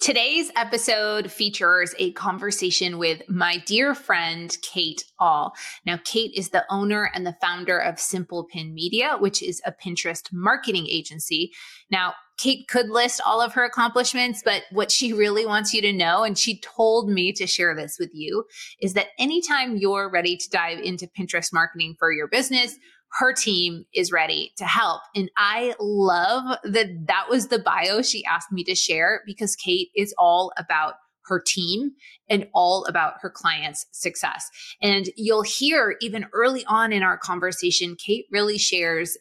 Today's 0.00 0.50
episode 0.56 1.30
features 1.30 1.94
a 1.98 2.12
conversation 2.12 2.96
with 2.96 3.20
my 3.28 3.58
dear 3.66 3.94
friend, 3.94 4.56
Kate 4.62 5.04
Ahl. 5.18 5.52
Now, 5.84 6.00
Kate 6.02 6.32
is 6.34 6.48
the 6.48 6.64
owner 6.70 7.10
and 7.14 7.26
the 7.26 7.36
founder 7.38 7.78
of 7.78 8.00
Simple 8.00 8.44
Pin 8.44 8.72
Media, 8.72 9.18
which 9.18 9.42
is 9.42 9.60
a 9.66 9.72
Pinterest 9.72 10.32
marketing 10.32 10.86
agency. 10.88 11.52
Now, 11.90 12.14
Kate 12.38 12.66
could 12.66 12.88
list 12.88 13.20
all 13.26 13.42
of 13.42 13.52
her 13.52 13.62
accomplishments, 13.62 14.40
but 14.42 14.62
what 14.72 14.90
she 14.90 15.12
really 15.12 15.44
wants 15.44 15.74
you 15.74 15.82
to 15.82 15.92
know, 15.92 16.24
and 16.24 16.38
she 16.38 16.58
told 16.60 17.10
me 17.10 17.30
to 17.34 17.46
share 17.46 17.76
this 17.76 17.98
with 18.00 18.10
you, 18.14 18.46
is 18.80 18.94
that 18.94 19.08
anytime 19.18 19.76
you're 19.76 20.08
ready 20.08 20.34
to 20.34 20.48
dive 20.48 20.78
into 20.78 21.08
Pinterest 21.08 21.52
marketing 21.52 21.94
for 21.98 22.10
your 22.10 22.26
business, 22.26 22.78
her 23.18 23.32
team 23.32 23.84
is 23.94 24.12
ready 24.12 24.52
to 24.56 24.64
help. 24.64 25.02
And 25.14 25.30
I 25.36 25.74
love 25.80 26.58
that 26.64 27.06
that 27.06 27.26
was 27.28 27.48
the 27.48 27.58
bio 27.58 28.02
she 28.02 28.24
asked 28.24 28.52
me 28.52 28.64
to 28.64 28.74
share 28.74 29.22
because 29.26 29.56
Kate 29.56 29.88
is 29.96 30.14
all 30.16 30.52
about 30.56 30.94
her 31.26 31.42
team 31.44 31.92
and 32.28 32.48
all 32.54 32.84
about 32.86 33.14
her 33.20 33.30
clients' 33.30 33.86
success. 33.92 34.48
And 34.82 35.06
you'll 35.16 35.42
hear 35.42 35.96
even 36.00 36.26
early 36.32 36.64
on 36.66 36.92
in 36.92 37.02
our 37.02 37.18
conversation, 37.18 37.96
Kate 37.96 38.26
really 38.30 38.58
shares 38.58 39.16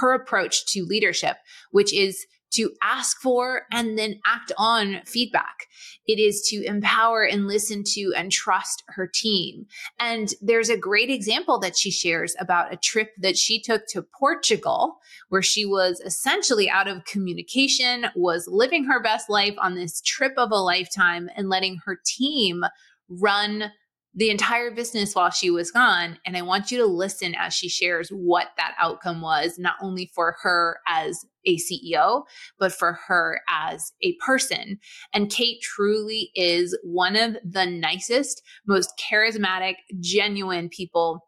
her 0.00 0.12
approach 0.12 0.66
to 0.66 0.84
leadership, 0.84 1.36
which 1.70 1.92
is 1.94 2.26
to 2.50 2.72
ask 2.82 3.20
for 3.20 3.62
and 3.72 3.98
then 3.98 4.20
act 4.26 4.52
on 4.56 5.00
feedback. 5.04 5.66
It 6.06 6.18
is 6.18 6.42
to 6.48 6.64
empower 6.64 7.24
and 7.24 7.46
listen 7.46 7.84
to 7.94 8.12
and 8.16 8.32
trust 8.32 8.82
her 8.88 9.06
team. 9.06 9.66
And 10.00 10.32
there's 10.40 10.70
a 10.70 10.76
great 10.76 11.10
example 11.10 11.58
that 11.60 11.76
she 11.76 11.90
shares 11.90 12.34
about 12.40 12.72
a 12.72 12.76
trip 12.76 13.10
that 13.18 13.36
she 13.36 13.60
took 13.60 13.86
to 13.88 14.02
Portugal, 14.02 14.98
where 15.28 15.42
she 15.42 15.66
was 15.66 16.00
essentially 16.00 16.70
out 16.70 16.88
of 16.88 17.04
communication, 17.04 18.06
was 18.14 18.48
living 18.50 18.84
her 18.84 19.02
best 19.02 19.28
life 19.28 19.54
on 19.58 19.74
this 19.74 20.00
trip 20.00 20.32
of 20.36 20.50
a 20.50 20.56
lifetime 20.56 21.28
and 21.36 21.48
letting 21.48 21.78
her 21.84 22.00
team 22.04 22.64
run 23.08 23.72
the 24.18 24.30
entire 24.30 24.72
business 24.72 25.14
while 25.14 25.30
she 25.30 25.48
was 25.48 25.70
gone. 25.70 26.18
And 26.26 26.36
I 26.36 26.42
want 26.42 26.72
you 26.72 26.78
to 26.78 26.86
listen 26.86 27.36
as 27.38 27.54
she 27.54 27.68
shares 27.68 28.08
what 28.10 28.48
that 28.56 28.74
outcome 28.76 29.20
was, 29.20 29.60
not 29.60 29.76
only 29.80 30.10
for 30.12 30.34
her 30.42 30.80
as 30.88 31.24
a 31.46 31.56
CEO, 31.56 32.24
but 32.58 32.72
for 32.72 32.98
her 33.06 33.40
as 33.48 33.92
a 34.02 34.16
person. 34.16 34.80
And 35.14 35.30
Kate 35.30 35.62
truly 35.62 36.32
is 36.34 36.76
one 36.82 37.14
of 37.14 37.36
the 37.48 37.64
nicest, 37.64 38.42
most 38.66 38.92
charismatic, 38.98 39.76
genuine 40.00 40.68
people 40.68 41.24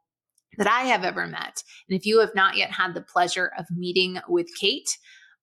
that 0.58 0.66
I 0.66 0.80
have 0.80 1.04
ever 1.04 1.28
met. 1.28 1.62
And 1.88 1.96
if 1.96 2.04
you 2.04 2.18
have 2.18 2.34
not 2.34 2.56
yet 2.56 2.72
had 2.72 2.94
the 2.94 3.02
pleasure 3.02 3.52
of 3.56 3.66
meeting 3.70 4.18
with 4.28 4.48
Kate, 4.60 4.98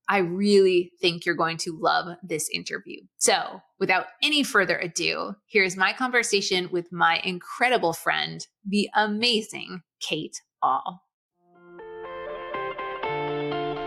I 0.09 0.19
really 0.19 0.93
think 1.01 1.25
you're 1.25 1.35
going 1.35 1.57
to 1.57 1.77
love 1.77 2.15
this 2.23 2.49
interview. 2.53 3.01
So, 3.17 3.61
without 3.77 4.05
any 4.23 4.41
further 4.41 4.77
ado, 4.77 5.35
here's 5.47 5.75
my 5.75 5.91
conversation 5.91 6.69
with 6.71 6.93
my 6.93 7.19
incredible 7.25 7.91
friend, 7.91 8.47
the 8.65 8.87
amazing 8.95 9.81
Kate 9.99 10.41
Ahl. 10.63 11.03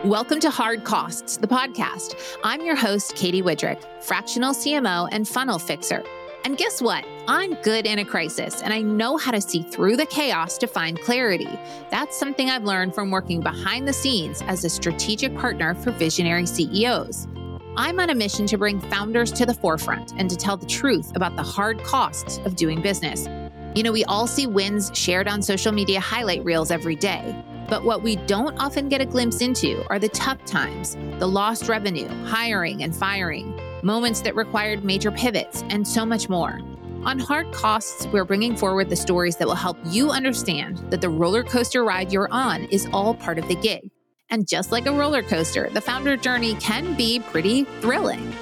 Welcome 0.04 0.40
to 0.40 0.50
Hard 0.50 0.84
Costs, 0.84 1.38
the 1.38 1.48
podcast. 1.48 2.14
I'm 2.44 2.60
your 2.66 2.76
host, 2.76 3.16
Katy 3.16 3.40
Widrick, 3.40 3.82
fractional 4.02 4.52
CMO 4.52 5.08
and 5.12 5.26
funnel 5.26 5.58
fixer. 5.58 6.04
And 6.44 6.56
guess 6.56 6.80
what? 6.80 7.04
I'm 7.28 7.54
good 7.62 7.86
in 7.86 7.98
a 7.98 8.04
crisis 8.04 8.62
and 8.62 8.72
I 8.72 8.80
know 8.80 9.18
how 9.18 9.30
to 9.30 9.40
see 9.40 9.62
through 9.62 9.96
the 9.96 10.06
chaos 10.06 10.56
to 10.58 10.66
find 10.66 11.00
clarity. 11.00 11.48
That's 11.90 12.18
something 12.18 12.48
I've 12.48 12.64
learned 12.64 12.94
from 12.94 13.10
working 13.10 13.40
behind 13.40 13.86
the 13.86 13.92
scenes 13.92 14.40
as 14.42 14.64
a 14.64 14.70
strategic 14.70 15.36
partner 15.36 15.74
for 15.74 15.90
visionary 15.90 16.46
CEOs. 16.46 17.28
I'm 17.76 18.00
on 18.00 18.10
a 18.10 18.14
mission 18.14 18.46
to 18.46 18.58
bring 18.58 18.80
founders 18.80 19.30
to 19.32 19.46
the 19.46 19.54
forefront 19.54 20.14
and 20.16 20.30
to 20.30 20.36
tell 20.36 20.56
the 20.56 20.66
truth 20.66 21.14
about 21.14 21.36
the 21.36 21.42
hard 21.42 21.82
costs 21.84 22.38
of 22.38 22.56
doing 22.56 22.80
business. 22.80 23.28
You 23.74 23.82
know, 23.82 23.92
we 23.92 24.04
all 24.04 24.26
see 24.26 24.46
wins 24.46 24.90
shared 24.94 25.28
on 25.28 25.42
social 25.42 25.72
media 25.72 26.00
highlight 26.00 26.42
reels 26.42 26.70
every 26.70 26.96
day. 26.96 27.44
But 27.68 27.84
what 27.84 28.02
we 28.02 28.16
don't 28.16 28.58
often 28.58 28.88
get 28.88 29.00
a 29.00 29.06
glimpse 29.06 29.40
into 29.40 29.86
are 29.90 30.00
the 30.00 30.08
tough 30.08 30.44
times, 30.44 30.96
the 31.20 31.28
lost 31.28 31.68
revenue, 31.68 32.08
hiring 32.24 32.82
and 32.82 32.94
firing, 32.94 33.59
moments 33.82 34.20
that 34.22 34.34
required 34.34 34.84
major 34.84 35.10
pivots, 35.10 35.62
and 35.70 35.86
so 35.86 36.04
much 36.04 36.28
more. 36.28 36.60
On 37.04 37.18
Hard 37.18 37.50
Costs, 37.52 38.06
we're 38.08 38.24
bringing 38.24 38.54
forward 38.54 38.90
the 38.90 38.96
stories 38.96 39.36
that 39.36 39.48
will 39.48 39.54
help 39.54 39.78
you 39.86 40.10
understand 40.10 40.78
that 40.90 41.00
the 41.00 41.08
roller 41.08 41.42
coaster 41.42 41.82
ride 41.82 42.12
you're 42.12 42.28
on 42.30 42.64
is 42.64 42.86
all 42.92 43.14
part 43.14 43.38
of 43.38 43.48
the 43.48 43.54
gig. 43.54 43.90
And 44.28 44.46
just 44.46 44.70
like 44.70 44.86
a 44.86 44.92
roller 44.92 45.22
coaster, 45.22 45.70
the 45.70 45.80
founder 45.80 46.16
journey 46.16 46.54
can 46.56 46.96
be 46.96 47.20
pretty 47.20 47.64
thrilling. 47.80 48.32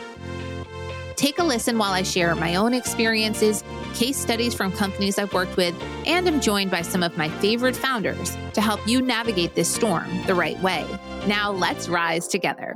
Take 1.14 1.38
a 1.38 1.44
listen 1.44 1.78
while 1.78 1.92
I 1.92 2.02
share 2.02 2.34
my 2.34 2.56
own 2.56 2.74
experiences, 2.74 3.64
case 3.94 4.16
studies 4.16 4.54
from 4.54 4.70
companies 4.70 5.18
I've 5.18 5.32
worked 5.32 5.56
with, 5.56 5.74
and 6.06 6.28
am 6.28 6.40
joined 6.40 6.70
by 6.70 6.82
some 6.82 7.02
of 7.02 7.16
my 7.16 7.28
favorite 7.28 7.76
founders 7.76 8.36
to 8.54 8.60
help 8.60 8.86
you 8.86 9.02
navigate 9.02 9.54
this 9.54 9.72
storm 9.72 10.06
the 10.26 10.34
right 10.34 10.60
way. 10.62 10.86
Now, 11.26 11.50
let's 11.50 11.88
rise 11.88 12.28
together. 12.28 12.74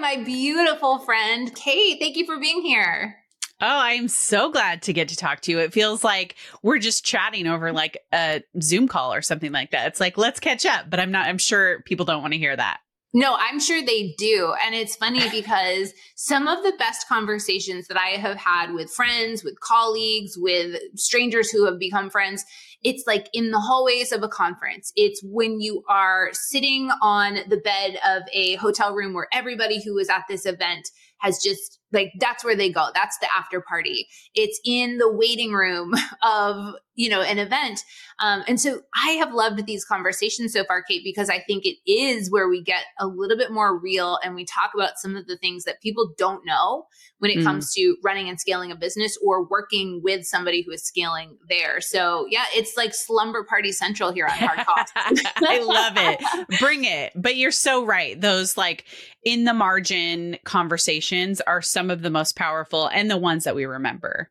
My 0.00 0.16
beautiful 0.16 0.98
friend, 0.98 1.54
Kate. 1.54 1.98
Thank 1.98 2.16
you 2.16 2.26
for 2.26 2.38
being 2.38 2.62
here. 2.62 3.16
Oh, 3.60 3.66
I'm 3.66 4.08
so 4.08 4.50
glad 4.50 4.82
to 4.82 4.92
get 4.92 5.08
to 5.08 5.16
talk 5.16 5.40
to 5.42 5.50
you. 5.50 5.60
It 5.60 5.72
feels 5.72 6.04
like 6.04 6.34
we're 6.62 6.78
just 6.78 7.04
chatting 7.04 7.46
over 7.46 7.72
like 7.72 7.98
a 8.12 8.42
Zoom 8.60 8.88
call 8.88 9.14
or 9.14 9.22
something 9.22 9.52
like 9.52 9.70
that. 9.70 9.86
It's 9.86 10.00
like, 10.00 10.18
let's 10.18 10.40
catch 10.40 10.66
up, 10.66 10.90
but 10.90 11.00
I'm 11.00 11.10
not, 11.10 11.26
I'm 11.26 11.38
sure 11.38 11.80
people 11.82 12.04
don't 12.04 12.20
want 12.20 12.34
to 12.34 12.38
hear 12.38 12.54
that. 12.54 12.80
No, 13.16 13.36
I'm 13.38 13.60
sure 13.60 13.80
they 13.80 14.14
do. 14.18 14.54
And 14.64 14.74
it's 14.74 14.96
funny 14.96 15.30
because 15.30 15.94
some 16.16 16.48
of 16.48 16.62
the 16.62 16.74
best 16.78 17.08
conversations 17.08 17.86
that 17.88 17.96
I 17.96 18.18
have 18.20 18.36
had 18.36 18.74
with 18.74 18.90
friends, 18.90 19.42
with 19.42 19.58
colleagues, 19.60 20.36
with 20.36 20.78
strangers 20.96 21.50
who 21.50 21.64
have 21.64 21.78
become 21.78 22.10
friends 22.10 22.44
it's 22.84 23.04
like 23.06 23.28
in 23.32 23.50
the 23.50 23.58
hallways 23.58 24.12
of 24.12 24.22
a 24.22 24.28
conference. 24.28 24.92
It's 24.94 25.20
when 25.24 25.60
you 25.60 25.82
are 25.88 26.28
sitting 26.32 26.90
on 27.02 27.38
the 27.48 27.56
bed 27.56 27.98
of 28.06 28.22
a 28.32 28.56
hotel 28.56 28.94
room 28.94 29.14
where 29.14 29.26
everybody 29.32 29.82
who 29.82 29.94
was 29.94 30.10
at 30.10 30.24
this 30.28 30.46
event 30.46 30.88
has 31.20 31.38
just 31.42 31.80
like 31.92 32.12
that's 32.20 32.44
where 32.44 32.56
they 32.56 32.70
go. 32.70 32.88
That's 32.94 33.18
the 33.18 33.28
after 33.34 33.62
party. 33.62 34.06
It's 34.34 34.60
in 34.64 34.98
the 34.98 35.10
waiting 35.10 35.52
room 35.52 35.94
of 36.22 36.74
you 36.94 37.08
know 37.08 37.22
an 37.22 37.38
event. 37.38 37.82
Um, 38.20 38.44
and 38.46 38.60
so 38.60 38.80
i 38.94 39.10
have 39.12 39.34
loved 39.34 39.66
these 39.66 39.84
conversations 39.84 40.52
so 40.52 40.62
far 40.64 40.82
kate 40.82 41.02
because 41.02 41.28
i 41.28 41.40
think 41.40 41.64
it 41.66 41.78
is 41.90 42.30
where 42.30 42.48
we 42.48 42.62
get 42.62 42.84
a 43.00 43.08
little 43.08 43.36
bit 43.36 43.50
more 43.50 43.76
real 43.76 44.20
and 44.22 44.36
we 44.36 44.44
talk 44.44 44.70
about 44.72 44.98
some 44.98 45.16
of 45.16 45.26
the 45.26 45.36
things 45.36 45.64
that 45.64 45.80
people 45.82 46.12
don't 46.16 46.46
know 46.46 46.86
when 47.18 47.30
it 47.30 47.38
mm. 47.38 47.44
comes 47.44 47.72
to 47.72 47.96
running 48.04 48.28
and 48.28 48.38
scaling 48.38 48.70
a 48.70 48.76
business 48.76 49.16
or 49.24 49.48
working 49.48 50.00
with 50.04 50.26
somebody 50.26 50.62
who 50.62 50.72
is 50.72 50.84
scaling 50.84 51.38
there. 51.48 51.80
So 51.80 52.26
yeah 52.28 52.44
it's 52.52 52.76
like 52.76 52.94
slumber 52.94 53.44
party 53.44 53.72
central 53.72 54.12
here 54.12 54.26
on 54.26 54.36
hard 54.36 54.58
costs 54.66 54.92
i 55.36 55.62
love 55.62 55.94
it. 55.96 56.58
Bring 56.60 56.84
it. 56.84 57.12
But 57.16 57.36
you're 57.36 57.50
so 57.50 57.84
right. 57.84 58.20
Those 58.20 58.56
like 58.56 58.84
in 59.24 59.44
the 59.44 59.54
margin 59.54 60.36
conversations 60.44 61.40
are 61.40 61.62
some 61.62 61.90
of 61.90 62.02
the 62.02 62.10
most 62.10 62.36
powerful 62.36 62.88
and 62.88 63.10
the 63.10 63.16
ones 63.16 63.44
that 63.44 63.54
we 63.54 63.64
remember 63.64 64.30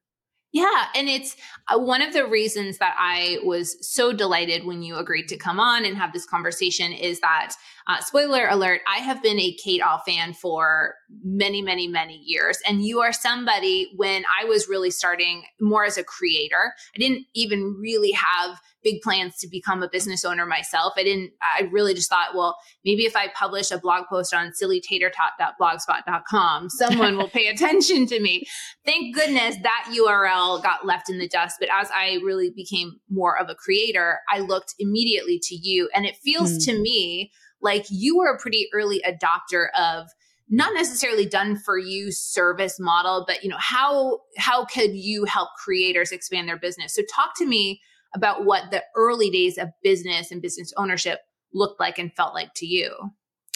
yeah. 0.53 0.85
And 0.95 1.09
it's 1.09 1.35
uh, 1.67 1.79
one 1.79 2.01
of 2.01 2.13
the 2.13 2.27
reasons 2.27 2.77
that 2.77 2.95
I 2.97 3.39
was 3.43 3.75
so 3.85 4.13
delighted 4.13 4.65
when 4.65 4.83
you 4.83 4.95
agreed 4.95 5.27
to 5.29 5.37
come 5.37 5.59
on 5.59 5.83
and 5.83 5.97
have 5.97 6.13
this 6.13 6.27
conversation 6.27 6.93
is 6.93 7.19
that, 7.21 7.55
uh, 7.87 7.99
spoiler 7.99 8.47
alert, 8.47 8.81
I 8.87 8.99
have 8.99 9.21
been 9.21 9.39
a 9.39 9.55
Kate 9.63 9.81
Ahl 9.81 10.01
fan 10.05 10.33
for 10.33 10.95
many, 11.23 11.61
many, 11.61 11.87
many 11.87 12.21
years. 12.25 12.57
And 12.67 12.83
you 12.83 13.01
are 13.01 13.11
somebody 13.11 13.91
when 13.95 14.23
I 14.41 14.45
was 14.45 14.69
really 14.69 14.91
starting 14.91 15.43
more 15.59 15.85
as 15.85 15.97
a 15.97 16.03
creator, 16.03 16.73
I 16.95 16.99
didn't 16.99 17.25
even 17.33 17.77
really 17.81 18.11
have 18.11 18.59
big 18.83 19.01
plans 19.01 19.37
to 19.37 19.47
become 19.47 19.81
a 19.81 19.89
business 19.89 20.23
owner 20.25 20.45
myself. 20.45 20.91
I 20.97 21.03
didn't, 21.03 21.31
I 21.41 21.69
really 21.71 21.93
just 21.93 22.09
thought, 22.09 22.35
well, 22.35 22.57
maybe 22.83 23.05
if 23.05 23.15
I 23.15 23.29
publish 23.29 23.71
a 23.71 23.79
blog 23.79 24.07
post 24.09 24.33
on 24.33 24.51
sillytatertot.blogspot.com, 24.51 26.69
someone 26.69 27.15
will 27.17 27.29
pay 27.29 27.47
attention 27.47 28.05
to 28.07 28.19
me. 28.19 28.43
Thank 28.85 29.15
goodness 29.15 29.55
that 29.63 29.89
URL 29.97 30.61
got 30.61 30.85
left 30.85 31.09
in 31.09 31.17
the 31.17 31.29
dust. 31.29 31.55
But 31.59 31.69
as 31.71 31.89
I 31.93 32.19
really 32.23 32.51
became 32.55 32.99
more 33.09 33.39
of 33.39 33.49
a 33.49 33.55
creator, 33.55 34.19
I 34.29 34.39
looked 34.39 34.75
immediately 34.79 35.39
to 35.43 35.55
you. 35.55 35.89
And 35.95 36.05
it 36.05 36.17
feels 36.17 36.57
mm. 36.57 36.65
to 36.65 36.77
me 36.79 37.31
like 37.63 37.85
you 37.89 38.17
were 38.17 38.27
a 38.27 38.39
pretty 38.39 38.67
early 38.73 39.01
adopter 39.07 39.67
of 39.77 40.07
not 40.49 40.73
necessarily 40.73 41.25
done 41.25 41.57
for 41.57 41.77
you 41.77 42.11
service 42.11 42.79
model 42.79 43.23
but 43.27 43.43
you 43.43 43.49
know 43.49 43.57
how 43.59 44.19
how 44.37 44.65
could 44.65 44.91
you 44.93 45.25
help 45.25 45.49
creators 45.63 46.11
expand 46.11 46.47
their 46.47 46.59
business 46.59 46.93
so 46.93 47.01
talk 47.15 47.35
to 47.35 47.45
me 47.45 47.81
about 48.15 48.45
what 48.45 48.71
the 48.71 48.83
early 48.95 49.29
days 49.29 49.57
of 49.57 49.69
business 49.81 50.31
and 50.31 50.41
business 50.41 50.73
ownership 50.77 51.19
looked 51.53 51.79
like 51.79 51.99
and 51.99 52.13
felt 52.13 52.33
like 52.33 52.53
to 52.55 52.65
you? 52.65 52.93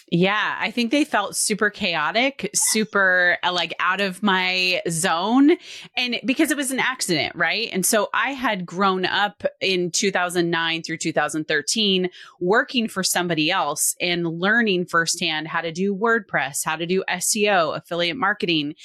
Yeah, 0.09 0.55
I 0.57 0.71
think 0.71 0.91
they 0.91 1.03
felt 1.03 1.35
super 1.35 1.69
chaotic, 1.69 2.49
super 2.53 3.37
uh, 3.43 3.51
like 3.51 3.73
out 3.81 3.99
of 3.99 4.23
my 4.23 4.81
zone. 4.89 5.57
And 5.97 6.21
because 6.23 6.49
it 6.49 6.55
was 6.55 6.71
an 6.71 6.79
accident, 6.79 7.35
right? 7.35 7.67
And 7.73 7.85
so 7.85 8.07
I 8.13 8.31
had 8.31 8.65
grown 8.65 9.05
up 9.05 9.43
in 9.59 9.91
2009 9.91 10.83
through 10.83 10.97
2013 10.97 12.09
working 12.39 12.87
for 12.87 13.03
somebody 13.03 13.51
else 13.51 13.95
and 13.99 14.39
learning 14.39 14.85
firsthand 14.85 15.49
how 15.49 15.59
to 15.59 15.73
do 15.73 15.93
WordPress, 15.93 16.63
how 16.63 16.77
to 16.77 16.85
do 16.85 17.03
SEO, 17.09 17.75
affiliate 17.75 18.15
marketing. 18.15 18.75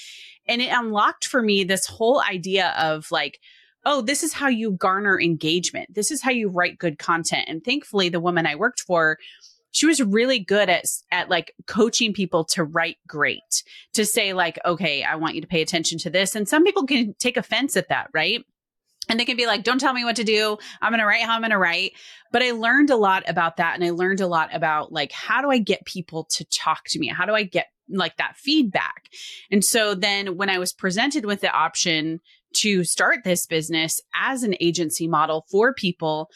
And 0.49 0.61
it 0.61 0.73
unlocked 0.73 1.25
for 1.25 1.41
me 1.41 1.63
this 1.63 1.87
whole 1.87 2.21
idea 2.21 2.75
of 2.77 3.13
like, 3.13 3.39
oh, 3.85 4.01
this 4.03 4.25
is 4.25 4.33
how 4.33 4.49
you 4.49 4.73
garner 4.73 5.21
engagement. 5.21 5.95
This 5.95 6.11
is 6.11 6.23
how 6.23 6.33
you 6.33 6.49
write 6.49 6.79
good 6.79 6.99
content. 6.99 7.49
And 7.49 7.65
thankfully, 7.65 8.09
the 8.09 8.21
woman 8.21 8.47
I 8.47 8.57
worked 8.57 8.81
for, 8.81 9.19
she 9.73 9.87
was 9.87 10.01
really 10.01 10.39
good 10.39 10.69
at 10.69 10.85
at 11.11 11.29
like 11.29 11.55
coaching 11.67 12.13
people 12.13 12.45
to 12.45 12.63
write 12.63 12.99
great 13.09 13.65
to 13.95 14.07
say 14.07 14.33
like 14.33 14.59
okay 14.65 15.03
i 15.03 15.17
want 15.17 15.35
you 15.35 15.41
to 15.41 15.47
pay 15.47 15.63
attention 15.63 15.99
to 15.99 16.11
this 16.11 16.37
and 16.37 16.49
some 16.49 16.63
people 16.63 16.87
can 16.87 17.15
take 17.19 17.37
offense 17.37 17.77
at 17.77 17.89
that 17.89 18.09
right? 18.15 18.45
And 19.09 19.19
they 19.19 19.25
can 19.25 19.37
be 19.37 19.47
like 19.47 19.65
don't 19.65 19.81
tell 19.81 19.93
me 19.93 20.05
what 20.05 20.17
to 20.17 20.25
do. 20.25 20.59
I'm 20.81 20.93
going 20.93 21.01
to 21.01 21.07
write 21.07 21.23
how 21.23 21.35
i'm 21.35 21.41
going 21.41 21.51
to 21.51 21.59
write. 21.59 21.93
But 22.31 22.43
i 22.43 22.53
learned 22.53 22.91
a 22.91 22.97
lot 22.97 23.25
about 23.27 23.57
that 23.57 23.75
and 23.75 23.85
i 23.85 23.91
learned 23.91 24.21
a 24.21 24.27
lot 24.27 24.55
about 24.55 24.93
like 24.93 25.11
how 25.13 25.43
do 25.43 25.51
i 25.51 25.59
get 25.59 25.85
people 25.85 26.25
to 26.31 26.45
talk 26.45 26.85
to 26.89 26.99
me? 26.99 27.09
How 27.09 27.27
do 27.27 27.35
i 27.35 27.43
get 27.43 27.67
like 27.89 28.17
that 28.19 28.37
feedback? 28.37 29.09
And 29.51 29.65
so 29.65 29.95
then 29.95 30.37
when 30.37 30.51
i 30.51 30.59
was 30.59 30.73
presented 30.73 31.25
with 31.25 31.41
the 31.41 31.51
option 31.51 32.21
to 32.55 32.85
start 32.85 33.25
this 33.25 33.47
business 33.47 34.01
as 34.15 34.43
an 34.43 34.55
agency 34.61 35.09
model 35.09 35.47
for 35.51 35.73
people, 35.75 36.31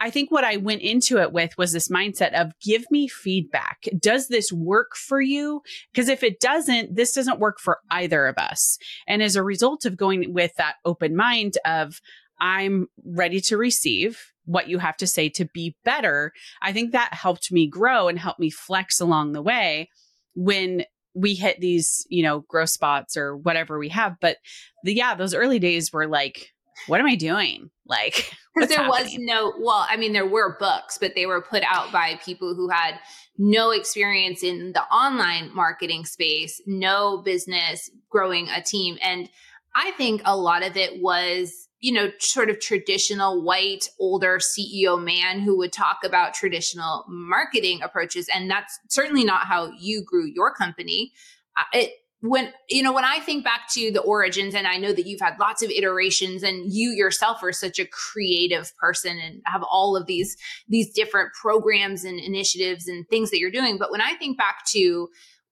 I 0.00 0.10
think 0.10 0.30
what 0.30 0.44
I 0.44 0.56
went 0.56 0.82
into 0.82 1.18
it 1.18 1.32
with 1.32 1.56
was 1.56 1.72
this 1.72 1.88
mindset 1.88 2.32
of 2.34 2.52
give 2.60 2.84
me 2.90 3.08
feedback. 3.08 3.88
Does 3.98 4.28
this 4.28 4.52
work 4.52 4.96
for 4.96 5.20
you? 5.20 5.62
Because 5.92 6.08
if 6.08 6.22
it 6.22 6.40
doesn't, 6.40 6.96
this 6.96 7.12
doesn't 7.12 7.38
work 7.38 7.60
for 7.60 7.78
either 7.90 8.26
of 8.26 8.36
us. 8.38 8.78
And 9.06 9.22
as 9.22 9.36
a 9.36 9.42
result 9.42 9.84
of 9.84 9.96
going 9.96 10.32
with 10.32 10.54
that 10.56 10.76
open 10.84 11.14
mind 11.14 11.58
of, 11.64 12.00
I'm 12.40 12.88
ready 13.04 13.40
to 13.42 13.56
receive 13.56 14.32
what 14.44 14.68
you 14.68 14.78
have 14.78 14.96
to 14.96 15.06
say 15.06 15.28
to 15.28 15.44
be 15.44 15.76
better, 15.84 16.32
I 16.60 16.72
think 16.72 16.92
that 16.92 17.14
helped 17.14 17.52
me 17.52 17.68
grow 17.68 18.08
and 18.08 18.18
helped 18.18 18.40
me 18.40 18.50
flex 18.50 19.00
along 19.00 19.32
the 19.32 19.42
way 19.42 19.88
when 20.34 20.84
we 21.14 21.34
hit 21.34 21.60
these, 21.60 22.06
you 22.08 22.22
know, 22.22 22.40
growth 22.40 22.70
spots 22.70 23.16
or 23.16 23.36
whatever 23.36 23.78
we 23.78 23.88
have. 23.88 24.16
But 24.20 24.38
the, 24.84 24.94
yeah, 24.94 25.14
those 25.14 25.34
early 25.34 25.58
days 25.58 25.92
were 25.92 26.06
like, 26.06 26.52
what 26.86 27.00
am 27.00 27.06
I 27.06 27.14
doing? 27.14 27.70
Like, 27.86 28.30
because 28.54 28.68
there 28.68 28.78
happening? 28.78 29.04
was 29.04 29.16
no, 29.18 29.52
well, 29.60 29.86
I 29.88 29.96
mean, 29.96 30.12
there 30.12 30.26
were 30.26 30.56
books, 30.58 30.98
but 30.98 31.14
they 31.14 31.26
were 31.26 31.42
put 31.42 31.62
out 31.66 31.92
by 31.92 32.18
people 32.24 32.54
who 32.54 32.68
had 32.68 32.98
no 33.38 33.70
experience 33.70 34.42
in 34.42 34.72
the 34.72 34.82
online 34.84 35.54
marketing 35.54 36.04
space, 36.04 36.60
no 36.66 37.18
business 37.18 37.90
growing 38.10 38.48
a 38.48 38.62
team. 38.62 38.98
And 39.02 39.28
I 39.74 39.92
think 39.92 40.22
a 40.24 40.36
lot 40.36 40.62
of 40.62 40.76
it 40.76 41.00
was 41.00 41.68
you 41.82 41.92
know, 41.92 42.10
sort 42.20 42.48
of 42.48 42.60
traditional 42.60 43.42
white, 43.42 43.88
older 43.98 44.38
CEO 44.38 45.02
man 45.02 45.40
who 45.40 45.58
would 45.58 45.72
talk 45.72 45.98
about 46.04 46.32
traditional 46.32 47.04
marketing 47.08 47.82
approaches. 47.82 48.28
And 48.32 48.48
that's 48.48 48.78
certainly 48.88 49.24
not 49.24 49.46
how 49.46 49.72
you 49.78 50.02
grew 50.02 50.24
your 50.32 50.54
company. 50.54 51.12
Uh, 51.58 51.64
it, 51.74 51.90
when 52.20 52.52
you 52.70 52.84
know 52.84 52.92
when 52.92 53.04
i 53.04 53.18
think 53.18 53.42
back 53.42 53.62
to 53.68 53.90
the 53.90 54.00
origins 54.00 54.54
and 54.54 54.64
i 54.64 54.76
know 54.76 54.92
that 54.92 55.06
you've 55.06 55.20
had 55.20 55.34
lots 55.40 55.60
of 55.60 55.70
iterations 55.70 56.44
and 56.44 56.72
you 56.72 56.90
yourself 56.90 57.42
are 57.42 57.52
such 57.52 57.80
a 57.80 57.86
creative 57.86 58.72
person 58.76 59.18
and 59.18 59.42
have 59.44 59.64
all 59.68 59.96
of 59.96 60.06
these 60.06 60.36
these 60.68 60.92
different 60.92 61.32
programs 61.32 62.04
and 62.04 62.20
initiatives 62.20 62.86
and 62.86 63.08
things 63.08 63.32
that 63.32 63.40
you're 63.40 63.50
doing 63.50 63.76
but 63.76 63.90
when 63.90 64.00
i 64.00 64.14
think 64.14 64.38
back 64.38 64.64
to 64.64 65.08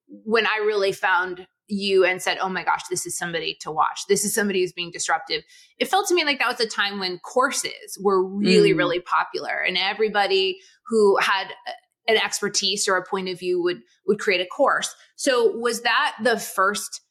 when 0.07 0.47
i 0.47 0.63
really 0.65 0.93
found 0.93 1.45
you 1.71 2.05
and 2.05 2.21
said, 2.21 2.39
Oh 2.41 2.49
my 2.49 2.65
gosh, 2.65 2.83
this 2.91 3.07
is 3.07 3.17
somebody 3.17 3.57
to 3.61 3.71
watch. 3.71 4.07
This 4.09 4.25
is 4.25 4.35
somebody 4.35 4.61
who's 4.61 4.73
being 4.73 4.91
disruptive. 4.91 5.43
It 5.79 5.89
felt 5.89 6.09
to 6.09 6.15
me 6.15 6.25
like 6.25 6.39
that 6.39 6.49
was 6.49 6.61
a 6.61 6.69
time 6.69 6.99
when 6.99 7.19
courses 7.19 7.99
were 8.03 8.25
really, 8.25 8.73
mm. 8.73 8.79
really 8.79 9.01
popular 9.01 9.63
and 9.67 9.77
everybody 9.79 10.59
who 10.87 11.17
had 11.19 11.49
an 12.09 12.17
expertise 12.17 12.89
or 12.89 12.97
a 12.97 13.07
point 13.07 13.29
of 13.29 13.39
view 13.39 13.63
would 13.63 13.83
would 14.07 14.19
create 14.19 14.41
a 14.41 14.47
course. 14.47 14.95
So 15.17 15.57
was 15.57 15.83
that 15.83 16.17
the 16.23 16.39
first 16.39 17.03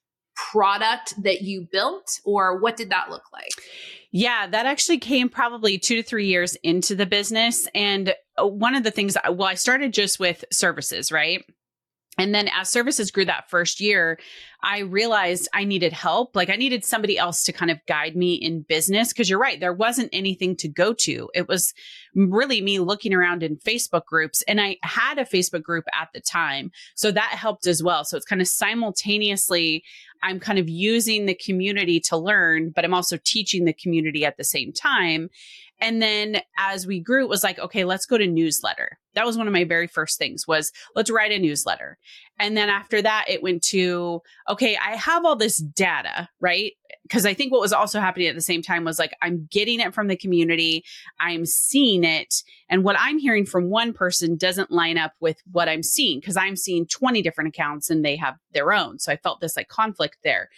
product 0.52 1.22
that 1.24 1.42
you 1.42 1.68
built 1.72 2.20
or 2.24 2.60
what 2.60 2.78
did 2.78 2.90
that 2.90 3.10
look 3.10 3.24
like? 3.34 3.52
Yeah, 4.12 4.48
that 4.48 4.66
actually 4.66 4.98
came 4.98 5.30
probably 5.30 5.78
two 5.78 5.98
to 5.98 6.04
three 6.04 6.28
years 6.28 6.56
into 6.64 6.96
the 6.96 7.06
business. 7.06 7.68
And 7.76 8.16
uh, 8.42 8.48
one 8.48 8.74
of 8.76 8.84
the 8.84 8.92
things, 8.92 9.16
well, 9.30 9.48
I 9.48 9.54
started 9.54 9.94
just 9.94 10.20
with 10.20 10.46
services, 10.52 11.12
right? 11.12 11.44
And 12.20 12.36
then 12.36 12.50
as 12.50 12.70
services 12.70 13.12
grew 13.12 13.26
that 13.26 13.50
first 13.50 13.80
year, 13.80 14.20
I 14.62 14.80
realized 14.80 15.48
I 15.54 15.64
needed 15.64 15.94
help. 15.94 16.36
Like 16.36 16.50
I 16.50 16.58
needed 16.58 16.84
somebody 16.84 17.18
else 17.18 17.44
to 17.46 17.54
kind 17.54 17.72
of 17.72 17.80
guide 17.88 18.16
me 18.16 18.34
in 18.34 18.62
business. 18.62 19.14
Cause 19.14 19.30
you're 19.30 19.40
right. 19.40 19.60
There 19.60 19.74
wasn't 19.74 20.10
anything 20.12 20.56
to 20.58 20.68
go 20.68 20.94
to. 20.94 21.30
It 21.34 21.48
was 21.48 21.74
really 22.14 22.62
me 22.62 22.80
looking 22.80 23.14
around 23.14 23.42
in 23.42 23.58
Facebook 23.58 24.06
groups 24.06 24.42
and 24.48 24.60
I 24.60 24.78
had 24.84 25.18
a 25.18 25.24
Facebook 25.24 25.64
group 25.64 25.86
at 25.94 26.10
the 26.14 26.20
time. 26.20 26.72
So 26.96 27.12
that 27.12 27.32
helped 27.32 27.68
as 27.68 27.82
well. 27.82 28.04
So 28.04 28.18
it's 28.18 28.26
kind 28.26 28.42
of 28.42 28.48
simultaneously, 28.48 29.84
I'm 30.22 30.40
kind 30.40 30.60
of 30.60 30.68
using 30.68 31.26
the 31.26 31.36
community 31.36 32.02
to 32.02 32.18
learn, 32.18 32.72
but 32.72 32.84
I'm 32.84 32.94
also 32.94 33.18
teaching 33.24 33.64
the 33.64 33.74
community 33.74 34.26
at 34.26 34.36
the 34.36 34.44
same 34.44 34.74
time. 34.74 35.30
And 35.82 36.02
then 36.02 36.42
as 36.58 36.86
we 36.86 37.00
grew, 37.00 37.24
it 37.24 37.30
was 37.30 37.44
like, 37.44 37.58
okay, 37.60 37.86
let's 37.86 38.06
go 38.06 38.18
to 38.18 38.28
newsletter. 38.28 38.98
That 39.16 39.26
was 39.26 39.38
one 39.38 39.48
of 39.48 39.54
my 39.54 39.64
very 39.64 39.88
first 39.88 40.18
things 40.18 40.48
was 40.48 40.72
let's 40.96 41.10
write 41.10 41.32
a 41.32 41.40
newsletter. 41.40 41.98
And 42.38 42.56
then 42.56 42.70
after 42.70 43.02
that, 43.02 43.26
it 43.28 43.42
went 43.42 43.64
to, 43.66 44.22
okay, 44.50 44.78
I 44.78 44.96
have 44.96 45.26
all 45.26 45.36
this 45.36 45.58
data, 45.58 46.30
right? 46.40 46.74
Because 47.04 47.26
I 47.26 47.34
think 47.34 47.52
what 47.52 47.62
was 47.62 47.74
also 47.74 48.00
happening 48.00 48.28
at 48.28 48.36
the 48.36 48.42
same 48.42 48.62
time 48.62 48.84
was 48.84 49.00
like, 49.00 49.14
I'm 49.22 49.48
getting 49.52 49.80
it 49.80 49.94
from 49.94 50.08
the 50.08 50.18
community, 50.18 50.84
I'm 51.20 51.46
seeing 51.46 52.04
it. 52.04 52.44
And 52.70 52.84
what 52.84 52.98
I'm 53.00 53.18
hearing 53.18 53.46
from 53.46 53.70
one 53.70 53.94
person 53.94 54.38
doesn't 54.38 54.72
line 54.72 54.98
up 54.98 55.14
with 55.20 55.38
what 55.52 55.70
I'm 55.70 55.84
seeing 55.84 56.20
because 56.20 56.38
I'm 56.38 56.56
seeing 56.56 56.86
20 56.86 57.22
different 57.22 57.50
accounts 57.50 57.90
and 57.90 58.06
they 58.06 58.16
have 58.18 58.36
their 58.54 58.74
own. 58.74 59.00
So 59.00 59.12
I 59.12 59.18
felt 59.18 59.42
this 59.42 59.58
like 59.58 59.70
conflict 59.70 60.18
there. 60.24 60.50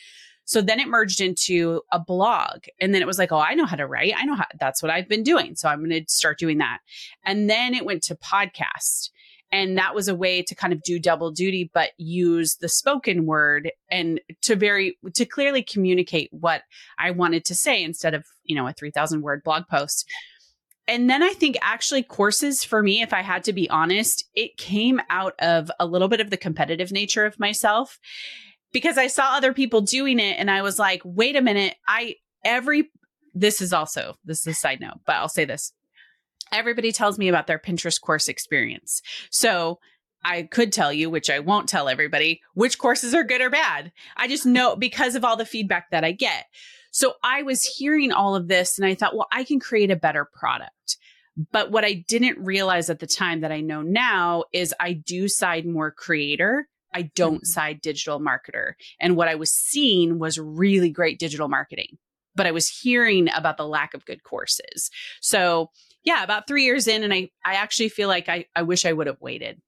So 0.51 0.62
then 0.62 0.81
it 0.81 0.89
merged 0.89 1.21
into 1.21 1.81
a 1.94 2.00
blog. 2.00 2.65
And 2.81 2.94
then 2.94 3.01
it 3.01 3.07
was 3.07 3.18
like, 3.18 3.31
oh, 3.31 3.39
I 3.39 3.53
know 3.53 3.65
how 3.65 3.77
to 3.77 3.88
write. 3.88 4.13
I 4.18 4.25
know 4.25 4.36
how 4.36 4.44
that's 4.59 4.83
what 4.83 4.92
I've 4.92 5.07
been 5.07 5.24
doing. 5.24 5.56
So 5.56 5.69
I'm 5.69 5.80
going 5.80 5.92
to 5.92 6.03
start 6.09 6.39
doing 6.39 6.57
that. 6.57 6.80
And 7.25 7.50
then 7.50 7.74
it 7.74 7.86
went 7.86 8.03
to 8.03 8.15
podcast. 8.15 9.12
And 9.50 9.77
that 9.77 9.95
was 9.95 10.09
a 10.09 10.15
way 10.15 10.44
to 10.44 10.53
kind 10.53 10.74
of 10.74 10.83
do 10.83 11.00
double 11.00 11.31
duty, 11.31 11.71
but 11.74 11.92
use 11.95 12.57
the 12.57 12.68
spoken 12.68 13.25
word 13.25 13.71
and 13.89 14.19
to 14.42 14.57
very, 14.57 14.98
to 15.13 15.24
clearly 15.24 15.63
communicate 15.63 16.27
what 16.33 16.63
I 17.00 17.12
wanted 17.12 17.45
to 17.45 17.56
say 17.56 17.81
instead 17.81 18.13
of, 18.13 18.25
you 18.44 18.54
know, 18.54 18.68
a 18.68 18.74
3000 18.74 19.21
word 19.21 19.44
blog 19.45 19.68
post. 19.69 20.06
And 20.86 21.09
then 21.09 21.24
I 21.24 21.31
think 21.31 21.57
actually 21.62 22.04
courses 22.04 22.65
for 22.65 22.83
me, 22.83 23.01
if 23.01 23.13
I 23.13 23.21
had 23.21 23.45
to 23.45 23.54
be 23.54 23.69
honest, 23.69 24.25
it 24.36 24.57
came 24.57 25.00
out 25.09 25.33
of 25.39 25.71
a 25.80 25.86
little 25.86 26.09
bit 26.09 26.19
of 26.19 26.30
the 26.30 26.36
competitive 26.36 26.92
nature 26.92 27.25
of 27.25 27.39
myself 27.39 28.00
because 28.71 28.97
I 28.97 29.07
saw 29.07 29.35
other 29.35 29.53
people 29.53 29.81
doing 29.81 30.19
it 30.19 30.37
and 30.37 30.49
I 30.49 30.61
was 30.61 30.80
like, 30.80 31.01
wait 31.04 31.35
a 31.35 31.42
minute, 31.42 31.75
I 31.87 32.16
every 32.44 32.90
this 33.33 33.61
is 33.61 33.73
also 33.73 34.16
this 34.25 34.42
is 34.42 34.47
a 34.47 34.54
side 34.54 34.81
note, 34.81 34.99
but 35.06 35.16
I'll 35.16 35.30
say 35.30 35.45
this. 35.45 35.73
Everybody 36.51 36.92
tells 36.92 37.18
me 37.18 37.30
about 37.30 37.47
their 37.47 37.59
Pinterest 37.59 37.99
course 38.01 38.28
experience. 38.28 39.01
So 39.30 39.80
I 40.23 40.44
could 40.44 40.71
tell 40.71 40.92
you, 40.92 41.09
which 41.09 41.30
I 41.30 41.40
won't 41.40 41.69
tell 41.69 41.90
everybody, 41.90 42.42
which 42.54 42.78
courses 42.78 43.13
are 43.13 43.23
good 43.23 43.42
or 43.42 43.49
bad. 43.49 43.92
I 44.18 44.28
just 44.28 44.45
know 44.45 44.75
because 44.75 45.16
of 45.16 45.23
all 45.23 45.37
the 45.37 45.45
feedback 45.45 45.92
that 45.92 46.04
I 46.04 46.11
get. 46.11 46.45
So 46.92 47.13
I 47.23 47.44
was 47.44 47.63
hearing 47.63 48.11
all 48.11 48.35
of 48.35 48.47
this 48.47 48.78
and 48.78 48.85
I 48.85 48.95
thought, 48.95 49.16
well, 49.16 49.28
I 49.31 49.44
can 49.45 49.59
create 49.59 49.92
a 49.92 49.95
better 49.95 50.25
product. 50.25 50.97
But 51.51 51.71
what 51.71 51.85
I 51.85 51.94
didn't 52.07 52.44
realize 52.44 52.90
at 52.90 52.99
the 52.99 53.07
time 53.07 53.42
that 53.42 53.51
I 53.51 53.61
know 53.61 53.81
now 53.81 54.44
is 54.51 54.75
I 54.80 54.94
do 54.94 55.30
side 55.30 55.66
more 55.66 55.90
creator 55.90 56.68
I 56.94 57.04
don't 57.16 57.36
mm-hmm. 57.36 57.45
side 57.45 57.81
digital 57.81 58.19
marketer. 58.19 58.74
And 59.00 59.16
what 59.16 59.28
I 59.28 59.36
was 59.36 59.52
seeing 59.52 60.19
was 60.19 60.40
really 60.40 60.90
great 60.90 61.19
digital 61.19 61.48
marketing, 61.48 61.98
but 62.36 62.45
I 62.45 62.52
was 62.52 62.68
hearing 62.68 63.30
about 63.36 63.57
the 63.57 63.68
lack 63.68 63.94
of 63.94 64.06
good 64.06 64.24
courses. 64.24 64.90
So, 65.21 65.69
yeah, 66.04 66.24
about 66.24 66.48
three 66.48 66.66
years 66.66 66.88
in, 66.88 67.04
and 67.04 67.14
I, 67.14 67.30
I 67.45 67.54
actually 67.56 67.90
feel 67.90 68.07
like 68.07 68.28
I, 68.28 68.45
I 68.56 68.64
wish 68.64 68.86
I 68.86 68.94
would 68.94 69.07
have 69.07 69.21
waited. 69.21 69.62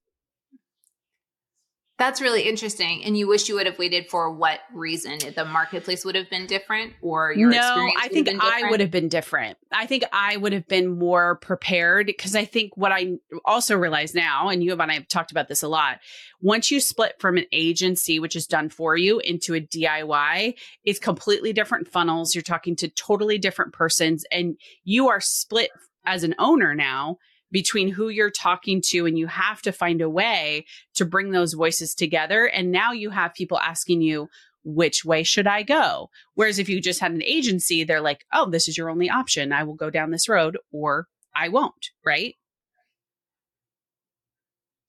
That's 2.03 2.19
really 2.19 2.41
interesting. 2.41 3.01
And 3.05 3.17
you 3.17 3.29
wish 3.29 3.47
you 3.47 3.55
would 3.55 3.65
have 3.65 3.79
waited 3.79 4.09
for 4.09 4.29
what 4.29 4.59
reason? 4.73 5.19
The 5.37 5.45
marketplace 5.45 6.03
would 6.03 6.15
have 6.15 6.29
been 6.29 6.47
different 6.47 6.91
or 7.01 7.31
your 7.31 7.49
No, 7.49 7.89
I 7.97 8.09
think 8.09 8.27
I 8.41 8.69
would 8.69 8.81
have 8.81 8.91
been 8.91 9.07
different. 9.07 9.57
I 9.71 9.85
think 9.85 10.03
I 10.11 10.35
would 10.35 10.51
have 10.51 10.67
been 10.67 10.99
more 10.99 11.37
prepared 11.37 12.07
because 12.07 12.35
I 12.35 12.43
think 12.43 12.75
what 12.75 12.91
I 12.91 13.13
also 13.45 13.77
realize 13.77 14.13
now, 14.13 14.49
and 14.49 14.61
you 14.61 14.73
and 14.73 14.91
I 14.91 14.95
have 14.95 15.07
talked 15.07 15.31
about 15.31 15.47
this 15.47 15.63
a 15.63 15.69
lot, 15.69 16.01
once 16.41 16.69
you 16.69 16.81
split 16.81 17.15
from 17.19 17.37
an 17.37 17.45
agency, 17.53 18.19
which 18.19 18.35
is 18.35 18.47
done 18.47 18.67
for 18.67 18.97
you, 18.97 19.19
into 19.19 19.55
a 19.55 19.61
DIY, 19.61 20.55
it's 20.83 20.99
completely 20.99 21.53
different 21.53 21.87
funnels. 21.87 22.35
You're 22.35 22.41
talking 22.41 22.75
to 22.75 22.89
totally 22.89 23.37
different 23.37 23.71
persons 23.71 24.25
and 24.29 24.57
you 24.83 25.07
are 25.07 25.21
split 25.21 25.69
as 26.05 26.25
an 26.25 26.35
owner 26.37 26.75
now 26.75 27.19
between 27.53 27.87
who 27.87 28.09
you're 28.09 28.31
talking 28.31 28.81
to 28.81 29.05
and 29.05 29.17
you 29.17 29.27
have 29.27 29.61
to 29.61 29.71
find 29.71 30.01
a 30.01 30.09
way 30.09 30.65
to 30.95 31.05
bring 31.05 31.31
those 31.31 31.53
voices 31.53 31.93
together 31.93 32.47
and 32.47 32.71
now 32.71 32.91
you 32.91 33.11
have 33.11 33.33
people 33.33 33.59
asking 33.59 34.01
you 34.01 34.27
which 34.65 35.03
way 35.05 35.23
should 35.23 35.45
I 35.45 35.63
go? 35.63 36.09
Whereas 36.35 36.57
if 36.57 36.69
you 36.69 36.81
just 36.81 37.01
had 37.01 37.11
an 37.11 37.23
agency, 37.23 37.83
they're 37.83 38.01
like, 38.01 38.25
oh, 38.33 38.49
this 38.49 38.67
is 38.67 38.77
your 38.77 38.89
only 38.89 39.09
option. 39.09 39.51
I 39.51 39.63
will 39.63 39.75
go 39.75 39.89
down 39.89 40.11
this 40.11 40.29
road 40.29 40.57
or 40.71 41.07
I 41.35 41.49
won't, 41.49 41.91
right? 42.05 42.35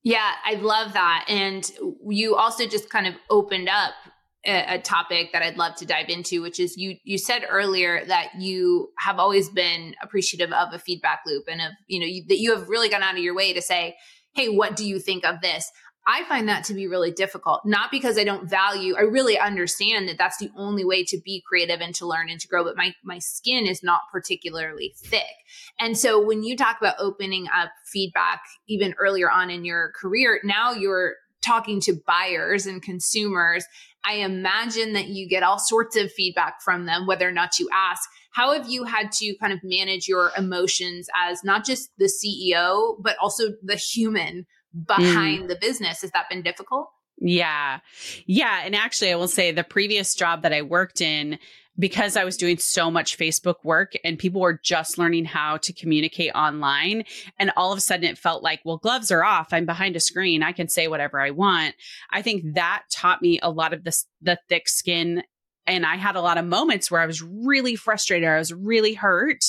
Yeah, 0.04 0.32
I 0.44 0.54
love 0.54 0.92
that. 0.92 1.24
And 1.28 1.68
you 2.08 2.36
also 2.36 2.66
just 2.66 2.90
kind 2.90 3.06
of 3.06 3.14
opened 3.30 3.68
up 3.68 3.94
a, 4.46 4.78
topic 4.78 5.32
that 5.32 5.42
I'd 5.42 5.56
love 5.56 5.74
to 5.76 5.86
dive 5.86 6.08
into, 6.08 6.42
which 6.42 6.60
is 6.60 6.76
you 6.76 6.96
you 7.04 7.18
said 7.18 7.44
earlier 7.48 8.04
that 8.06 8.30
you 8.38 8.90
have 8.98 9.18
always 9.18 9.48
been 9.48 9.94
appreciative 10.02 10.52
of 10.52 10.72
a 10.72 10.78
feedback 10.78 11.20
loop 11.26 11.44
and 11.48 11.60
of, 11.60 11.72
you 11.86 12.00
know, 12.00 12.06
you, 12.06 12.24
that 12.28 12.38
you 12.38 12.54
have 12.54 12.68
really 12.68 12.88
gone 12.88 13.02
out 13.02 13.14
of 13.14 13.22
your 13.22 13.34
way 13.34 13.52
to 13.52 13.62
say, 13.62 13.96
hey, 14.34 14.48
what 14.48 14.76
do 14.76 14.86
you 14.86 14.98
think 14.98 15.24
of 15.24 15.40
this? 15.40 15.70
I 16.06 16.24
find 16.24 16.48
that 16.48 16.64
to 16.64 16.74
be 16.74 16.86
really 16.86 17.10
difficult, 17.10 17.62
not 17.64 17.90
because 17.90 18.18
I 18.18 18.24
don't 18.24 18.48
value, 18.48 18.94
I 18.96 19.02
really 19.02 19.38
understand 19.38 20.06
that 20.08 20.18
that's 20.18 20.36
the 20.36 20.50
only 20.54 20.84
way 20.84 21.02
to 21.04 21.18
be 21.24 21.42
creative 21.48 21.80
and 21.80 21.94
to 21.94 22.06
learn 22.06 22.28
and 22.28 22.38
to 22.40 22.48
grow, 22.48 22.62
but 22.62 22.76
my, 22.76 22.92
my 23.04 23.18
skin 23.18 23.66
is 23.66 23.82
not 23.82 24.02
particularly 24.12 24.94
thick. 24.98 25.22
And 25.80 25.96
so 25.96 26.22
when 26.22 26.44
you 26.44 26.56
talk 26.58 26.76
about 26.78 26.96
opening 26.98 27.46
up 27.54 27.70
feedback 27.90 28.42
even 28.68 28.94
earlier 28.98 29.30
on 29.30 29.50
in 29.50 29.64
your 29.64 29.92
career, 29.98 30.40
now 30.44 30.72
you're 30.72 31.14
talking 31.44 31.80
to 31.82 32.00
buyers 32.06 32.66
and 32.66 32.82
consumers. 32.82 33.64
I 34.04 34.14
imagine 34.16 34.92
that 34.94 35.08
you 35.08 35.28
get 35.28 35.42
all 35.42 35.58
sorts 35.58 35.96
of 35.96 36.12
feedback 36.12 36.62
from 36.62 36.86
them, 36.86 37.06
whether 37.06 37.28
or 37.28 37.32
not 37.32 37.58
you 37.58 37.68
ask. 37.72 38.08
How 38.32 38.52
have 38.52 38.68
you 38.68 38.84
had 38.84 39.12
to 39.12 39.34
kind 39.40 39.52
of 39.52 39.60
manage 39.62 40.08
your 40.08 40.32
emotions 40.36 41.08
as 41.24 41.44
not 41.44 41.64
just 41.64 41.90
the 41.98 42.06
CEO, 42.06 42.96
but 43.00 43.16
also 43.20 43.50
the 43.62 43.76
human 43.76 44.46
behind 44.86 45.44
mm. 45.44 45.48
the 45.48 45.56
business. 45.56 46.02
Has 46.02 46.10
that 46.12 46.28
been 46.28 46.42
difficult? 46.42 46.88
Yeah. 47.18 47.80
Yeah. 48.26 48.62
And 48.64 48.74
actually, 48.74 49.12
I 49.12 49.16
will 49.16 49.28
say 49.28 49.52
the 49.52 49.64
previous 49.64 50.14
job 50.14 50.42
that 50.42 50.52
I 50.52 50.62
worked 50.62 51.00
in, 51.00 51.38
because 51.78 52.16
I 52.16 52.24
was 52.24 52.36
doing 52.36 52.58
so 52.58 52.90
much 52.90 53.18
Facebook 53.18 53.56
work 53.64 53.92
and 54.04 54.18
people 54.18 54.40
were 54.40 54.60
just 54.62 54.98
learning 54.98 55.24
how 55.24 55.56
to 55.58 55.72
communicate 55.72 56.32
online. 56.34 57.04
And 57.38 57.52
all 57.56 57.72
of 57.72 57.78
a 57.78 57.80
sudden 57.80 58.04
it 58.04 58.18
felt 58.18 58.42
like, 58.42 58.60
well, 58.64 58.76
gloves 58.76 59.10
are 59.10 59.24
off. 59.24 59.48
I'm 59.52 59.66
behind 59.66 59.96
a 59.96 60.00
screen. 60.00 60.42
I 60.42 60.52
can 60.52 60.68
say 60.68 60.88
whatever 60.88 61.20
I 61.20 61.30
want. 61.30 61.74
I 62.10 62.22
think 62.22 62.54
that 62.54 62.84
taught 62.92 63.22
me 63.22 63.40
a 63.42 63.50
lot 63.50 63.72
of 63.72 63.84
this, 63.84 64.06
the 64.22 64.38
thick 64.48 64.68
skin. 64.68 65.24
And 65.66 65.84
I 65.86 65.96
had 65.96 66.14
a 66.14 66.20
lot 66.20 66.38
of 66.38 66.44
moments 66.44 66.90
where 66.90 67.00
I 67.00 67.06
was 67.06 67.22
really 67.22 67.74
frustrated. 67.74 68.28
I 68.28 68.38
was 68.38 68.52
really 68.52 68.94
hurt. 68.94 69.44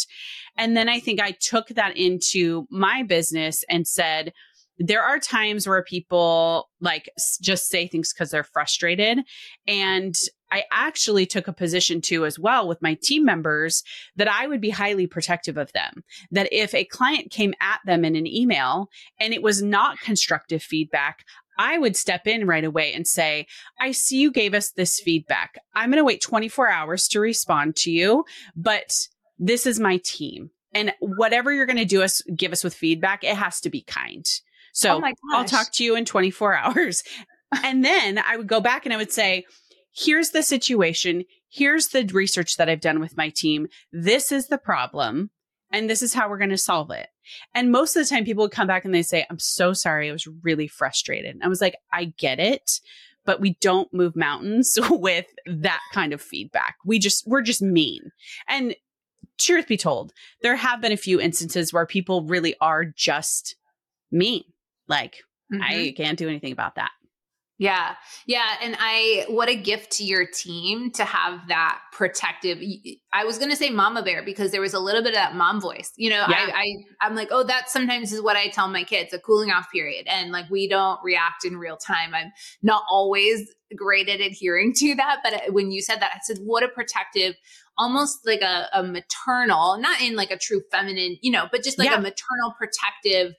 And 0.58 0.76
then 0.76 0.88
I 0.88 1.00
think 1.00 1.20
I 1.20 1.32
took 1.32 1.68
that 1.70 1.98
into 1.98 2.66
my 2.72 3.04
business 3.04 3.64
and 3.70 3.86
said, 3.86 4.32
there 4.78 5.04
are 5.04 5.20
times 5.20 5.68
where 5.68 5.84
people 5.84 6.70
like 6.82 7.10
just 7.42 7.68
say 7.68 7.88
things 7.88 8.14
because 8.14 8.32
they're 8.32 8.44
frustrated. 8.44 9.20
And 9.68 10.16
I 10.52 10.64
actually 10.72 11.26
took 11.26 11.48
a 11.48 11.54
position 11.54 12.02
too, 12.02 12.26
as 12.26 12.38
well, 12.38 12.68
with 12.68 12.82
my 12.82 12.98
team 13.02 13.26
members 13.26 13.84
that 14.16 14.28
I 14.28 14.48
would 14.48 14.62
be 14.62 14.70
highly 14.70 15.08
protective 15.08 15.58
of 15.58 15.72
them. 15.74 16.04
That 16.32 16.50
if 16.52 16.74
a 16.74 16.86
client 16.86 17.32
came 17.32 17.54
at 17.62 17.80
them 17.86 18.06
in 18.06 18.16
an 18.16 18.28
email 18.28 18.90
and 19.20 19.34
it 19.34 19.42
was 19.42 19.62
not 19.62 20.00
constructive 20.00 20.62
feedback, 20.62 21.26
I 21.58 21.78
would 21.78 21.96
step 21.96 22.28
in 22.28 22.48
right 22.48 22.64
away 22.64 22.94
and 22.94 23.08
say, 23.08 23.48
I 23.80 23.92
see 23.92 24.20
you 24.20 24.32
gave 24.32 24.54
us 24.54 24.72
this 24.72 25.00
feedback. 25.00 25.58
I'm 25.74 25.90
going 25.90 26.02
to 26.02 26.06
wait 26.06 26.22
24 26.22 26.70
hours 26.70 27.08
to 27.10 27.20
respond 27.20 27.76
to 27.78 27.92
you, 27.92 28.26
but 28.56 28.94
this 29.40 29.66
is 29.66 29.80
my 29.80 29.98
team. 30.04 30.52
And 30.74 30.94
whatever 31.00 31.54
you're 31.54 31.66
going 31.66 31.78
to 31.78 31.86
do 31.86 32.04
us, 32.04 32.22
give 32.36 32.52
us 32.52 32.64
with 32.64 32.74
feedback, 32.74 33.24
it 33.24 33.36
has 33.36 33.62
to 33.62 33.70
be 33.70 33.82
kind. 33.82 34.26
So 34.76 35.02
oh 35.02 35.12
I'll 35.32 35.46
talk 35.46 35.72
to 35.74 35.86
you 35.86 35.96
in 35.96 36.04
24 36.04 36.54
hours. 36.58 37.02
and 37.64 37.84
then 37.84 38.20
I 38.20 38.36
would 38.36 38.48
go 38.48 38.60
back 38.60 38.86
and 38.86 38.94
I 38.94 38.98
would 38.98 39.12
say, 39.12 39.46
here's 39.96 40.32
the 40.32 40.44
situation. 40.44 41.24
Here's 41.50 41.88
the 41.88 42.04
research 42.14 42.58
that 42.58 42.68
I've 42.68 42.82
done 42.82 43.00
with 43.00 43.16
my 43.16 43.30
team. 43.30 43.68
This 43.94 44.34
is 44.34 44.48
the 44.48 44.58
problem. 44.58 45.32
And 45.72 45.90
this 45.90 46.02
is 46.02 46.14
how 46.14 46.30
we're 46.30 46.38
going 46.38 46.50
to 46.50 46.58
solve 46.58 46.92
it. 46.92 47.08
And 47.54 47.72
most 47.72 47.96
of 47.96 48.04
the 48.04 48.10
time, 48.10 48.26
people 48.26 48.44
would 48.44 48.52
come 48.52 48.68
back 48.68 48.84
and 48.86 48.94
they 48.94 49.02
say, 49.02 49.26
I'm 49.30 49.40
so 49.40 49.72
sorry. 49.72 50.10
I 50.10 50.14
was 50.14 50.28
really 50.44 50.68
frustrated. 50.68 51.34
And 51.34 51.44
I 51.44 51.48
was 51.48 51.62
like, 51.62 51.76
I 51.92 52.14
get 52.18 52.40
it, 52.40 52.80
but 53.26 53.40
we 53.40 53.58
don't 53.62 53.92
move 53.94 54.16
mountains 54.16 54.78
with 54.90 55.26
that 55.46 55.82
kind 55.94 56.12
of 56.12 56.22
feedback. 56.22 56.76
We 56.86 57.00
just, 57.00 57.26
we're 57.26 57.42
just 57.42 57.62
mean. 57.62 58.12
And 58.48 58.76
truth 59.40 59.68
be 59.68 59.78
told, 59.78 60.12
there 60.42 60.58
have 60.58 60.82
been 60.82 60.92
a 60.92 60.98
few 60.98 61.20
instances 61.20 61.72
where 61.72 61.86
people 61.86 62.26
really 62.26 62.56
are 62.60 62.84
just 62.86 63.56
mean. 64.12 64.44
Like, 64.88 65.24
mm-hmm. 65.54 65.62
I 65.62 65.94
can't 65.96 66.18
do 66.18 66.28
anything 66.28 66.52
about 66.52 66.76
that. 66.76 66.92
Yeah. 67.58 67.96
Yeah. 68.28 68.50
And 68.62 68.76
I, 68.78 69.26
what 69.30 69.48
a 69.48 69.56
gift 69.56 69.94
to 69.94 70.04
your 70.04 70.26
team 70.26 70.92
to 70.92 71.06
have 71.06 71.48
that 71.48 71.80
protective. 71.94 72.62
I 73.14 73.24
was 73.24 73.38
going 73.38 73.50
to 73.50 73.56
say 73.56 73.70
mama 73.70 74.04
bear 74.04 74.24
because 74.26 74.52
there 74.52 74.60
was 74.60 74.74
a 74.74 74.80
little 74.80 75.02
bit 75.02 75.12
of 75.12 75.16
that 75.16 75.36
mom 75.36 75.62
voice. 75.62 75.94
You 75.96 76.10
know, 76.10 76.26
yeah. 76.28 76.50
I, 76.54 76.60
I, 76.60 76.66
I'm 77.02 77.16
like, 77.16 77.30
oh, 77.32 77.44
that 77.44 77.70
sometimes 77.70 78.12
is 78.12 78.22
what 78.22 78.36
I 78.36 78.50
tell 78.50 78.68
my 78.68 78.84
kids 78.84 79.14
a 79.14 79.20
cooling 79.20 79.52
off 79.52 79.72
period. 79.72 80.06
And 80.08 80.34
like, 80.34 80.50
we 80.50 80.68
don't 80.68 81.00
react 81.02 81.46
in 81.46 81.56
real 81.56 81.78
time. 81.78 82.14
I'm 82.14 82.34
not 82.62 82.84
always 82.90 83.50
great 83.74 84.10
at 84.10 84.20
adhering 84.20 84.74
to 84.74 84.96
that. 84.96 85.20
But 85.24 85.34
uh, 85.34 85.40
when 85.52 85.72
you 85.72 85.82
said 85.82 86.02
that, 86.02 86.12
I 86.14 86.20
said, 86.24 86.40
what 86.44 86.64
a 86.64 86.68
protective, 86.68 87.36
almost 87.78 88.20
like 88.26 88.42
a, 88.42 88.68
a 88.74 88.84
maternal, 88.84 89.78
not 89.80 90.02
in 90.02 90.18
like 90.18 90.32
a 90.32 90.38
true 90.38 90.62
feminine, 90.72 91.16
you 91.22 91.32
know, 91.32 91.48
but 91.50 91.64
just 91.64 91.80
like 91.80 91.90
yeah. 91.90 92.00
a 92.00 92.02
maternal 92.02 92.54
protective 92.58 93.34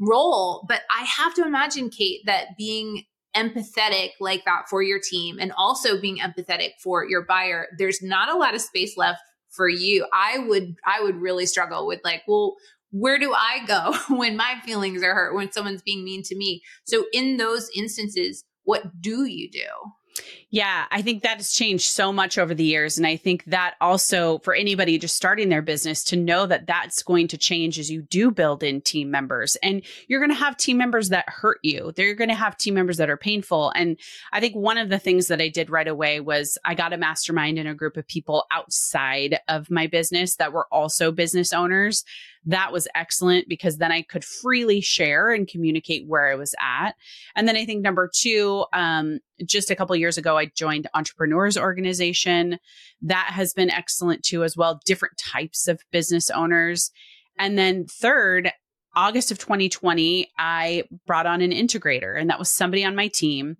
role. 0.00 0.64
But 0.68 0.82
I 0.90 1.04
have 1.04 1.34
to 1.34 1.44
imagine, 1.44 1.90
Kate, 1.90 2.20
that 2.26 2.56
being 2.56 3.04
empathetic 3.36 4.10
like 4.20 4.44
that 4.44 4.68
for 4.70 4.82
your 4.82 5.00
team 5.00 5.38
and 5.40 5.52
also 5.56 6.00
being 6.00 6.18
empathetic 6.18 6.70
for 6.82 7.04
your 7.04 7.24
buyer, 7.24 7.66
there's 7.78 8.00
not 8.02 8.28
a 8.28 8.36
lot 8.38 8.54
of 8.54 8.60
space 8.60 8.96
left 8.96 9.20
for 9.50 9.68
you. 9.68 10.06
I 10.12 10.38
would 10.38 10.76
I 10.86 11.02
would 11.02 11.16
really 11.16 11.46
struggle 11.46 11.86
with 11.86 12.00
like, 12.04 12.22
well, 12.28 12.54
where 12.90 13.18
do 13.18 13.34
I 13.34 13.64
go 13.66 13.94
when 14.16 14.36
my 14.36 14.56
feelings 14.64 15.02
are 15.02 15.14
hurt, 15.14 15.34
when 15.34 15.50
someone's 15.52 15.82
being 15.82 16.04
mean 16.04 16.22
to 16.24 16.36
me? 16.36 16.62
So 16.84 17.06
in 17.12 17.36
those 17.36 17.68
instances, 17.76 18.44
what 18.62 19.00
do 19.00 19.24
you 19.24 19.50
do? 19.50 20.22
Yeah, 20.54 20.84
I 20.92 21.02
think 21.02 21.24
that 21.24 21.38
has 21.38 21.52
changed 21.52 21.86
so 21.86 22.12
much 22.12 22.38
over 22.38 22.54
the 22.54 22.62
years. 22.62 22.96
And 22.96 23.08
I 23.08 23.16
think 23.16 23.44
that 23.46 23.74
also 23.80 24.38
for 24.38 24.54
anybody 24.54 24.98
just 24.98 25.16
starting 25.16 25.48
their 25.48 25.62
business 25.62 26.04
to 26.04 26.16
know 26.16 26.46
that 26.46 26.68
that's 26.68 27.02
going 27.02 27.26
to 27.26 27.36
change 27.36 27.76
as 27.76 27.90
you 27.90 28.02
do 28.02 28.30
build 28.30 28.62
in 28.62 28.80
team 28.80 29.10
members. 29.10 29.56
And 29.64 29.82
you're 30.06 30.20
going 30.20 30.30
to 30.30 30.36
have 30.36 30.56
team 30.56 30.76
members 30.76 31.08
that 31.08 31.28
hurt 31.28 31.58
you. 31.64 31.90
They're 31.96 32.14
going 32.14 32.28
to 32.28 32.36
have 32.36 32.56
team 32.56 32.74
members 32.74 32.98
that 32.98 33.10
are 33.10 33.16
painful. 33.16 33.72
And 33.74 33.98
I 34.32 34.38
think 34.38 34.54
one 34.54 34.78
of 34.78 34.90
the 34.90 34.98
things 35.00 35.26
that 35.26 35.40
I 35.40 35.48
did 35.48 35.70
right 35.70 35.88
away 35.88 36.20
was 36.20 36.56
I 36.64 36.74
got 36.74 36.92
a 36.92 36.98
mastermind 36.98 37.58
in 37.58 37.66
a 37.66 37.74
group 37.74 37.96
of 37.96 38.06
people 38.06 38.44
outside 38.52 39.40
of 39.48 39.72
my 39.72 39.88
business 39.88 40.36
that 40.36 40.52
were 40.52 40.68
also 40.70 41.10
business 41.10 41.52
owners 41.52 42.04
that 42.46 42.72
was 42.72 42.88
excellent 42.94 43.48
because 43.48 43.78
then 43.78 43.92
I 43.92 44.02
could 44.02 44.24
freely 44.24 44.80
share 44.80 45.32
and 45.32 45.48
communicate 45.48 46.06
where 46.06 46.30
I 46.30 46.34
was 46.34 46.54
at. 46.60 46.92
And 47.34 47.48
then 47.48 47.56
I 47.56 47.64
think 47.64 47.82
number 47.82 48.10
two, 48.12 48.64
um, 48.72 49.20
just 49.44 49.70
a 49.70 49.76
couple 49.76 49.96
years 49.96 50.18
ago, 50.18 50.36
I 50.36 50.43
joined 50.54 50.88
Entrepreneurs 50.94 51.56
Organization. 51.56 52.58
That 53.02 53.30
has 53.30 53.54
been 53.54 53.70
excellent 53.70 54.22
too, 54.22 54.44
as 54.44 54.56
well. 54.56 54.80
Different 54.84 55.16
types 55.18 55.68
of 55.68 55.80
business 55.92 56.30
owners. 56.30 56.90
And 57.38 57.56
then 57.58 57.86
third, 57.86 58.52
August 58.96 59.30
of 59.30 59.38
2020, 59.38 60.28
I 60.38 60.84
brought 61.06 61.26
on 61.26 61.40
an 61.40 61.50
integrator, 61.50 62.18
and 62.18 62.30
that 62.30 62.38
was 62.38 62.50
somebody 62.50 62.84
on 62.84 62.94
my 62.94 63.08
team 63.08 63.56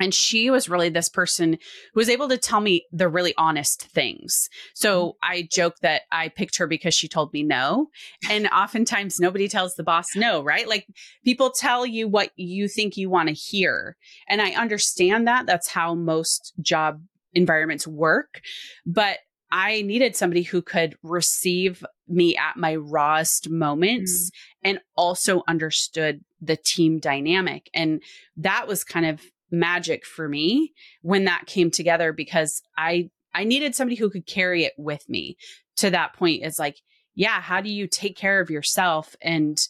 and 0.00 0.12
she 0.12 0.50
was 0.50 0.68
really 0.68 0.88
this 0.88 1.08
person 1.08 1.52
who 1.52 2.00
was 2.00 2.08
able 2.08 2.28
to 2.28 2.38
tell 2.38 2.60
me 2.60 2.86
the 2.92 3.08
really 3.08 3.34
honest 3.38 3.82
things. 3.82 4.48
So 4.74 5.08
mm-hmm. 5.08 5.16
I 5.22 5.48
joke 5.50 5.76
that 5.82 6.02
I 6.12 6.28
picked 6.28 6.58
her 6.58 6.66
because 6.66 6.94
she 6.94 7.08
told 7.08 7.32
me 7.32 7.42
no. 7.42 7.88
And 8.28 8.46
oftentimes 8.48 9.18
nobody 9.18 9.48
tells 9.48 9.74
the 9.74 9.84
boss 9.84 10.14
no, 10.14 10.42
right? 10.42 10.68
Like 10.68 10.86
people 11.24 11.50
tell 11.50 11.86
you 11.86 12.08
what 12.08 12.30
you 12.36 12.68
think 12.68 12.96
you 12.96 13.08
want 13.08 13.28
to 13.28 13.34
hear. 13.34 13.96
And 14.28 14.42
I 14.42 14.50
understand 14.50 15.26
that. 15.28 15.46
That's 15.46 15.68
how 15.68 15.94
most 15.94 16.52
job 16.60 17.02
environments 17.34 17.86
work. 17.86 18.40
But 18.84 19.18
I 19.50 19.82
needed 19.82 20.16
somebody 20.16 20.42
who 20.42 20.60
could 20.60 20.96
receive 21.02 21.84
me 22.08 22.36
at 22.36 22.56
my 22.56 22.76
rawest 22.76 23.48
moments 23.48 24.30
mm. 24.30 24.30
and 24.64 24.80
also 24.96 25.42
understood 25.46 26.24
the 26.40 26.56
team 26.56 26.98
dynamic. 26.98 27.70
And 27.72 28.02
that 28.36 28.66
was 28.66 28.84
kind 28.84 29.06
of 29.06 29.22
magic 29.50 30.04
for 30.04 30.28
me 30.28 30.72
when 31.02 31.24
that 31.24 31.46
came 31.46 31.70
together 31.70 32.12
because 32.12 32.62
I 32.76 33.10
I 33.34 33.44
needed 33.44 33.74
somebody 33.74 33.96
who 33.96 34.10
could 34.10 34.26
carry 34.26 34.64
it 34.64 34.72
with 34.78 35.06
me 35.08 35.36
to 35.76 35.90
that 35.90 36.14
point. 36.14 36.42
It's 36.42 36.58
like, 36.58 36.80
yeah, 37.14 37.40
how 37.40 37.60
do 37.60 37.70
you 37.70 37.86
take 37.86 38.16
care 38.16 38.40
of 38.40 38.50
yourself? 38.50 39.14
And 39.20 39.60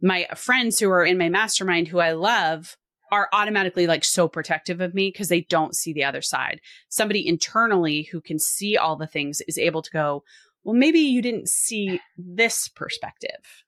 my 0.00 0.26
friends 0.34 0.78
who 0.78 0.90
are 0.90 1.04
in 1.04 1.18
my 1.18 1.28
mastermind 1.28 1.88
who 1.88 1.98
I 1.98 2.12
love 2.12 2.76
are 3.12 3.28
automatically 3.32 3.86
like 3.86 4.04
so 4.04 4.28
protective 4.28 4.80
of 4.80 4.94
me 4.94 5.08
because 5.08 5.28
they 5.28 5.42
don't 5.42 5.76
see 5.76 5.92
the 5.92 6.04
other 6.04 6.22
side. 6.22 6.60
Somebody 6.88 7.26
internally 7.26 8.08
who 8.10 8.20
can 8.20 8.38
see 8.38 8.76
all 8.76 8.96
the 8.96 9.06
things 9.06 9.42
is 9.48 9.58
able 9.58 9.82
to 9.82 9.90
go, 9.90 10.22
well, 10.64 10.74
maybe 10.74 11.00
you 11.00 11.20
didn't 11.20 11.48
see 11.48 12.00
this 12.16 12.68
perspective. 12.68 13.64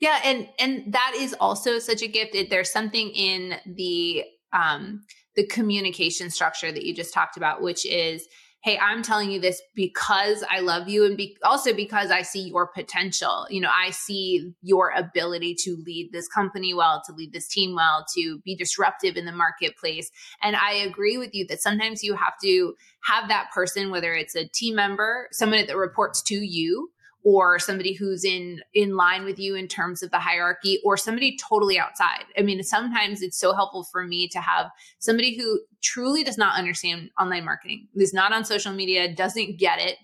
Yeah, 0.00 0.20
and 0.24 0.48
and 0.58 0.92
that 0.92 1.14
is 1.16 1.34
also 1.38 1.78
such 1.78 2.02
a 2.02 2.08
gift. 2.08 2.34
It, 2.34 2.50
there's 2.50 2.72
something 2.72 3.10
in 3.10 3.54
the 3.64 4.24
um 4.52 5.02
the 5.36 5.46
communication 5.46 6.30
structure 6.30 6.70
that 6.70 6.84
you 6.84 6.94
just 6.94 7.14
talked 7.14 7.36
about, 7.36 7.62
which 7.62 7.86
is 7.86 8.28
hey, 8.62 8.78
I'm 8.78 9.02
telling 9.02 9.32
you 9.32 9.40
this 9.40 9.60
because 9.74 10.44
I 10.48 10.60
love 10.60 10.88
you 10.88 11.04
and 11.04 11.16
be- 11.16 11.36
also 11.42 11.74
because 11.74 12.12
I 12.12 12.22
see 12.22 12.42
your 12.42 12.68
potential. 12.68 13.44
You 13.50 13.60
know, 13.60 13.70
I 13.72 13.90
see 13.90 14.54
your 14.62 14.92
ability 14.96 15.56
to 15.64 15.76
lead 15.84 16.10
this 16.12 16.28
company 16.28 16.72
well, 16.72 17.02
to 17.06 17.12
lead 17.12 17.32
this 17.32 17.48
team 17.48 17.74
well, 17.74 18.06
to 18.16 18.38
be 18.44 18.54
disruptive 18.54 19.16
in 19.16 19.24
the 19.24 19.32
marketplace. 19.32 20.12
And 20.42 20.54
I 20.54 20.74
agree 20.74 21.18
with 21.18 21.34
you 21.34 21.44
that 21.48 21.60
sometimes 21.60 22.04
you 22.04 22.14
have 22.14 22.34
to 22.44 22.74
have 23.04 23.28
that 23.28 23.50
person, 23.52 23.90
whether 23.90 24.14
it's 24.14 24.36
a 24.36 24.46
team 24.46 24.76
member, 24.76 25.26
someone 25.32 25.66
that 25.66 25.76
reports 25.76 26.22
to 26.22 26.36
you, 26.36 26.90
or 27.24 27.58
somebody 27.58 27.92
who's 27.92 28.24
in 28.24 28.60
in 28.74 28.96
line 28.96 29.24
with 29.24 29.38
you 29.38 29.54
in 29.54 29.68
terms 29.68 30.02
of 30.02 30.10
the 30.10 30.18
hierarchy 30.18 30.80
or 30.84 30.96
somebody 30.96 31.36
totally 31.36 31.78
outside 31.78 32.24
i 32.38 32.42
mean 32.42 32.62
sometimes 32.62 33.22
it's 33.22 33.38
so 33.38 33.52
helpful 33.52 33.84
for 33.84 34.04
me 34.04 34.28
to 34.28 34.40
have 34.40 34.66
somebody 34.98 35.36
who 35.36 35.60
truly 35.82 36.24
does 36.24 36.38
not 36.38 36.58
understand 36.58 37.10
online 37.20 37.44
marketing 37.44 37.86
who's 37.94 38.12
not 38.12 38.32
on 38.32 38.44
social 38.44 38.72
media 38.72 39.12
doesn't 39.14 39.58
get 39.58 39.78
it 39.78 39.96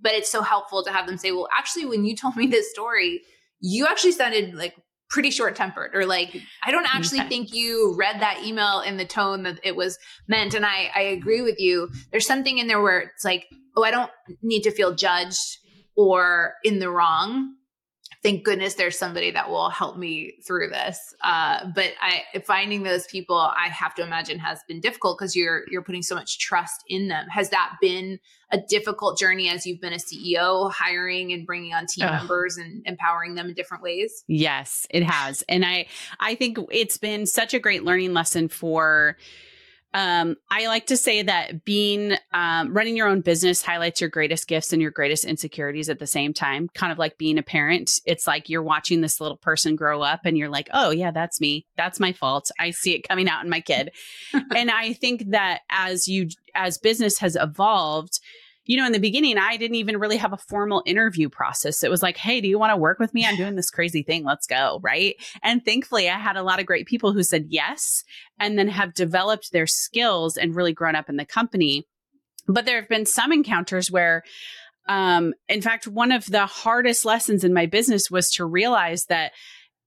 but 0.00 0.12
it's 0.12 0.30
so 0.30 0.42
helpful 0.42 0.82
to 0.82 0.90
have 0.90 1.06
them 1.06 1.18
say 1.18 1.30
well 1.30 1.48
actually 1.56 1.84
when 1.84 2.04
you 2.04 2.16
told 2.16 2.36
me 2.36 2.46
this 2.46 2.70
story 2.70 3.20
you 3.60 3.86
actually 3.86 4.12
sounded 4.12 4.54
like 4.54 4.74
pretty 5.08 5.30
short 5.30 5.54
tempered 5.54 5.94
or 5.94 6.04
like 6.04 6.36
i 6.64 6.70
don't 6.72 6.92
actually 6.92 7.20
okay. 7.20 7.28
think 7.28 7.54
you 7.54 7.94
read 7.96 8.20
that 8.20 8.42
email 8.44 8.80
in 8.80 8.96
the 8.96 9.04
tone 9.04 9.44
that 9.44 9.60
it 9.62 9.76
was 9.76 9.98
meant 10.26 10.52
and 10.52 10.66
i 10.66 10.90
i 10.96 11.00
agree 11.00 11.42
with 11.42 11.60
you 11.60 11.88
there's 12.10 12.26
something 12.26 12.58
in 12.58 12.66
there 12.66 12.82
where 12.82 12.98
it's 13.00 13.24
like 13.24 13.46
oh 13.76 13.84
i 13.84 13.90
don't 13.90 14.10
need 14.42 14.62
to 14.62 14.70
feel 14.72 14.94
judged 14.94 15.58
or 15.96 16.54
in 16.64 16.78
the 16.78 16.90
wrong 16.90 17.56
thank 18.26 18.44
goodness 18.44 18.74
there's 18.74 18.98
somebody 18.98 19.30
that 19.30 19.48
will 19.48 19.70
help 19.70 19.96
me 19.96 20.34
through 20.44 20.68
this. 20.68 21.14
Uh, 21.22 21.66
but 21.74 21.92
i 22.00 22.22
finding 22.40 22.82
those 22.82 23.06
people 23.06 23.36
i 23.36 23.68
have 23.68 23.94
to 23.94 24.02
imagine 24.02 24.38
has 24.38 24.60
been 24.66 24.80
difficult 24.80 25.16
because 25.16 25.36
you're 25.36 25.62
you're 25.70 25.82
putting 25.82 26.02
so 26.02 26.14
much 26.14 26.38
trust 26.38 26.82
in 26.88 27.08
them. 27.08 27.26
Has 27.28 27.50
that 27.50 27.76
been 27.80 28.18
a 28.52 28.58
difficult 28.68 29.18
journey 29.18 29.48
as 29.48 29.64
you've 29.64 29.80
been 29.80 29.92
a 29.92 29.96
ceo 29.96 30.72
hiring 30.72 31.32
and 31.32 31.46
bringing 31.46 31.72
on 31.72 31.86
team 31.86 32.06
members 32.06 32.56
and 32.56 32.82
empowering 32.86 33.34
them 33.36 33.48
in 33.48 33.54
different 33.54 33.82
ways? 33.82 34.24
Yes 34.26 34.86
it 34.90 35.04
has. 35.04 35.42
And 35.48 35.64
i 35.64 35.86
i 36.20 36.34
think 36.34 36.58
it's 36.70 36.98
been 36.98 37.26
such 37.26 37.54
a 37.54 37.60
great 37.60 37.84
learning 37.84 38.12
lesson 38.12 38.48
for 38.48 39.16
um, 39.96 40.36
I 40.50 40.66
like 40.66 40.88
to 40.88 40.96
say 40.98 41.22
that 41.22 41.64
being 41.64 42.18
um, 42.34 42.74
running 42.74 42.98
your 42.98 43.08
own 43.08 43.22
business 43.22 43.62
highlights 43.62 43.98
your 43.98 44.10
greatest 44.10 44.46
gifts 44.46 44.74
and 44.74 44.82
your 44.82 44.90
greatest 44.90 45.24
insecurities 45.24 45.88
at 45.88 45.98
the 45.98 46.06
same 46.06 46.34
time. 46.34 46.68
Kind 46.74 46.92
of 46.92 46.98
like 46.98 47.16
being 47.16 47.38
a 47.38 47.42
parent. 47.42 48.00
It's 48.04 48.26
like 48.26 48.50
you're 48.50 48.62
watching 48.62 49.00
this 49.00 49.22
little 49.22 49.38
person 49.38 49.74
grow 49.74 50.02
up, 50.02 50.20
and 50.26 50.36
you're 50.36 50.50
like, 50.50 50.68
"Oh 50.74 50.90
yeah, 50.90 51.12
that's 51.12 51.40
me. 51.40 51.64
That's 51.78 51.98
my 51.98 52.12
fault. 52.12 52.50
I 52.60 52.72
see 52.72 52.94
it 52.94 53.08
coming 53.08 53.26
out 53.26 53.42
in 53.42 53.48
my 53.48 53.62
kid." 53.62 53.90
and 54.54 54.70
I 54.70 54.92
think 54.92 55.30
that 55.30 55.62
as 55.70 56.06
you 56.06 56.28
as 56.54 56.76
business 56.76 57.18
has 57.20 57.34
evolved, 57.34 58.20
you 58.66 58.76
know, 58.76 58.84
in 58.84 58.92
the 58.92 58.98
beginning, 58.98 59.38
I 59.38 59.56
didn't 59.56 59.76
even 59.76 59.98
really 59.98 60.16
have 60.16 60.32
a 60.32 60.36
formal 60.36 60.82
interview 60.84 61.28
process. 61.28 61.84
It 61.84 61.90
was 61.90 62.02
like, 62.02 62.16
hey, 62.16 62.40
do 62.40 62.48
you 62.48 62.58
want 62.58 62.72
to 62.72 62.76
work 62.76 62.98
with 62.98 63.14
me? 63.14 63.24
I'm 63.24 63.36
doing 63.36 63.54
this 63.54 63.70
crazy 63.70 64.02
thing. 64.02 64.24
Let's 64.24 64.46
go. 64.46 64.80
Right. 64.82 65.14
And 65.42 65.64
thankfully, 65.64 66.10
I 66.10 66.18
had 66.18 66.36
a 66.36 66.42
lot 66.42 66.58
of 66.58 66.66
great 66.66 66.86
people 66.86 67.12
who 67.12 67.22
said 67.22 67.46
yes 67.48 68.02
and 68.40 68.58
then 68.58 68.68
have 68.68 68.92
developed 68.92 69.52
their 69.52 69.68
skills 69.68 70.36
and 70.36 70.54
really 70.54 70.72
grown 70.72 70.96
up 70.96 71.08
in 71.08 71.16
the 71.16 71.24
company. 71.24 71.86
But 72.48 72.66
there 72.66 72.80
have 72.80 72.88
been 72.88 73.06
some 73.06 73.32
encounters 73.32 73.90
where, 73.90 74.24
um, 74.88 75.32
in 75.48 75.62
fact, 75.62 75.86
one 75.86 76.10
of 76.10 76.26
the 76.26 76.46
hardest 76.46 77.04
lessons 77.04 77.44
in 77.44 77.54
my 77.54 77.66
business 77.66 78.10
was 78.10 78.30
to 78.32 78.44
realize 78.44 79.06
that 79.06 79.32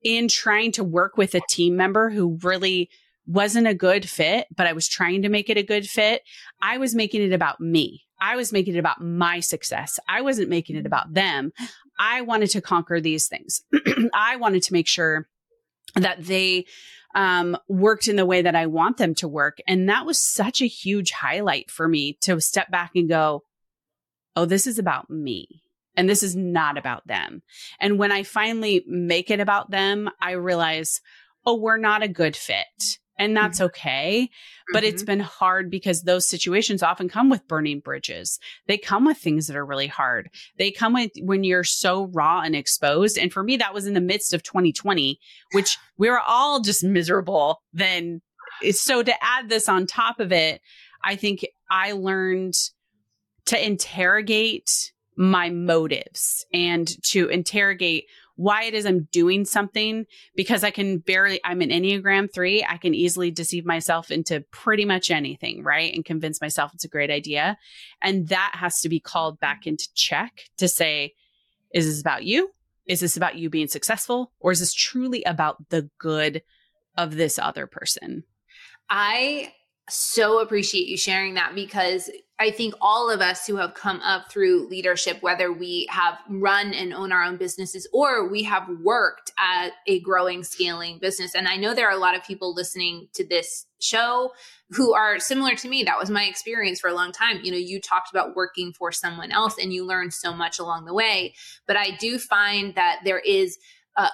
in 0.03 0.29
trying 0.29 0.71
to 0.73 0.83
work 0.83 1.17
with 1.17 1.35
a 1.35 1.41
team 1.49 1.75
member 1.75 2.09
who 2.09 2.39
really 2.43 2.89
wasn't 3.25 3.67
a 3.67 3.73
good 3.73 4.09
fit, 4.09 4.47
but 4.55 4.67
I 4.67 4.73
was 4.73 4.87
trying 4.87 5.21
to 5.21 5.29
make 5.29 5.49
it 5.49 5.57
a 5.57 5.63
good 5.63 5.85
fit, 5.85 6.23
I 6.61 6.77
was 6.77 6.95
making 6.95 7.21
it 7.21 7.33
about 7.33 7.59
me. 7.59 8.05
I 8.21 8.35
was 8.35 8.51
making 8.51 8.75
it 8.75 8.79
about 8.79 9.01
my 9.01 9.39
success. 9.39 9.99
I 10.07 10.21
wasn't 10.21 10.49
making 10.49 10.75
it 10.75 10.85
about 10.85 11.13
them. 11.13 11.51
I 11.99 12.21
wanted 12.21 12.49
to 12.51 12.61
conquer 12.61 13.01
these 13.01 13.27
things. 13.27 13.61
I 14.13 14.37
wanted 14.37 14.63
to 14.63 14.73
make 14.73 14.87
sure 14.87 15.27
that 15.95 16.23
they 16.23 16.65
um, 17.15 17.57
worked 17.67 18.07
in 18.07 18.15
the 18.15 18.25
way 18.25 18.41
that 18.41 18.55
I 18.55 18.67
want 18.67 18.97
them 18.97 19.15
to 19.15 19.27
work. 19.27 19.57
And 19.67 19.89
that 19.89 20.05
was 20.05 20.19
such 20.19 20.61
a 20.61 20.67
huge 20.67 21.11
highlight 21.11 21.71
for 21.71 21.87
me 21.87 22.17
to 22.21 22.39
step 22.39 22.69
back 22.69 22.91
and 22.95 23.09
go, 23.09 23.43
oh, 24.35 24.45
this 24.45 24.67
is 24.67 24.79
about 24.79 25.09
me. 25.09 25.63
And 25.95 26.07
this 26.07 26.23
is 26.23 26.35
not 26.35 26.77
about 26.77 27.05
them. 27.07 27.41
And 27.79 27.99
when 27.99 28.11
I 28.11 28.23
finally 28.23 28.83
make 28.87 29.31
it 29.31 29.39
about 29.39 29.71
them, 29.71 30.09
I 30.21 30.31
realize, 30.31 31.01
oh, 31.45 31.55
we're 31.55 31.77
not 31.77 32.03
a 32.03 32.07
good 32.07 32.37
fit 32.37 32.99
and 33.19 33.35
that's 33.35 33.57
mm-hmm. 33.57 33.65
okay. 33.65 34.29
But 34.71 34.83
mm-hmm. 34.83 34.93
it's 34.93 35.03
been 35.03 35.19
hard 35.19 35.69
because 35.69 36.03
those 36.03 36.27
situations 36.27 36.81
often 36.81 37.09
come 37.09 37.29
with 37.29 37.47
burning 37.47 37.81
bridges. 37.81 38.39
They 38.67 38.77
come 38.77 39.05
with 39.05 39.17
things 39.17 39.47
that 39.47 39.57
are 39.57 39.65
really 39.65 39.87
hard. 39.87 40.29
They 40.57 40.71
come 40.71 40.93
with 40.93 41.11
when 41.21 41.43
you're 41.43 41.65
so 41.65 42.05
raw 42.05 42.41
and 42.41 42.55
exposed. 42.55 43.17
And 43.17 43.31
for 43.31 43.43
me, 43.43 43.57
that 43.57 43.73
was 43.73 43.85
in 43.85 43.93
the 43.93 44.01
midst 44.01 44.33
of 44.33 44.41
2020, 44.41 45.19
which 45.51 45.77
we 45.97 46.09
were 46.09 46.21
all 46.25 46.61
just 46.61 46.83
miserable 46.83 47.61
then. 47.73 48.21
So 48.71 49.03
to 49.03 49.13
add 49.23 49.49
this 49.49 49.69
on 49.69 49.85
top 49.85 50.19
of 50.19 50.31
it, 50.31 50.61
I 51.03 51.15
think 51.15 51.45
I 51.69 51.91
learned 51.91 52.55
to 53.45 53.65
interrogate 53.65 54.91
my 55.15 55.49
motives 55.49 56.45
and 56.53 56.89
to 57.03 57.27
interrogate 57.27 58.05
why 58.39 58.63
it 58.63 58.73
is 58.73 58.85
I'm 58.85 59.03
doing 59.11 59.43
something 59.43 60.05
because 60.33 60.63
I 60.63 60.71
can 60.71 60.99
barely, 60.99 61.41
I'm 61.43 61.59
an 61.59 61.71
Enneagram 61.71 62.33
three. 62.33 62.65
I 62.65 62.77
can 62.77 62.95
easily 62.95 63.31
deceive 63.31 63.65
myself 63.65 64.11
into 64.11 64.39
pretty 64.49 64.85
much 64.85 65.11
anything, 65.11 65.61
right? 65.61 65.93
And 65.93 66.05
convince 66.05 66.39
myself 66.39 66.73
it's 66.73 66.85
a 66.85 66.87
great 66.89 67.11
idea. 67.11 67.57
And 68.01 68.29
that 68.29 68.53
has 68.53 68.79
to 68.79 68.87
be 68.87 69.01
called 69.01 69.41
back 69.41 69.67
into 69.67 69.93
check 69.93 70.43
to 70.57 70.69
say, 70.69 71.15
is 71.73 71.85
this 71.85 71.99
about 71.99 72.23
you? 72.23 72.51
Is 72.85 73.01
this 73.01 73.17
about 73.17 73.35
you 73.35 73.49
being 73.49 73.67
successful? 73.67 74.31
Or 74.39 74.53
is 74.53 74.61
this 74.61 74.73
truly 74.73 75.21
about 75.25 75.57
the 75.67 75.89
good 75.99 76.41
of 76.95 77.17
this 77.17 77.39
other 77.39 77.67
person? 77.67 78.23
I 78.89 79.51
so 79.89 80.39
appreciate 80.39 80.87
you 80.87 80.95
sharing 80.95 81.33
that 81.33 81.55
because 81.55 82.09
I 82.41 82.51
think 82.51 82.73
all 82.79 83.11
of 83.11 83.19
us 83.19 83.45
who 83.45 83.57
have 83.57 83.73
come 83.73 83.99
up 83.99 84.31
through 84.31 84.69
leadership, 84.69 85.21
whether 85.21 85.51
we 85.51 85.87
have 85.89 86.17
run 86.29 86.73
and 86.73 86.93
own 86.93 87.11
our 87.11 87.21
own 87.21 87.35
businesses 87.35 87.85
or 87.91 88.29
we 88.29 88.43
have 88.43 88.69
worked 88.81 89.33
at 89.37 89.71
a 89.87 89.99
growing, 89.99 90.45
scaling 90.45 90.99
business. 90.99 91.35
And 91.35 91.49
I 91.49 91.57
know 91.57 91.73
there 91.73 91.89
are 91.89 91.95
a 91.95 91.99
lot 91.99 92.15
of 92.15 92.23
people 92.23 92.53
listening 92.53 93.09
to 93.15 93.27
this 93.27 93.65
show 93.81 94.31
who 94.69 94.93
are 94.93 95.19
similar 95.19 95.53
to 95.55 95.67
me. 95.67 95.83
That 95.83 95.99
was 95.99 96.09
my 96.09 96.23
experience 96.23 96.79
for 96.79 96.89
a 96.89 96.93
long 96.93 97.11
time. 97.11 97.41
You 97.43 97.51
know, 97.51 97.57
you 97.57 97.81
talked 97.81 98.09
about 98.09 98.37
working 98.37 98.71
for 98.71 98.93
someone 98.93 99.33
else 99.33 99.55
and 99.61 99.73
you 99.73 99.85
learned 99.85 100.13
so 100.13 100.33
much 100.33 100.59
along 100.59 100.85
the 100.85 100.93
way. 100.93 101.35
But 101.67 101.75
I 101.75 101.97
do 101.97 102.17
find 102.17 102.73
that 102.75 103.01
there 103.03 103.19
is, 103.19 103.57
uh, 103.97 104.09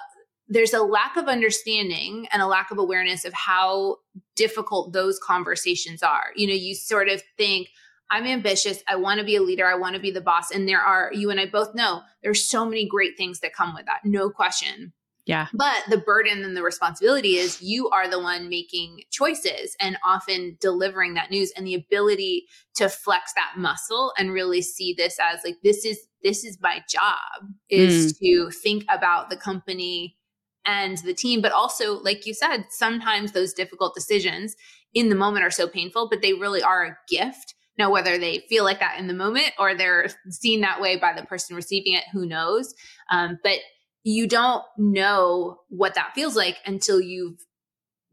there's 0.48 0.74
a 0.74 0.82
lack 0.82 1.16
of 1.16 1.26
understanding 1.26 2.26
and 2.32 2.42
a 2.42 2.46
lack 2.46 2.72
of 2.72 2.78
awareness 2.78 3.24
of 3.24 3.32
how 3.34 3.98
difficult 4.34 4.92
those 4.92 5.20
conversations 5.20 6.02
are. 6.02 6.26
You 6.34 6.48
know, 6.48 6.54
you 6.54 6.74
sort 6.74 7.08
of 7.08 7.22
think, 7.36 7.68
I'm 8.10 8.24
ambitious. 8.24 8.82
I 8.88 8.96
want 8.96 9.18
to 9.18 9.26
be 9.26 9.36
a 9.36 9.42
leader. 9.42 9.66
I 9.66 9.74
want 9.74 9.94
to 9.96 10.00
be 10.00 10.10
the 10.10 10.20
boss. 10.20 10.50
And 10.50 10.68
there 10.68 10.80
are, 10.80 11.10
you 11.12 11.30
and 11.30 11.40
I 11.40 11.46
both 11.46 11.74
know, 11.74 12.02
there's 12.22 12.44
so 12.44 12.64
many 12.64 12.86
great 12.86 13.16
things 13.16 13.40
that 13.40 13.52
come 13.52 13.74
with 13.74 13.86
that. 13.86 14.00
No 14.04 14.30
question. 14.30 14.92
Yeah. 15.26 15.48
But 15.52 15.82
the 15.90 15.98
burden 15.98 16.44
and 16.44 16.56
the 16.56 16.62
responsibility 16.62 17.34
is 17.34 17.60
you 17.60 17.90
are 17.90 18.08
the 18.08 18.20
one 18.20 18.48
making 18.48 19.02
choices 19.10 19.76
and 19.80 19.98
often 20.06 20.56
delivering 20.60 21.14
that 21.14 21.32
news 21.32 21.52
and 21.56 21.66
the 21.66 21.74
ability 21.74 22.46
to 22.76 22.88
flex 22.88 23.32
that 23.34 23.54
muscle 23.56 24.12
and 24.16 24.32
really 24.32 24.62
see 24.62 24.94
this 24.96 25.18
as 25.20 25.40
like 25.44 25.56
this 25.64 25.84
is 25.84 25.98
this 26.22 26.44
is 26.44 26.58
my 26.60 26.80
job 26.88 27.50
is 27.68 28.12
mm. 28.12 28.18
to 28.20 28.50
think 28.52 28.84
about 28.88 29.28
the 29.28 29.36
company 29.36 30.16
and 30.64 30.98
the 30.98 31.14
team 31.14 31.40
but 31.40 31.50
also 31.50 32.00
like 32.02 32.24
you 32.24 32.32
said 32.32 32.66
sometimes 32.70 33.32
those 33.32 33.52
difficult 33.52 33.96
decisions 33.96 34.54
in 34.94 35.08
the 35.08 35.16
moment 35.16 35.44
are 35.44 35.50
so 35.50 35.66
painful 35.66 36.08
but 36.08 36.22
they 36.22 36.34
really 36.34 36.62
are 36.62 36.84
a 36.84 36.96
gift 37.08 37.55
now, 37.78 37.90
whether 37.90 38.18
they 38.18 38.44
feel 38.48 38.64
like 38.64 38.80
that 38.80 38.98
in 38.98 39.06
the 39.06 39.14
moment 39.14 39.52
or 39.58 39.74
they're 39.74 40.08
seen 40.30 40.62
that 40.62 40.80
way 40.80 40.96
by 40.96 41.12
the 41.12 41.26
person 41.26 41.56
receiving 41.56 41.92
it, 41.92 42.04
who 42.12 42.26
knows? 42.26 42.74
Um, 43.10 43.38
but 43.42 43.58
you 44.02 44.26
don't 44.26 44.62
know 44.78 45.58
what 45.68 45.94
that 45.94 46.14
feels 46.14 46.36
like 46.36 46.56
until 46.64 47.00
you've 47.00 47.44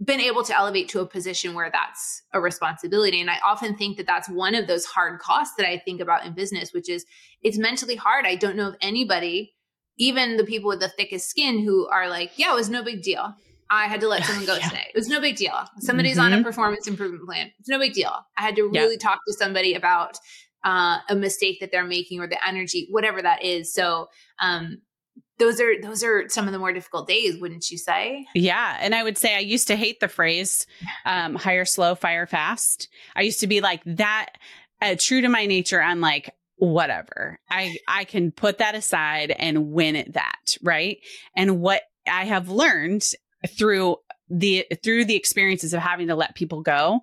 been 0.03 0.19
able 0.19 0.43
to 0.43 0.57
elevate 0.57 0.89
to 0.89 0.99
a 0.99 1.05
position 1.05 1.53
where 1.53 1.69
that's 1.71 2.23
a 2.33 2.41
responsibility. 2.41 3.21
And 3.21 3.29
I 3.29 3.37
often 3.45 3.77
think 3.77 3.97
that 3.97 4.07
that's 4.07 4.27
one 4.27 4.55
of 4.55 4.67
those 4.67 4.85
hard 4.85 5.19
costs 5.19 5.55
that 5.57 5.69
I 5.69 5.77
think 5.77 6.01
about 6.01 6.25
in 6.25 6.33
business, 6.33 6.73
which 6.73 6.89
is 6.89 7.05
it's 7.41 7.57
mentally 7.57 7.95
hard. 7.95 8.25
I 8.25 8.35
don't 8.35 8.57
know 8.57 8.69
of 8.69 8.75
anybody, 8.81 9.53
even 9.97 10.35
the 10.37 10.43
people 10.43 10.67
with 10.67 10.79
the 10.79 10.89
thickest 10.89 11.29
skin, 11.29 11.63
who 11.63 11.87
are 11.87 12.09
like, 12.09 12.37
yeah, 12.37 12.51
it 12.51 12.55
was 12.55 12.69
no 12.69 12.83
big 12.83 13.01
deal. 13.01 13.33
I 13.69 13.87
had 13.87 14.01
to 14.01 14.07
let 14.07 14.23
someone 14.25 14.45
go 14.45 14.55
yeah. 14.55 14.69
today. 14.69 14.87
It 14.93 14.97
was 14.97 15.07
no 15.07 15.19
big 15.21 15.35
deal. 15.35 15.53
Somebody's 15.79 16.17
mm-hmm. 16.17 16.25
on 16.25 16.33
a 16.33 16.35
mm-hmm. 16.37 16.45
performance 16.45 16.87
improvement 16.87 17.25
plan. 17.25 17.51
It's 17.59 17.69
no 17.69 17.79
big 17.79 17.93
deal. 17.93 18.13
I 18.37 18.41
had 18.41 18.55
to 18.55 18.63
really 18.63 18.93
yeah. 18.93 19.09
talk 19.09 19.19
to 19.27 19.33
somebody 19.33 19.73
about 19.73 20.17
uh, 20.63 20.99
a 21.09 21.15
mistake 21.15 21.59
that 21.59 21.71
they're 21.71 21.85
making 21.85 22.19
or 22.19 22.27
the 22.27 22.45
energy, 22.47 22.87
whatever 22.89 23.21
that 23.21 23.43
is. 23.43 23.73
So, 23.73 24.07
um, 24.39 24.77
those 25.39 25.59
are 25.59 25.81
those 25.81 26.03
are 26.03 26.29
some 26.29 26.47
of 26.47 26.53
the 26.53 26.59
more 26.59 26.73
difficult 26.73 27.07
days 27.07 27.39
wouldn't 27.39 27.69
you 27.69 27.77
say 27.77 28.25
yeah 28.35 28.77
and 28.79 28.93
i 28.93 29.03
would 29.03 29.17
say 29.17 29.35
i 29.35 29.39
used 29.39 29.67
to 29.67 29.75
hate 29.75 29.99
the 29.99 30.07
phrase 30.07 30.65
um, 31.05 31.35
hire 31.35 31.65
slow 31.65 31.95
fire 31.95 32.27
fast 32.27 32.87
i 33.15 33.21
used 33.21 33.39
to 33.39 33.47
be 33.47 33.61
like 33.61 33.81
that 33.85 34.29
uh, 34.81 34.95
true 34.97 35.21
to 35.21 35.29
my 35.29 35.45
nature 35.45 35.81
i'm 35.81 36.01
like 36.01 36.29
whatever 36.57 37.39
i 37.49 37.75
i 37.87 38.03
can 38.03 38.31
put 38.31 38.59
that 38.59 38.75
aside 38.75 39.31
and 39.31 39.71
win 39.71 39.95
at 39.95 40.13
that 40.13 40.55
right 40.61 40.99
and 41.35 41.59
what 41.59 41.81
i 42.07 42.25
have 42.25 42.49
learned 42.49 43.03
through 43.49 43.97
the 44.29 44.65
through 44.83 45.05
the 45.05 45.15
experiences 45.15 45.73
of 45.73 45.81
having 45.81 46.07
to 46.07 46.15
let 46.15 46.35
people 46.35 46.61
go 46.61 47.01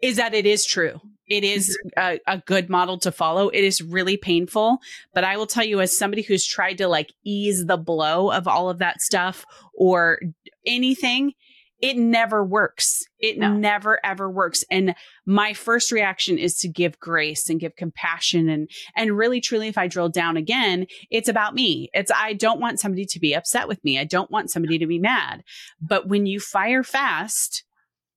is 0.00 0.16
that 0.16 0.34
it 0.34 0.46
is 0.46 0.64
true. 0.64 1.00
It 1.28 1.44
is 1.44 1.78
mm-hmm. 1.96 2.18
a, 2.26 2.34
a, 2.34 2.38
good 2.38 2.68
model 2.68 2.98
to 2.98 3.12
follow. 3.12 3.48
It 3.48 3.64
is 3.64 3.80
really 3.80 4.16
painful, 4.16 4.78
but 5.14 5.24
I 5.24 5.36
will 5.36 5.46
tell 5.46 5.64
you, 5.64 5.80
as 5.80 5.96
somebody 5.96 6.22
who's 6.22 6.44
tried 6.44 6.78
to 6.78 6.88
like 6.88 7.12
ease 7.24 7.66
the 7.66 7.76
blow 7.76 8.30
of 8.30 8.48
all 8.48 8.68
of 8.68 8.78
that 8.78 9.00
stuff 9.00 9.46
or 9.72 10.20
anything, 10.66 11.34
it 11.82 11.98
never 11.98 12.44
works. 12.44 13.04
It 13.18 13.36
no. 13.36 13.52
never 13.52 13.98
ever 14.06 14.30
works. 14.30 14.64
And 14.70 14.94
my 15.26 15.52
first 15.52 15.90
reaction 15.92 16.38
is 16.38 16.56
to 16.58 16.68
give 16.68 16.98
grace 17.00 17.50
and 17.50 17.60
give 17.60 17.76
compassion 17.76 18.48
and 18.48 18.70
and 18.96 19.18
really 19.18 19.40
truly 19.40 19.68
if 19.68 19.76
I 19.76 19.88
drill 19.88 20.08
down 20.08 20.36
again, 20.36 20.86
it's 21.10 21.28
about 21.28 21.54
me. 21.54 21.90
It's 21.92 22.12
I 22.14 22.32
don't 22.32 22.60
want 22.60 22.80
somebody 22.80 23.04
to 23.06 23.20
be 23.20 23.34
upset 23.34 23.68
with 23.68 23.82
me. 23.84 23.98
I 23.98 24.04
don't 24.04 24.30
want 24.30 24.50
somebody 24.50 24.78
to 24.78 24.86
be 24.86 25.00
mad. 25.00 25.42
But 25.80 26.08
when 26.08 26.24
you 26.24 26.40
fire 26.40 26.84
fast, 26.84 27.64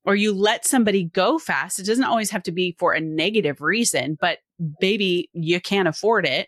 or 0.05 0.15
you 0.15 0.33
let 0.33 0.65
somebody 0.65 1.05
go 1.05 1.39
fast, 1.39 1.79
it 1.79 1.85
doesn't 1.87 2.03
always 2.03 2.29
have 2.29 2.43
to 2.43 2.51
be 2.51 2.75
for 2.77 2.93
a 2.93 3.01
negative 3.01 3.59
reason, 3.59 4.15
but 4.21 4.37
baby, 4.79 5.29
you 5.33 5.59
can't 5.59 5.87
afford 5.87 6.27
it. 6.27 6.47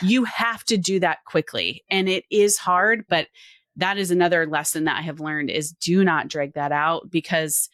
You 0.00 0.22
have 0.24 0.62
to 0.66 0.76
do 0.76 1.00
that 1.00 1.18
quickly. 1.26 1.82
And 1.90 2.08
it 2.08 2.24
is 2.30 2.58
hard, 2.58 3.04
but 3.08 3.26
that 3.76 3.98
is 3.98 4.10
another 4.10 4.46
lesson 4.46 4.84
that 4.84 4.98
I 4.98 5.02
have 5.02 5.20
learned 5.20 5.50
is 5.50 5.72
do 5.72 6.04
not 6.04 6.28
drag 6.28 6.54
that 6.54 6.72
out 6.72 7.10
because 7.10 7.68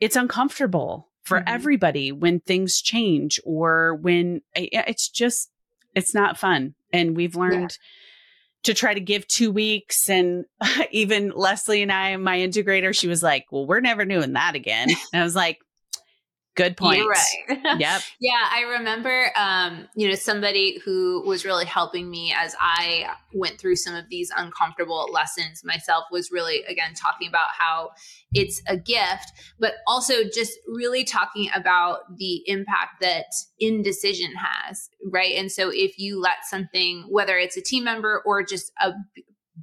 it's 0.00 0.16
uncomfortable 0.16 1.08
for 1.22 1.38
mm-hmm. 1.38 1.54
everybody 1.54 2.12
when 2.12 2.40
things 2.40 2.80
change 2.80 3.40
or 3.44 3.94
when 3.94 4.42
it's 4.54 5.08
just 5.08 5.50
it's 5.94 6.14
not 6.14 6.38
fun. 6.38 6.74
And 6.92 7.16
we've 7.16 7.36
learned 7.36 7.70
yeah 7.70 7.86
to 8.62 8.74
try 8.74 8.92
to 8.92 9.00
give 9.00 9.26
two 9.26 9.50
weeks. 9.50 10.08
And 10.08 10.44
even 10.90 11.32
Leslie 11.34 11.82
and 11.82 11.92
I, 11.92 12.16
my 12.16 12.38
integrator, 12.38 12.96
she 12.96 13.08
was 13.08 13.22
like, 13.22 13.46
well, 13.50 13.66
we're 13.66 13.80
never 13.80 14.04
doing 14.04 14.34
that 14.34 14.54
again. 14.54 14.88
And 15.12 15.20
I 15.20 15.24
was 15.24 15.34
like, 15.36 15.58
Good 16.60 16.76
point. 16.76 16.98
You're 16.98 17.08
right. 17.08 17.78
yep. 17.80 18.02
yeah, 18.20 18.48
I 18.52 18.66
remember, 18.76 19.30
um, 19.34 19.88
you 19.96 20.06
know, 20.06 20.14
somebody 20.14 20.78
who 20.84 21.26
was 21.26 21.46
really 21.46 21.64
helping 21.64 22.10
me 22.10 22.34
as 22.36 22.54
I 22.60 23.06
went 23.32 23.58
through 23.58 23.76
some 23.76 23.94
of 23.94 24.10
these 24.10 24.30
uncomfortable 24.36 25.08
lessons 25.10 25.64
myself 25.64 26.04
was 26.10 26.30
really, 26.30 26.62
again, 26.68 26.92
talking 26.92 27.28
about 27.28 27.48
how 27.58 27.92
it's 28.34 28.60
a 28.66 28.76
gift, 28.76 29.32
but 29.58 29.76
also 29.86 30.16
just 30.24 30.52
really 30.68 31.02
talking 31.02 31.48
about 31.54 32.00
the 32.18 32.42
impact 32.46 33.00
that 33.00 33.32
indecision 33.58 34.32
has, 34.36 34.90
right? 35.10 35.36
And 35.36 35.50
so 35.50 35.70
if 35.72 35.98
you 35.98 36.20
let 36.20 36.44
something, 36.44 37.06
whether 37.08 37.38
it's 37.38 37.56
a 37.56 37.62
team 37.62 37.84
member 37.84 38.22
or 38.26 38.42
just 38.42 38.70
a 38.82 38.92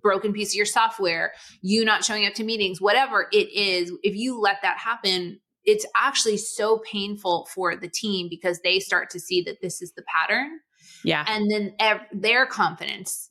broken 0.02 0.34
piece 0.34 0.50
of 0.50 0.56
your 0.56 0.66
software, 0.66 1.34
you 1.62 1.86
not 1.86 2.04
showing 2.04 2.26
up 2.26 2.34
to 2.34 2.44
meetings, 2.44 2.82
whatever 2.82 3.28
it 3.32 3.52
is, 3.52 3.92
if 4.02 4.16
you 4.16 4.40
let 4.40 4.64
that 4.64 4.80
happen, 4.80 5.40
it's 5.68 5.86
actually 5.96 6.38
so 6.38 6.80
painful 6.80 7.48
for 7.54 7.76
the 7.76 7.90
team 7.90 8.28
because 8.30 8.62
they 8.64 8.80
start 8.80 9.10
to 9.12 9.20
see 9.20 9.42
that 9.44 9.62
this 9.62 9.82
is 9.82 9.92
the 9.94 10.04
pattern. 10.04 10.60
Yeah. 11.04 11.26
And 11.28 11.52
then 11.52 11.74
ev- 11.80 12.08
their 12.14 12.46
confidence 12.46 13.30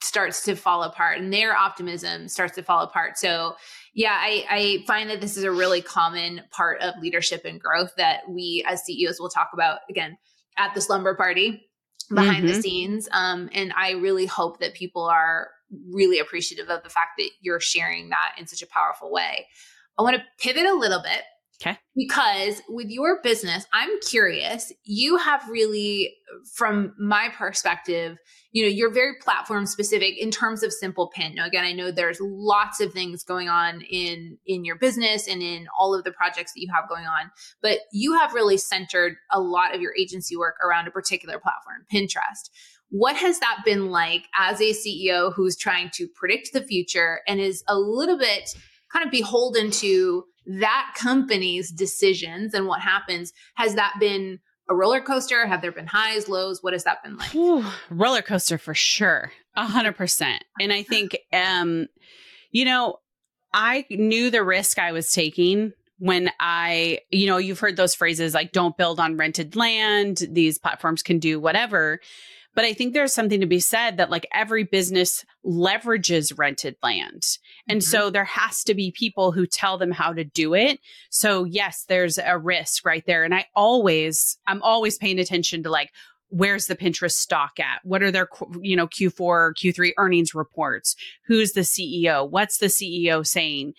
starts 0.00 0.44
to 0.44 0.54
fall 0.54 0.84
apart 0.84 1.18
and 1.18 1.32
their 1.32 1.56
optimism 1.56 2.28
starts 2.28 2.54
to 2.54 2.62
fall 2.62 2.82
apart. 2.82 3.18
So, 3.18 3.56
yeah, 3.94 4.16
I, 4.16 4.46
I 4.48 4.84
find 4.86 5.10
that 5.10 5.20
this 5.20 5.36
is 5.36 5.42
a 5.42 5.50
really 5.50 5.82
common 5.82 6.42
part 6.52 6.80
of 6.82 6.94
leadership 7.00 7.44
and 7.44 7.60
growth 7.60 7.92
that 7.96 8.20
we 8.28 8.64
as 8.68 8.84
CEOs 8.84 9.18
will 9.18 9.28
talk 9.28 9.50
about 9.52 9.80
again 9.90 10.16
at 10.56 10.72
the 10.74 10.80
slumber 10.80 11.16
party 11.16 11.68
behind 12.14 12.44
mm-hmm. 12.44 12.46
the 12.46 12.62
scenes. 12.62 13.08
Um, 13.10 13.50
and 13.52 13.72
I 13.76 13.92
really 13.92 14.26
hope 14.26 14.60
that 14.60 14.74
people 14.74 15.04
are 15.04 15.48
really 15.90 16.20
appreciative 16.20 16.68
of 16.68 16.84
the 16.84 16.90
fact 16.90 17.12
that 17.18 17.30
you're 17.40 17.58
sharing 17.58 18.10
that 18.10 18.36
in 18.38 18.46
such 18.46 18.62
a 18.62 18.68
powerful 18.68 19.10
way. 19.10 19.48
I 19.98 20.02
want 20.02 20.14
to 20.16 20.22
pivot 20.38 20.66
a 20.66 20.74
little 20.74 21.02
bit 21.02 21.22
Okay. 21.62 21.78
Because 21.96 22.60
with 22.68 22.88
your 22.90 23.20
business, 23.22 23.66
I'm 23.72 23.88
curious, 24.00 24.72
you 24.84 25.16
have 25.16 25.48
really, 25.48 26.14
from 26.54 26.94
my 26.98 27.30
perspective, 27.34 28.18
you 28.52 28.62
know, 28.62 28.68
you're 28.68 28.92
very 28.92 29.14
platform 29.22 29.64
specific 29.64 30.18
in 30.18 30.30
terms 30.30 30.62
of 30.62 30.72
simple 30.72 31.08
pin. 31.08 31.34
Now, 31.34 31.46
again, 31.46 31.64
I 31.64 31.72
know 31.72 31.90
there's 31.90 32.18
lots 32.20 32.80
of 32.80 32.92
things 32.92 33.22
going 33.22 33.48
on 33.48 33.80
in 33.82 34.38
in 34.46 34.64
your 34.64 34.76
business 34.76 35.26
and 35.26 35.42
in 35.42 35.66
all 35.78 35.94
of 35.94 36.04
the 36.04 36.12
projects 36.12 36.52
that 36.52 36.60
you 36.60 36.68
have 36.74 36.88
going 36.88 37.06
on, 37.06 37.30
but 37.62 37.80
you 37.90 38.18
have 38.18 38.34
really 38.34 38.58
centered 38.58 39.16
a 39.32 39.40
lot 39.40 39.74
of 39.74 39.80
your 39.80 39.94
agency 39.98 40.36
work 40.36 40.56
around 40.62 40.86
a 40.86 40.90
particular 40.90 41.38
platform, 41.38 41.86
Pinterest. 41.92 42.50
What 42.90 43.16
has 43.16 43.40
that 43.40 43.62
been 43.64 43.90
like 43.90 44.24
as 44.38 44.60
a 44.60 44.72
CEO 44.72 45.32
who's 45.34 45.56
trying 45.56 45.90
to 45.94 46.06
predict 46.06 46.52
the 46.52 46.62
future 46.62 47.20
and 47.26 47.40
is 47.40 47.64
a 47.66 47.78
little 47.78 48.18
bit 48.18 48.54
kind 48.92 49.04
of 49.04 49.10
beholden 49.10 49.70
to 49.70 50.24
that 50.46 50.94
company's 50.96 51.70
decisions 51.70 52.54
and 52.54 52.66
what 52.66 52.80
happens. 52.80 53.32
Has 53.54 53.74
that 53.74 53.94
been 54.00 54.38
a 54.68 54.74
roller 54.74 55.00
coaster? 55.00 55.46
Have 55.46 55.62
there 55.62 55.72
been 55.72 55.86
highs, 55.86 56.28
lows? 56.28 56.62
What 56.62 56.72
has 56.72 56.84
that 56.84 57.02
been 57.02 57.16
like? 57.16 57.34
Ooh, 57.34 57.64
roller 57.90 58.22
coaster 58.22 58.58
for 58.58 58.74
sure. 58.74 59.32
A 59.54 59.66
hundred 59.66 59.96
percent. 59.96 60.44
And 60.60 60.72
I 60.72 60.82
think, 60.82 61.16
um, 61.32 61.86
you 62.50 62.64
know, 62.64 62.98
I 63.52 63.86
knew 63.90 64.30
the 64.30 64.44
risk 64.44 64.78
I 64.78 64.92
was 64.92 65.10
taking 65.10 65.72
when 65.98 66.30
I, 66.38 67.00
you 67.10 67.26
know, 67.26 67.38
you've 67.38 67.60
heard 67.60 67.76
those 67.76 67.94
phrases 67.94 68.34
like 68.34 68.52
don't 68.52 68.76
build 68.76 69.00
on 69.00 69.16
rented 69.16 69.56
land. 69.56 70.22
These 70.30 70.58
platforms 70.58 71.02
can 71.02 71.18
do 71.18 71.40
whatever. 71.40 72.00
But 72.56 72.64
I 72.64 72.72
think 72.72 72.94
there's 72.94 73.12
something 73.12 73.40
to 73.40 73.46
be 73.46 73.60
said 73.60 73.98
that 73.98 74.10
like 74.10 74.26
every 74.32 74.64
business 74.64 75.24
leverages 75.44 76.36
rented 76.36 76.74
land. 76.82 77.22
And 77.68 77.80
mm-hmm. 77.80 77.90
so 77.90 78.10
there 78.10 78.24
has 78.24 78.64
to 78.64 78.74
be 78.74 78.90
people 78.90 79.30
who 79.30 79.46
tell 79.46 79.76
them 79.76 79.92
how 79.92 80.14
to 80.14 80.24
do 80.24 80.54
it. 80.54 80.80
So 81.10 81.44
yes, 81.44 81.84
there's 81.86 82.18
a 82.18 82.38
risk 82.38 82.84
right 82.86 83.04
there. 83.06 83.24
And 83.24 83.34
I 83.34 83.46
always, 83.54 84.38
I'm 84.46 84.62
always 84.62 84.96
paying 84.96 85.18
attention 85.18 85.62
to 85.64 85.70
like, 85.70 85.90
where's 86.28 86.66
the 86.66 86.76
Pinterest 86.76 87.12
stock 87.12 87.60
at? 87.60 87.80
What 87.84 88.02
are 88.02 88.10
their, 88.10 88.28
you 88.60 88.74
know, 88.74 88.88
Q4 88.88 89.20
or 89.20 89.54
Q3 89.54 89.92
earnings 89.98 90.34
reports? 90.34 90.96
Who's 91.26 91.52
the 91.52 91.60
CEO? 91.60 92.28
What's 92.28 92.58
the 92.58 92.66
CEO 92.66 93.24
saying? 93.24 93.74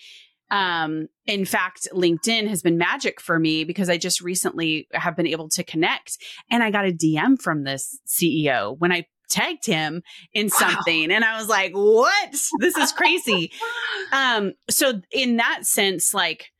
Um, 0.50 1.08
in 1.26 1.46
fact, 1.46 1.88
LinkedIn 1.94 2.48
has 2.48 2.62
been 2.62 2.78
magic 2.78 3.20
for 3.20 3.38
me 3.38 3.64
because 3.64 3.90
I 3.90 3.98
just 3.98 4.22
recently 4.22 4.88
have 4.94 5.16
been 5.16 5.28
able 5.28 5.50
to 5.50 5.64
connect 5.64 6.18
and 6.50 6.64
I 6.64 6.72
got 6.72 6.88
a 6.88 6.92
DM 6.92 7.42
from 7.42 7.64
this 7.64 8.00
CEO 8.08 8.78
when 8.80 8.92
I 8.92 9.06
tagged 9.30 9.66
him 9.66 10.04
in 10.34 10.50
something 10.50 11.10
wow. 11.10 11.16
and 11.16 11.26
I 11.26 11.38
was 11.38 11.50
like, 11.50 11.74
what? 11.74 12.32
This 12.60 12.78
is 12.78 12.92
crazy. 12.94 13.52
um, 14.14 14.54
so 14.70 15.02
in 15.12 15.38
that 15.38 15.66
sense, 15.66 16.14
like, 16.14 16.52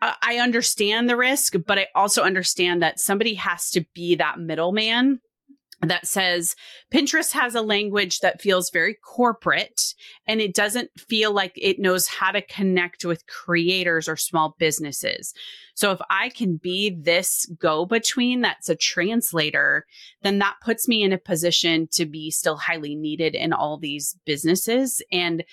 I 0.00 0.38
understand 0.42 1.08
the 1.08 1.16
risk, 1.16 1.54
but 1.66 1.78
I 1.78 1.86
also 1.94 2.22
understand 2.22 2.82
that 2.82 3.00
somebody 3.00 3.34
has 3.34 3.70
to 3.70 3.84
be 3.94 4.16
that 4.16 4.38
middleman 4.38 5.20
that 5.82 6.06
says 6.06 6.56
Pinterest 6.92 7.32
has 7.32 7.54
a 7.54 7.60
language 7.60 8.20
that 8.20 8.40
feels 8.40 8.70
very 8.70 8.94
corporate 8.94 9.94
and 10.26 10.40
it 10.40 10.54
doesn't 10.54 10.90
feel 10.98 11.32
like 11.32 11.52
it 11.56 11.78
knows 11.78 12.06
how 12.06 12.30
to 12.30 12.40
connect 12.40 13.04
with 13.04 13.26
creators 13.26 14.08
or 14.08 14.16
small 14.16 14.56
businesses. 14.58 15.34
So 15.74 15.92
if 15.92 16.00
I 16.08 16.30
can 16.30 16.56
be 16.56 16.96
this 16.98 17.46
go 17.58 17.84
between 17.84 18.40
that's 18.40 18.70
a 18.70 18.76
translator, 18.76 19.84
then 20.22 20.38
that 20.38 20.56
puts 20.64 20.88
me 20.88 21.02
in 21.02 21.12
a 21.12 21.18
position 21.18 21.88
to 21.92 22.06
be 22.06 22.30
still 22.30 22.56
highly 22.56 22.94
needed 22.94 23.34
in 23.34 23.52
all 23.52 23.76
these 23.76 24.16
businesses. 24.24 25.02
And 25.12 25.44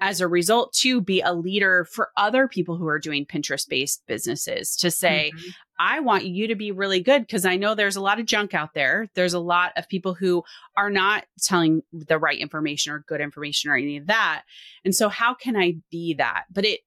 as 0.00 0.20
a 0.20 0.28
result 0.28 0.72
to 0.72 1.00
be 1.00 1.20
a 1.20 1.34
leader 1.34 1.84
for 1.84 2.10
other 2.16 2.48
people 2.48 2.76
who 2.76 2.86
are 2.86 2.98
doing 2.98 3.26
Pinterest 3.26 3.68
based 3.68 4.02
businesses 4.06 4.76
to 4.76 4.90
say, 4.90 5.30
mm-hmm. 5.34 5.50
I 5.78 6.00
want 6.00 6.26
you 6.26 6.46
to 6.48 6.54
be 6.54 6.72
really 6.72 7.00
good 7.00 7.22
because 7.22 7.44
I 7.44 7.56
know 7.56 7.74
there's 7.74 7.96
a 7.96 8.00
lot 8.00 8.20
of 8.20 8.26
junk 8.26 8.54
out 8.54 8.74
there. 8.74 9.08
There's 9.14 9.34
a 9.34 9.40
lot 9.40 9.72
of 9.76 9.88
people 9.88 10.14
who 10.14 10.42
are 10.76 10.90
not 10.90 11.24
telling 11.42 11.82
the 11.92 12.18
right 12.18 12.38
information 12.38 12.92
or 12.92 13.04
good 13.06 13.20
information 13.20 13.70
or 13.70 13.76
any 13.76 13.96
of 13.96 14.06
that. 14.06 14.42
And 14.84 14.94
so 14.94 15.08
how 15.08 15.34
can 15.34 15.56
I 15.56 15.76
be 15.90 16.14
that? 16.14 16.44
But 16.50 16.64
it 16.64 16.80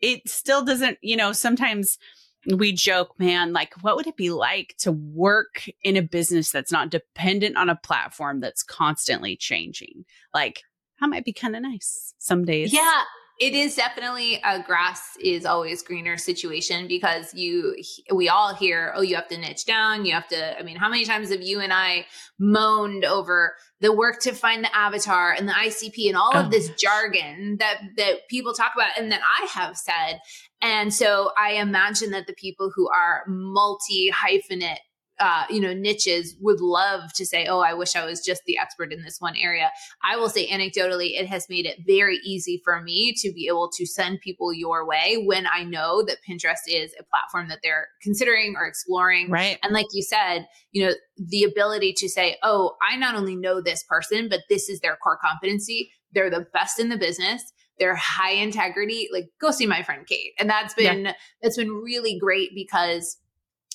it 0.00 0.28
still 0.28 0.62
doesn't, 0.62 0.98
you 1.00 1.16
know, 1.16 1.32
sometimes 1.32 1.98
we 2.46 2.72
joke, 2.72 3.18
man, 3.18 3.52
like 3.54 3.72
what 3.80 3.96
would 3.96 4.06
it 4.06 4.16
be 4.16 4.30
like 4.30 4.74
to 4.80 4.92
work 4.92 5.64
in 5.82 5.96
a 5.96 6.02
business 6.02 6.50
that's 6.50 6.72
not 6.72 6.90
dependent 6.90 7.56
on 7.56 7.70
a 7.70 7.76
platform 7.76 8.40
that's 8.40 8.62
constantly 8.62 9.36
changing? 9.36 10.04
Like 10.34 10.62
that 11.04 11.10
might 11.10 11.24
be 11.24 11.32
kind 11.32 11.54
of 11.54 11.62
nice 11.62 12.14
some 12.18 12.44
days. 12.44 12.72
Yeah. 12.72 13.02
it 13.40 13.52
is 13.52 13.74
definitely 13.74 14.40
a 14.44 14.62
grass 14.62 15.16
is 15.20 15.44
always 15.44 15.82
greener 15.82 16.16
situation 16.16 16.86
because 16.86 17.34
you 17.34 17.76
we 18.14 18.28
all 18.28 18.54
hear 18.54 18.92
oh 18.94 19.02
you 19.02 19.16
have 19.16 19.26
to 19.26 19.36
niche 19.36 19.66
down 19.66 20.06
you 20.06 20.14
have 20.14 20.28
to 20.28 20.56
i 20.56 20.62
mean 20.62 20.76
how 20.76 20.88
many 20.88 21.04
times 21.04 21.30
have 21.30 21.42
you 21.42 21.58
and 21.58 21.72
i 21.72 22.06
moaned 22.38 23.04
over 23.04 23.54
the 23.80 23.92
work 23.92 24.20
to 24.20 24.32
find 24.32 24.62
the 24.62 24.76
avatar 24.76 25.32
and 25.32 25.48
the 25.48 25.52
icp 25.52 26.06
and 26.06 26.16
all 26.16 26.30
oh. 26.32 26.44
of 26.44 26.52
this 26.52 26.70
jargon 26.78 27.56
that 27.58 27.80
that 27.96 28.20
people 28.30 28.54
talk 28.54 28.70
about 28.72 28.96
and 28.96 29.10
that 29.10 29.20
i 29.40 29.46
have 29.46 29.76
said 29.76 30.20
and 30.62 30.94
so 30.94 31.32
i 31.36 31.54
imagine 31.54 32.12
that 32.12 32.28
the 32.28 32.34
people 32.34 32.70
who 32.72 32.88
are 32.88 33.24
multi 33.26 34.12
hyphenate 34.12 34.78
uh, 35.20 35.44
you 35.48 35.60
know, 35.60 35.72
niches 35.72 36.34
would 36.40 36.60
love 36.60 37.12
to 37.14 37.24
say, 37.24 37.46
oh, 37.46 37.60
I 37.60 37.72
wish 37.74 37.94
I 37.94 38.04
was 38.04 38.24
just 38.24 38.42
the 38.46 38.58
expert 38.58 38.92
in 38.92 39.02
this 39.02 39.20
one 39.20 39.36
area. 39.36 39.70
I 40.02 40.16
will 40.16 40.28
say 40.28 40.48
anecdotally, 40.48 41.18
it 41.18 41.26
has 41.26 41.46
made 41.48 41.66
it 41.66 41.78
very 41.86 42.18
easy 42.24 42.60
for 42.64 42.82
me 42.82 43.14
to 43.18 43.32
be 43.32 43.46
able 43.46 43.70
to 43.76 43.86
send 43.86 44.20
people 44.20 44.52
your 44.52 44.86
way 44.86 45.22
when 45.24 45.46
I 45.46 45.62
know 45.62 46.02
that 46.04 46.18
Pinterest 46.28 46.66
is 46.66 46.92
a 46.98 47.04
platform 47.04 47.48
that 47.48 47.60
they're 47.62 47.88
considering 48.02 48.54
or 48.56 48.66
exploring. 48.66 49.30
Right. 49.30 49.58
And 49.62 49.72
like 49.72 49.86
you 49.92 50.02
said, 50.02 50.46
you 50.72 50.86
know, 50.86 50.94
the 51.16 51.44
ability 51.44 51.94
to 51.98 52.08
say, 52.08 52.36
oh, 52.42 52.74
I 52.82 52.96
not 52.96 53.14
only 53.14 53.36
know 53.36 53.60
this 53.60 53.84
person, 53.84 54.28
but 54.28 54.40
this 54.48 54.68
is 54.68 54.80
their 54.80 54.96
core 54.96 55.18
competency. 55.24 55.92
They're 56.12 56.30
the 56.30 56.46
best 56.52 56.80
in 56.80 56.88
the 56.88 56.98
business 56.98 57.42
they're 57.80 57.96
high 57.96 58.30
integrity 58.30 59.08
like 59.12 59.24
go 59.40 59.50
see 59.50 59.66
my 59.66 59.82
friend 59.82 60.06
kate 60.06 60.30
and 60.38 60.48
that's 60.48 60.74
been 60.74 61.06
yeah. 61.06 61.12
that's 61.42 61.56
been 61.56 61.70
really 61.70 62.16
great 62.20 62.50
because 62.54 63.18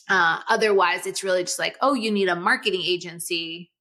uh, 0.10 0.40
otherwise, 0.48 1.06
it's 1.06 1.24
really 1.24 1.44
just 1.44 1.60
like, 1.60 1.78
oh, 1.82 1.94
you 1.94 2.12
need 2.12 2.30
a 2.30 2.36
marketing 2.36 2.82
agency. 2.84 3.72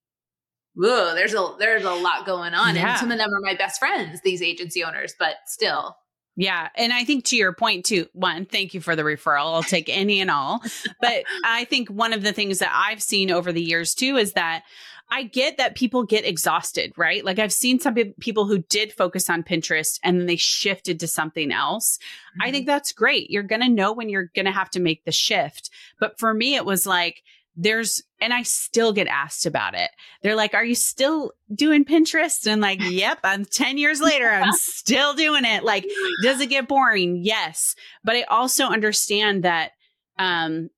Whoa, 0.75 1.15
there's 1.15 1.35
a 1.35 1.55
there's 1.59 1.85
a 1.85 1.91
lot 1.91 2.27
going 2.27 2.55
on, 2.55 2.77
yeah. 2.77 2.91
and 2.91 2.99
some 2.99 3.11
of 3.11 3.19
them 3.19 3.31
are 3.33 3.41
my 3.41 3.55
best 3.55 3.81
friends. 3.81 4.21
These 4.23 4.43
agency 4.43 4.85
owners, 4.85 5.15
but 5.19 5.37
still, 5.47 5.97
yeah. 6.39 6.69
And 6.77 6.93
I 6.93 7.03
think 7.03 7.25
to 7.27 7.37
your 7.37 7.53
point, 7.53 7.85
too, 7.85 8.07
one, 8.13 8.47
thank 8.47 8.73
you 8.73 8.81
for 8.81 8.95
the 8.95 9.03
referral. 9.03 9.55
I'll 9.55 9.65
take 9.65 9.89
any 9.89 10.21
and 10.21 10.31
all. 10.31 10.63
But 11.01 11.25
I 11.45 11.65
think 11.65 11.89
one 11.89 12.13
of 12.13 12.23
the 12.23 12.33
things 12.33 12.61
that 12.61 12.71
I've 12.73 13.03
seen 13.03 13.33
over 13.33 13.51
the 13.51 13.61
years, 13.61 13.93
too, 13.93 14.17
is 14.17 14.35
that 14.35 14.63
I 15.11 15.25
get 15.25 15.57
that 15.57 15.75
people 15.75 16.05
get 16.05 16.25
exhausted, 16.25 16.93
right? 16.97 17.25
Like 17.25 17.41
I've 17.41 17.53
seen 17.53 17.81
some 17.81 17.97
people 18.21 18.47
who 18.47 18.59
did 18.59 18.93
focus 18.93 19.29
on 19.29 19.43
Pinterest 19.43 19.99
and 20.05 20.21
then 20.21 20.27
they 20.27 20.37
shifted 20.37 21.01
to 21.01 21.09
something 21.09 21.51
else. 21.51 21.99
Mm-hmm. 21.99 22.43
I 22.43 22.53
think 22.53 22.67
that's 22.67 22.93
great. 22.93 23.31
You're 23.31 23.43
going 23.43 23.63
to 23.63 23.69
know 23.69 23.93
when 23.93 24.09
you're 24.09 24.31
going 24.37 24.47
to 24.47 24.53
have 24.53 24.71
to 24.71 24.81
make 24.81 25.05
the 25.05 25.11
shift. 25.11 25.71
But 25.99 26.21
for 26.21 26.33
me, 26.33 26.55
it 26.55 26.65
was 26.65 26.87
like, 26.87 27.25
there's, 27.61 28.03
and 28.21 28.33
I 28.33 28.45
still 28.45 28.93
get 28.93 29.09
asked 29.09 29.45
about 29.45 29.75
it. 29.75 29.91
They're 30.23 30.37
like, 30.37 30.55
Are 30.55 30.65
you 30.65 30.77
still 30.77 31.33
doing 31.53 31.85
Pinterest? 31.85 32.47
And 32.47 32.63
like, 32.63 32.81
Yep, 32.83 33.19
I'm 33.25 33.45
10 33.45 33.77
years 33.77 34.01
later, 34.01 34.31
I'm 34.31 34.53
still 34.57 35.15
doing 35.15 35.45
it. 35.45 35.65
Like, 35.65 35.85
does 36.23 36.41
it 36.41 36.49
get 36.49 36.69
boring? 36.69 37.21
Yes. 37.23 37.75
But 38.05 38.17
I 38.17 38.23
also 38.23 38.67
understand 38.67 39.43
that, 39.43 39.73
um, 40.19 40.71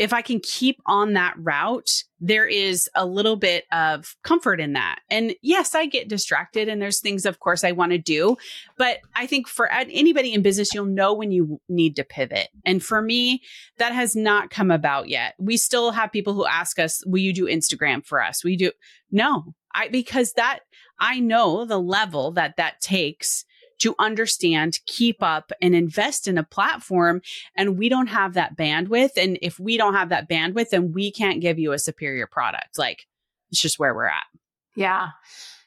if 0.00 0.14
I 0.14 0.22
can 0.22 0.40
keep 0.40 0.80
on 0.86 1.12
that 1.12 1.34
route, 1.36 2.04
there 2.20 2.46
is 2.46 2.88
a 2.94 3.04
little 3.04 3.36
bit 3.36 3.66
of 3.70 4.16
comfort 4.24 4.58
in 4.58 4.72
that. 4.72 5.00
And 5.10 5.34
yes, 5.42 5.74
I 5.74 5.84
get 5.84 6.08
distracted 6.08 6.68
and 6.68 6.80
there's 6.80 7.00
things, 7.00 7.26
of 7.26 7.38
course, 7.38 7.64
I 7.64 7.72
want 7.72 7.92
to 7.92 7.98
do. 7.98 8.38
But 8.78 9.00
I 9.14 9.26
think 9.26 9.46
for 9.46 9.70
anybody 9.70 10.32
in 10.32 10.40
business, 10.40 10.72
you'll 10.72 10.86
know 10.86 11.12
when 11.12 11.32
you 11.32 11.60
need 11.68 11.96
to 11.96 12.04
pivot. 12.04 12.48
And 12.64 12.82
for 12.82 13.02
me, 13.02 13.42
that 13.76 13.92
has 13.92 14.16
not 14.16 14.48
come 14.48 14.70
about 14.70 15.10
yet. 15.10 15.34
We 15.38 15.58
still 15.58 15.90
have 15.90 16.10
people 16.10 16.32
who 16.32 16.46
ask 16.46 16.78
us, 16.78 17.04
Will 17.04 17.20
you 17.20 17.34
do 17.34 17.44
Instagram 17.44 18.02
for 18.06 18.22
us? 18.22 18.42
We 18.42 18.56
do. 18.56 18.72
No, 19.10 19.54
I, 19.74 19.88
because 19.88 20.32
that 20.32 20.60
I 20.98 21.20
know 21.20 21.66
the 21.66 21.78
level 21.78 22.30
that 22.32 22.56
that 22.56 22.80
takes 22.80 23.44
to 23.80 23.94
understand, 23.98 24.78
keep 24.86 25.22
up, 25.22 25.52
and 25.60 25.74
invest 25.74 26.28
in 26.28 26.38
a 26.38 26.44
platform. 26.44 27.22
And 27.56 27.76
we 27.76 27.88
don't 27.88 28.08
have 28.08 28.34
that 28.34 28.56
bandwidth. 28.56 29.16
And 29.16 29.38
if 29.42 29.58
we 29.58 29.76
don't 29.76 29.94
have 29.94 30.10
that 30.10 30.28
bandwidth, 30.28 30.70
then 30.70 30.92
we 30.92 31.10
can't 31.10 31.40
give 31.40 31.58
you 31.58 31.72
a 31.72 31.78
superior 31.78 32.26
product. 32.26 32.78
Like 32.78 33.06
it's 33.50 33.60
just 33.60 33.78
where 33.78 33.94
we're 33.94 34.06
at. 34.06 34.24
Yeah. 34.76 35.08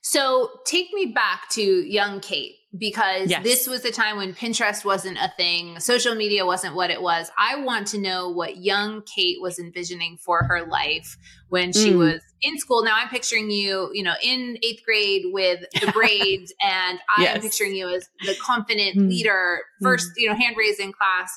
So 0.05 0.49
take 0.65 0.91
me 0.91 1.07
back 1.07 1.47
to 1.51 1.61
young 1.61 2.19
Kate 2.19 2.57
because 2.77 3.29
yes. 3.29 3.41
this 3.41 3.67
was 3.67 3.83
the 3.83 3.91
time 3.91 4.17
when 4.17 4.33
Pinterest 4.33 4.83
wasn't 4.83 5.17
a 5.17 5.31
thing, 5.37 5.79
social 5.79 6.13
media 6.13 6.45
wasn't 6.45 6.75
what 6.75 6.89
it 6.89 7.01
was. 7.01 7.31
I 7.37 7.61
want 7.61 7.87
to 7.87 7.97
know 7.97 8.29
what 8.29 8.57
young 8.57 9.03
Kate 9.03 9.37
was 9.41 9.59
envisioning 9.59 10.17
for 10.17 10.43
her 10.43 10.65
life 10.65 11.15
when 11.47 11.71
she 11.71 11.91
mm. 11.91 11.99
was 11.99 12.21
in 12.41 12.57
school. 12.57 12.83
Now 12.83 12.95
I'm 12.97 13.07
picturing 13.07 13.49
you, 13.49 13.91
you 13.93 14.03
know, 14.03 14.15
in 14.21 14.57
eighth 14.61 14.83
grade 14.83 15.27
with 15.27 15.63
the 15.79 15.89
braids, 15.93 16.53
and 16.61 16.99
I 17.17 17.23
yes. 17.23 17.41
picturing 17.41 17.73
you 17.73 17.87
as 17.87 18.09
the 18.25 18.35
confident 18.41 18.97
mm. 18.97 19.07
leader, 19.07 19.61
first, 19.81 20.09
mm. 20.09 20.13
you 20.17 20.29
know, 20.29 20.35
hand 20.35 20.57
raised 20.57 20.81
in 20.81 20.91
class. 20.91 21.31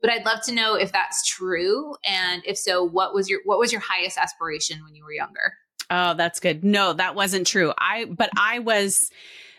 But 0.00 0.10
I'd 0.10 0.24
love 0.24 0.42
to 0.44 0.52
know 0.52 0.76
if 0.76 0.92
that's 0.92 1.28
true, 1.28 1.96
and 2.04 2.42
if 2.44 2.56
so, 2.56 2.84
what 2.84 3.14
was 3.14 3.28
your 3.28 3.40
what 3.44 3.58
was 3.58 3.72
your 3.72 3.80
highest 3.80 4.16
aspiration 4.16 4.84
when 4.84 4.94
you 4.94 5.02
were 5.04 5.12
younger? 5.12 5.54
Oh, 5.94 6.14
that's 6.14 6.40
good. 6.40 6.64
No, 6.64 6.94
that 6.94 7.14
wasn't 7.14 7.46
true. 7.46 7.74
I 7.76 8.06
but 8.06 8.30
I 8.34 8.60
was 8.60 9.10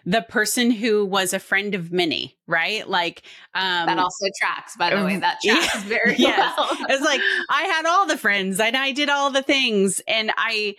the 0.03 0.23
person 0.23 0.71
who 0.71 1.05
was 1.05 1.31
a 1.31 1.39
friend 1.39 1.75
of 1.75 1.91
many, 1.91 2.35
right? 2.47 2.89
Like 2.89 3.21
um 3.53 3.85
that 3.85 3.99
also 3.99 4.25
tracks, 4.41 4.75
by 4.75 4.95
the 4.95 5.05
way. 5.05 5.17
That 5.17 5.37
tracks 5.45 5.75
yeah, 5.75 5.81
very 5.81 6.15
yes. 6.17 6.55
well. 6.57 6.69
it 6.71 6.91
was 6.91 7.01
like 7.01 7.21
I 7.51 7.63
had 7.63 7.85
all 7.85 8.07
the 8.07 8.17
friends 8.17 8.59
and 8.59 8.75
I 8.75 8.93
did 8.93 9.09
all 9.09 9.29
the 9.29 9.43
things 9.43 10.01
and 10.07 10.31
I 10.35 10.73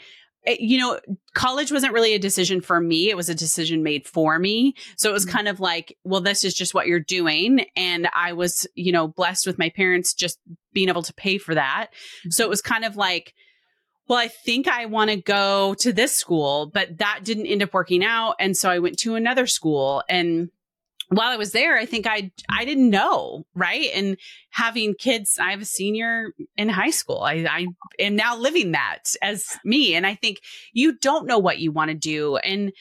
eh, 0.44 0.56
you 0.58 0.76
know, 0.76 0.98
college 1.34 1.70
wasn't 1.70 1.92
really 1.92 2.14
a 2.14 2.18
decision 2.18 2.60
for 2.60 2.80
me. 2.80 3.08
It 3.08 3.16
was 3.16 3.28
a 3.28 3.34
decision 3.34 3.84
made 3.84 4.08
for 4.08 4.40
me. 4.40 4.74
So 4.96 5.08
it 5.08 5.12
was 5.12 5.24
mm-hmm. 5.24 5.36
kind 5.36 5.48
of 5.48 5.60
like, 5.60 5.96
well, 6.02 6.20
this 6.20 6.42
is 6.42 6.52
just 6.52 6.74
what 6.74 6.88
you're 6.88 6.98
doing. 6.98 7.66
And 7.76 8.08
I 8.12 8.32
was, 8.32 8.66
you 8.74 8.90
know, 8.90 9.06
blessed 9.06 9.46
with 9.46 9.56
my 9.56 9.68
parents 9.68 10.14
just 10.14 10.40
being 10.72 10.88
able 10.88 11.02
to 11.02 11.14
pay 11.14 11.38
for 11.38 11.54
that. 11.54 11.90
Mm-hmm. 11.92 12.30
So 12.30 12.42
it 12.42 12.50
was 12.50 12.60
kind 12.60 12.84
of 12.84 12.96
like, 12.96 13.34
well, 14.08 14.18
I 14.18 14.28
think 14.28 14.68
I 14.68 14.86
want 14.86 15.10
to 15.10 15.16
go 15.16 15.74
to 15.80 15.92
this 15.92 16.14
school, 16.14 16.70
but 16.72 16.98
that 16.98 17.20
didn't 17.24 17.46
end 17.46 17.62
up 17.62 17.72
working 17.72 18.04
out. 18.04 18.36
And 18.38 18.56
so 18.56 18.68
I 18.70 18.78
went 18.78 18.98
to 19.00 19.14
another 19.14 19.46
school. 19.46 20.02
And 20.08 20.50
while 21.08 21.30
I 21.30 21.36
was 21.36 21.52
there, 21.52 21.76
I 21.78 21.86
think 21.86 22.06
I 22.06 22.30
I 22.50 22.64
didn't 22.64 22.90
know, 22.90 23.46
right? 23.54 23.88
And 23.94 24.16
having 24.50 24.94
kids, 24.94 25.38
I 25.40 25.50
have 25.50 25.62
a 25.62 25.66
senior 25.66 26.32
in 26.56 26.68
high 26.68 26.90
school. 26.90 27.20
I, 27.20 27.46
I 27.48 27.66
am 27.98 28.16
now 28.16 28.36
living 28.36 28.72
that 28.72 29.04
as 29.22 29.56
me. 29.64 29.94
And 29.94 30.06
I 30.06 30.14
think 30.14 30.40
you 30.72 30.98
don't 30.98 31.26
know 31.26 31.38
what 31.38 31.58
you 31.58 31.72
want 31.72 31.90
to 31.90 31.94
do. 31.94 32.36
And 32.38 32.72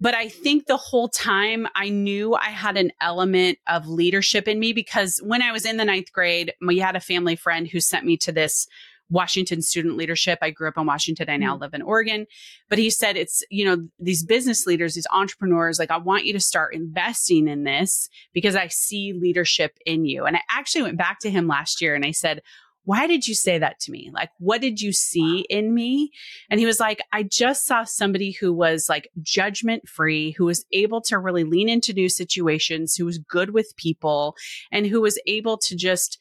but 0.00 0.14
I 0.14 0.28
think 0.28 0.66
the 0.66 0.76
whole 0.76 1.08
time 1.08 1.68
I 1.76 1.88
knew 1.88 2.34
I 2.34 2.46
had 2.46 2.76
an 2.76 2.90
element 3.00 3.58
of 3.68 3.86
leadership 3.86 4.48
in 4.48 4.58
me 4.58 4.72
because 4.72 5.20
when 5.22 5.42
I 5.42 5.52
was 5.52 5.64
in 5.64 5.76
the 5.76 5.84
ninth 5.84 6.12
grade, 6.12 6.52
we 6.60 6.78
had 6.78 6.96
a 6.96 7.00
family 7.00 7.36
friend 7.36 7.68
who 7.68 7.78
sent 7.78 8.04
me 8.04 8.16
to 8.18 8.32
this 8.32 8.66
Washington 9.12 9.60
student 9.60 9.96
leadership. 9.96 10.38
I 10.42 10.50
grew 10.50 10.68
up 10.68 10.78
in 10.78 10.86
Washington. 10.86 11.28
I 11.28 11.36
now 11.36 11.56
mm. 11.56 11.60
live 11.60 11.74
in 11.74 11.82
Oregon. 11.82 12.26
But 12.68 12.78
he 12.78 12.90
said 12.90 13.16
it's, 13.16 13.44
you 13.50 13.64
know, 13.64 13.86
these 14.00 14.24
business 14.24 14.66
leaders, 14.66 14.94
these 14.94 15.06
entrepreneurs, 15.12 15.78
like, 15.78 15.90
I 15.90 15.98
want 15.98 16.24
you 16.24 16.32
to 16.32 16.40
start 16.40 16.74
investing 16.74 17.46
in 17.46 17.64
this 17.64 18.08
because 18.32 18.56
I 18.56 18.68
see 18.68 19.12
leadership 19.12 19.78
in 19.84 20.06
you. 20.06 20.24
And 20.24 20.36
I 20.36 20.40
actually 20.50 20.82
went 20.82 20.98
back 20.98 21.18
to 21.20 21.30
him 21.30 21.46
last 21.46 21.82
year 21.82 21.94
and 21.94 22.04
I 22.04 22.10
said, 22.10 22.40
why 22.84 23.06
did 23.06 23.28
you 23.28 23.34
say 23.34 23.58
that 23.58 23.78
to 23.80 23.92
me? 23.92 24.10
Like, 24.12 24.30
what 24.38 24.60
did 24.60 24.80
you 24.80 24.92
see 24.92 25.46
in 25.48 25.72
me? 25.72 26.10
And 26.50 26.58
he 26.58 26.66
was 26.66 26.80
like, 26.80 27.00
I 27.12 27.22
just 27.22 27.64
saw 27.64 27.84
somebody 27.84 28.32
who 28.32 28.52
was 28.52 28.86
like 28.88 29.08
judgment 29.20 29.88
free, 29.88 30.32
who 30.32 30.46
was 30.46 30.64
able 30.72 31.00
to 31.02 31.18
really 31.18 31.44
lean 31.44 31.68
into 31.68 31.92
new 31.92 32.08
situations, 32.08 32.96
who 32.96 33.04
was 33.04 33.18
good 33.18 33.50
with 33.50 33.76
people, 33.76 34.34
and 34.72 34.86
who 34.86 35.00
was 35.00 35.20
able 35.26 35.58
to 35.58 35.76
just 35.76 36.18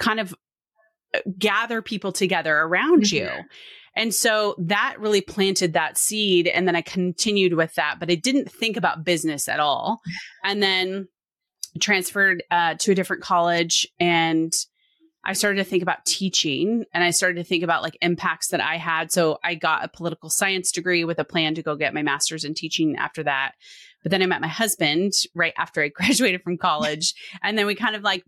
kind 0.00 0.18
of 0.18 0.34
gather 1.38 1.82
people 1.82 2.12
together 2.12 2.56
around 2.56 3.04
mm-hmm. 3.04 3.16
you. 3.16 3.30
And 3.96 4.14
so 4.14 4.54
that 4.58 4.96
really 4.98 5.20
planted 5.20 5.72
that 5.72 5.98
seed. 5.98 6.46
And 6.46 6.66
then 6.66 6.76
I 6.76 6.82
continued 6.82 7.54
with 7.54 7.74
that, 7.74 7.96
but 7.98 8.10
I 8.10 8.14
didn't 8.14 8.50
think 8.50 8.76
about 8.76 9.04
business 9.04 9.48
at 9.48 9.60
all. 9.60 10.00
And 10.44 10.62
then 10.62 11.06
transferred 11.80 12.42
uh, 12.50 12.74
to 12.74 12.92
a 12.92 12.94
different 12.94 13.22
college 13.22 13.86
and 14.00 14.52
I 15.24 15.34
started 15.34 15.58
to 15.58 15.68
think 15.68 15.82
about 15.82 16.06
teaching 16.06 16.84
and 16.94 17.04
I 17.04 17.10
started 17.10 17.36
to 17.36 17.44
think 17.44 17.62
about 17.62 17.82
like 17.82 17.98
impacts 18.00 18.48
that 18.48 18.60
I 18.60 18.78
had. 18.78 19.12
So 19.12 19.38
I 19.44 19.54
got 19.54 19.84
a 19.84 19.88
political 19.88 20.30
science 20.30 20.72
degree 20.72 21.04
with 21.04 21.18
a 21.18 21.24
plan 21.24 21.54
to 21.56 21.62
go 21.62 21.76
get 21.76 21.92
my 21.92 22.02
master's 22.02 22.44
in 22.44 22.54
teaching 22.54 22.96
after 22.96 23.22
that. 23.24 23.52
But 24.02 24.10
then 24.10 24.22
I 24.22 24.26
met 24.26 24.40
my 24.40 24.48
husband 24.48 25.12
right 25.34 25.54
after 25.58 25.82
I 25.82 25.88
graduated 25.94 26.42
from 26.42 26.58
college. 26.58 27.14
and 27.42 27.56
then 27.56 27.66
we 27.66 27.74
kind 27.74 27.96
of 27.96 28.02
like 28.02 28.24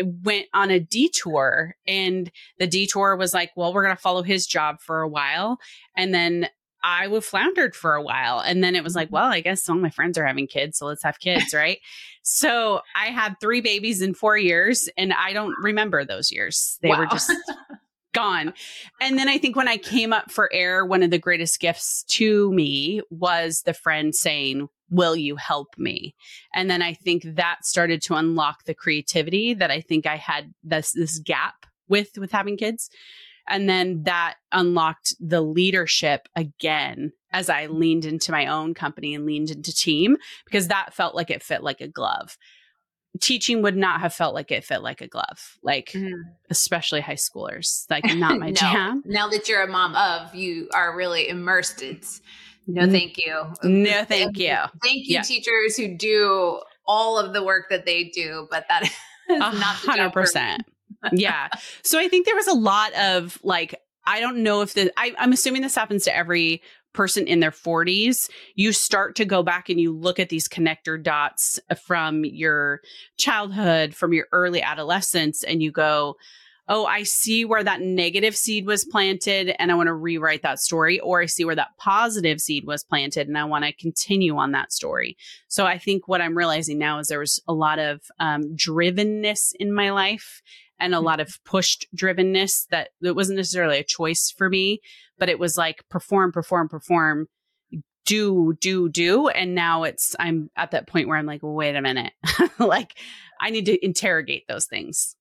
went 0.00 0.46
on 0.54 0.70
a 0.70 0.78
detour 0.78 1.74
and 1.86 2.30
the 2.58 2.66
detour 2.66 3.16
was 3.16 3.34
like, 3.34 3.50
well, 3.56 3.72
we're 3.72 3.82
going 3.82 3.96
to 3.96 4.00
follow 4.00 4.22
his 4.22 4.46
job 4.46 4.80
for 4.80 5.00
a 5.00 5.08
while. 5.08 5.58
And 5.96 6.14
then 6.14 6.48
I 6.82 7.08
would 7.08 7.24
floundered 7.24 7.74
for 7.74 7.94
a 7.94 8.02
while. 8.02 8.40
And 8.40 8.62
then 8.62 8.76
it 8.76 8.84
was 8.84 8.94
like, 8.94 9.08
mm-hmm. 9.08 9.14
well, 9.14 9.32
I 9.32 9.40
guess 9.40 9.68
all 9.68 9.76
my 9.76 9.90
friends 9.90 10.16
are 10.16 10.26
having 10.26 10.46
kids. 10.46 10.78
So 10.78 10.86
let's 10.86 11.02
have 11.02 11.18
kids. 11.18 11.52
Right. 11.58 11.80
so 12.22 12.82
I 12.94 13.06
had 13.06 13.34
three 13.40 13.60
babies 13.60 14.00
in 14.00 14.14
four 14.14 14.36
years 14.36 14.88
and 14.96 15.12
I 15.12 15.32
don't 15.32 15.54
remember 15.60 16.04
those 16.04 16.30
years. 16.30 16.78
They 16.82 16.90
wow. 16.90 17.00
were 17.00 17.06
just 17.06 17.32
gone. 18.12 18.52
And 19.00 19.18
then 19.18 19.28
I 19.28 19.38
think 19.38 19.56
when 19.56 19.66
I 19.66 19.76
came 19.76 20.12
up 20.12 20.30
for 20.30 20.48
air, 20.52 20.84
one 20.84 21.02
of 21.02 21.10
the 21.10 21.18
greatest 21.18 21.58
gifts 21.58 22.04
to 22.10 22.52
me 22.52 23.00
was 23.10 23.62
the 23.62 23.74
friend 23.74 24.14
saying, 24.14 24.68
will 24.90 25.16
you 25.16 25.36
help 25.36 25.68
me 25.76 26.14
and 26.54 26.70
then 26.70 26.82
i 26.82 26.92
think 26.92 27.22
that 27.24 27.64
started 27.64 28.00
to 28.00 28.14
unlock 28.14 28.64
the 28.64 28.74
creativity 28.74 29.54
that 29.54 29.70
i 29.70 29.80
think 29.80 30.06
i 30.06 30.16
had 30.16 30.52
this 30.62 30.92
this 30.92 31.18
gap 31.18 31.66
with 31.88 32.16
with 32.18 32.32
having 32.32 32.56
kids 32.56 32.90
and 33.48 33.68
then 33.68 34.02
that 34.04 34.34
unlocked 34.52 35.14
the 35.20 35.40
leadership 35.40 36.28
again 36.36 37.12
as 37.32 37.48
i 37.48 37.66
leaned 37.66 38.04
into 38.04 38.32
my 38.32 38.46
own 38.46 38.74
company 38.74 39.14
and 39.14 39.26
leaned 39.26 39.50
into 39.50 39.74
team 39.74 40.16
because 40.44 40.68
that 40.68 40.94
felt 40.94 41.14
like 41.14 41.30
it 41.30 41.42
fit 41.42 41.62
like 41.62 41.80
a 41.80 41.88
glove 41.88 42.36
teaching 43.20 43.62
would 43.62 43.76
not 43.76 44.00
have 44.00 44.14
felt 44.14 44.34
like 44.34 44.50
it 44.50 44.64
fit 44.64 44.82
like 44.82 45.00
a 45.00 45.08
glove 45.08 45.56
like 45.62 45.90
mm. 45.94 46.12
especially 46.50 47.00
high 47.00 47.14
schoolers 47.14 47.84
like 47.90 48.04
not 48.16 48.38
my 48.38 48.48
no. 48.48 48.54
jam 48.54 49.02
now 49.06 49.28
that 49.28 49.48
you're 49.48 49.62
a 49.62 49.68
mom 49.68 49.94
of 49.96 50.34
you 50.34 50.68
are 50.74 50.96
really 50.96 51.28
immersed 51.28 51.82
it's 51.82 52.20
no, 52.68 52.90
thank 52.90 53.16
you. 53.16 53.34
No, 53.64 54.04
thank 54.04 54.38
you. 54.38 54.54
Thank 54.82 55.08
you, 55.08 55.14
yeah. 55.14 55.22
teachers 55.22 55.76
who 55.76 55.96
do 55.96 56.60
all 56.86 57.18
of 57.18 57.32
the 57.32 57.42
work 57.42 57.66
that 57.70 57.86
they 57.86 58.04
do, 58.04 58.46
but 58.50 58.66
that 58.68 58.82
is 59.30 59.38
not 59.38 59.54
hundred 59.54 60.12
percent. 60.12 60.62
yeah. 61.12 61.48
So 61.82 61.98
I 61.98 62.08
think 62.08 62.26
there 62.26 62.36
was 62.36 62.46
a 62.46 62.54
lot 62.54 62.92
of 62.94 63.38
like, 63.42 63.74
I 64.06 64.20
don't 64.20 64.42
know 64.42 64.60
if 64.60 64.74
the, 64.74 64.92
I, 64.96 65.14
I'm 65.18 65.32
assuming 65.32 65.62
this 65.62 65.74
happens 65.74 66.04
to 66.04 66.14
every 66.14 66.62
person 66.92 67.26
in 67.26 67.40
their 67.40 67.50
40s, 67.50 68.28
you 68.54 68.72
start 68.72 69.14
to 69.16 69.24
go 69.24 69.42
back 69.42 69.68
and 69.68 69.80
you 69.80 69.96
look 69.96 70.18
at 70.18 70.30
these 70.30 70.48
connector 70.48 71.02
dots 71.02 71.60
uh, 71.70 71.74
from 71.74 72.24
your 72.24 72.80
childhood, 73.16 73.94
from 73.94 74.12
your 74.12 74.26
early 74.32 74.62
adolescence, 74.62 75.44
and 75.44 75.62
you 75.62 75.70
go, 75.70 76.16
oh, 76.68 76.84
I 76.84 77.02
see 77.02 77.44
where 77.44 77.64
that 77.64 77.80
negative 77.80 78.36
seed 78.36 78.66
was 78.66 78.84
planted 78.84 79.54
and 79.58 79.72
I 79.72 79.74
want 79.74 79.86
to 79.86 79.94
rewrite 79.94 80.42
that 80.42 80.60
story, 80.60 81.00
or 81.00 81.22
I 81.22 81.26
see 81.26 81.44
where 81.44 81.54
that 81.54 81.76
positive 81.78 82.40
seed 82.40 82.66
was 82.66 82.84
planted 82.84 83.26
and 83.26 83.38
I 83.38 83.44
want 83.44 83.64
to 83.64 83.72
continue 83.72 84.36
on 84.36 84.52
that 84.52 84.72
story. 84.72 85.16
So 85.48 85.64
I 85.64 85.78
think 85.78 86.08
what 86.08 86.20
I'm 86.20 86.36
realizing 86.36 86.78
now 86.78 86.98
is 86.98 87.08
there 87.08 87.20
was 87.20 87.40
a 87.48 87.54
lot 87.54 87.78
of 87.78 88.02
um, 88.20 88.54
drivenness 88.54 89.52
in 89.58 89.72
my 89.72 89.90
life 89.90 90.42
and 90.78 90.94
a 90.94 91.00
lot 91.00 91.20
of 91.20 91.42
pushed 91.44 91.86
drivenness 91.96 92.66
that 92.70 92.90
it 93.02 93.16
wasn't 93.16 93.38
necessarily 93.38 93.78
a 93.78 93.84
choice 93.84 94.32
for 94.36 94.48
me, 94.48 94.80
but 95.18 95.30
it 95.30 95.38
was 95.38 95.56
like 95.56 95.88
perform, 95.88 96.32
perform, 96.32 96.68
perform 96.68 97.28
do 98.04 98.54
do 98.58 98.88
do 98.88 99.28
and 99.28 99.54
now 99.54 99.82
it's 99.82 100.16
i'm 100.18 100.48
at 100.56 100.70
that 100.70 100.86
point 100.86 101.08
where 101.08 101.18
i'm 101.18 101.26
like 101.26 101.40
wait 101.42 101.76
a 101.76 101.82
minute. 101.82 102.14
Like 102.58 102.94
i 103.38 103.50
need 103.50 103.66
to 103.66 103.84
interrogate 103.84 104.48
those 104.48 104.64
things 104.64 105.14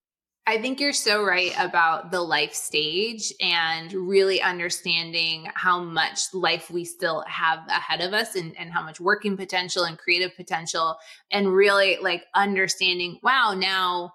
I 0.50 0.62
think 0.62 0.80
you're 0.80 0.94
so 0.94 1.26
right 1.26 1.52
about 1.60 2.10
the 2.10 2.22
life 2.22 2.54
stage 2.54 3.34
and 3.42 3.92
really 3.92 4.42
understanding 4.42 5.50
how 5.54 5.84
much 5.84 6.34
life 6.34 6.72
we 6.72 6.86
still 6.86 7.26
have 7.28 7.60
ahead 7.68 8.00
of 8.00 8.14
us 8.14 8.36
and, 8.36 8.58
and 8.58 8.72
how 8.72 8.82
much 8.82 9.02
working 9.02 9.36
potential 9.36 9.84
and 9.84 9.98
creative 9.98 10.34
potential, 10.38 10.96
and 11.32 11.54
really 11.54 11.98
like 12.02 12.24
understanding, 12.34 13.20
wow, 13.22 13.54
now 13.58 14.14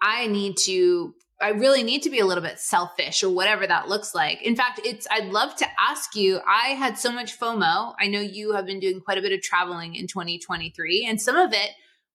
I 0.00 0.28
need 0.28 0.58
to 0.58 1.12
I 1.42 1.48
really 1.48 1.82
need 1.82 2.04
to 2.04 2.10
be 2.10 2.20
a 2.20 2.24
little 2.24 2.44
bit 2.44 2.60
selfish 2.60 3.24
or 3.24 3.30
whatever 3.30 3.66
that 3.66 3.88
looks 3.88 4.14
like. 4.14 4.40
In 4.42 4.54
fact, 4.54 4.80
it's 4.84 5.08
I'd 5.10 5.32
love 5.32 5.56
to 5.56 5.66
ask 5.76 6.14
you. 6.14 6.40
I 6.46 6.68
had 6.68 6.96
so 6.96 7.10
much 7.10 7.38
FOMO. 7.38 7.94
I 7.98 8.06
know 8.06 8.20
you 8.20 8.52
have 8.52 8.64
been 8.64 8.78
doing 8.78 9.00
quite 9.00 9.18
a 9.18 9.22
bit 9.22 9.32
of 9.32 9.42
traveling 9.42 9.96
in 9.96 10.06
2023 10.06 11.04
and 11.04 11.20
some 11.20 11.34
of 11.34 11.52
it 11.52 11.70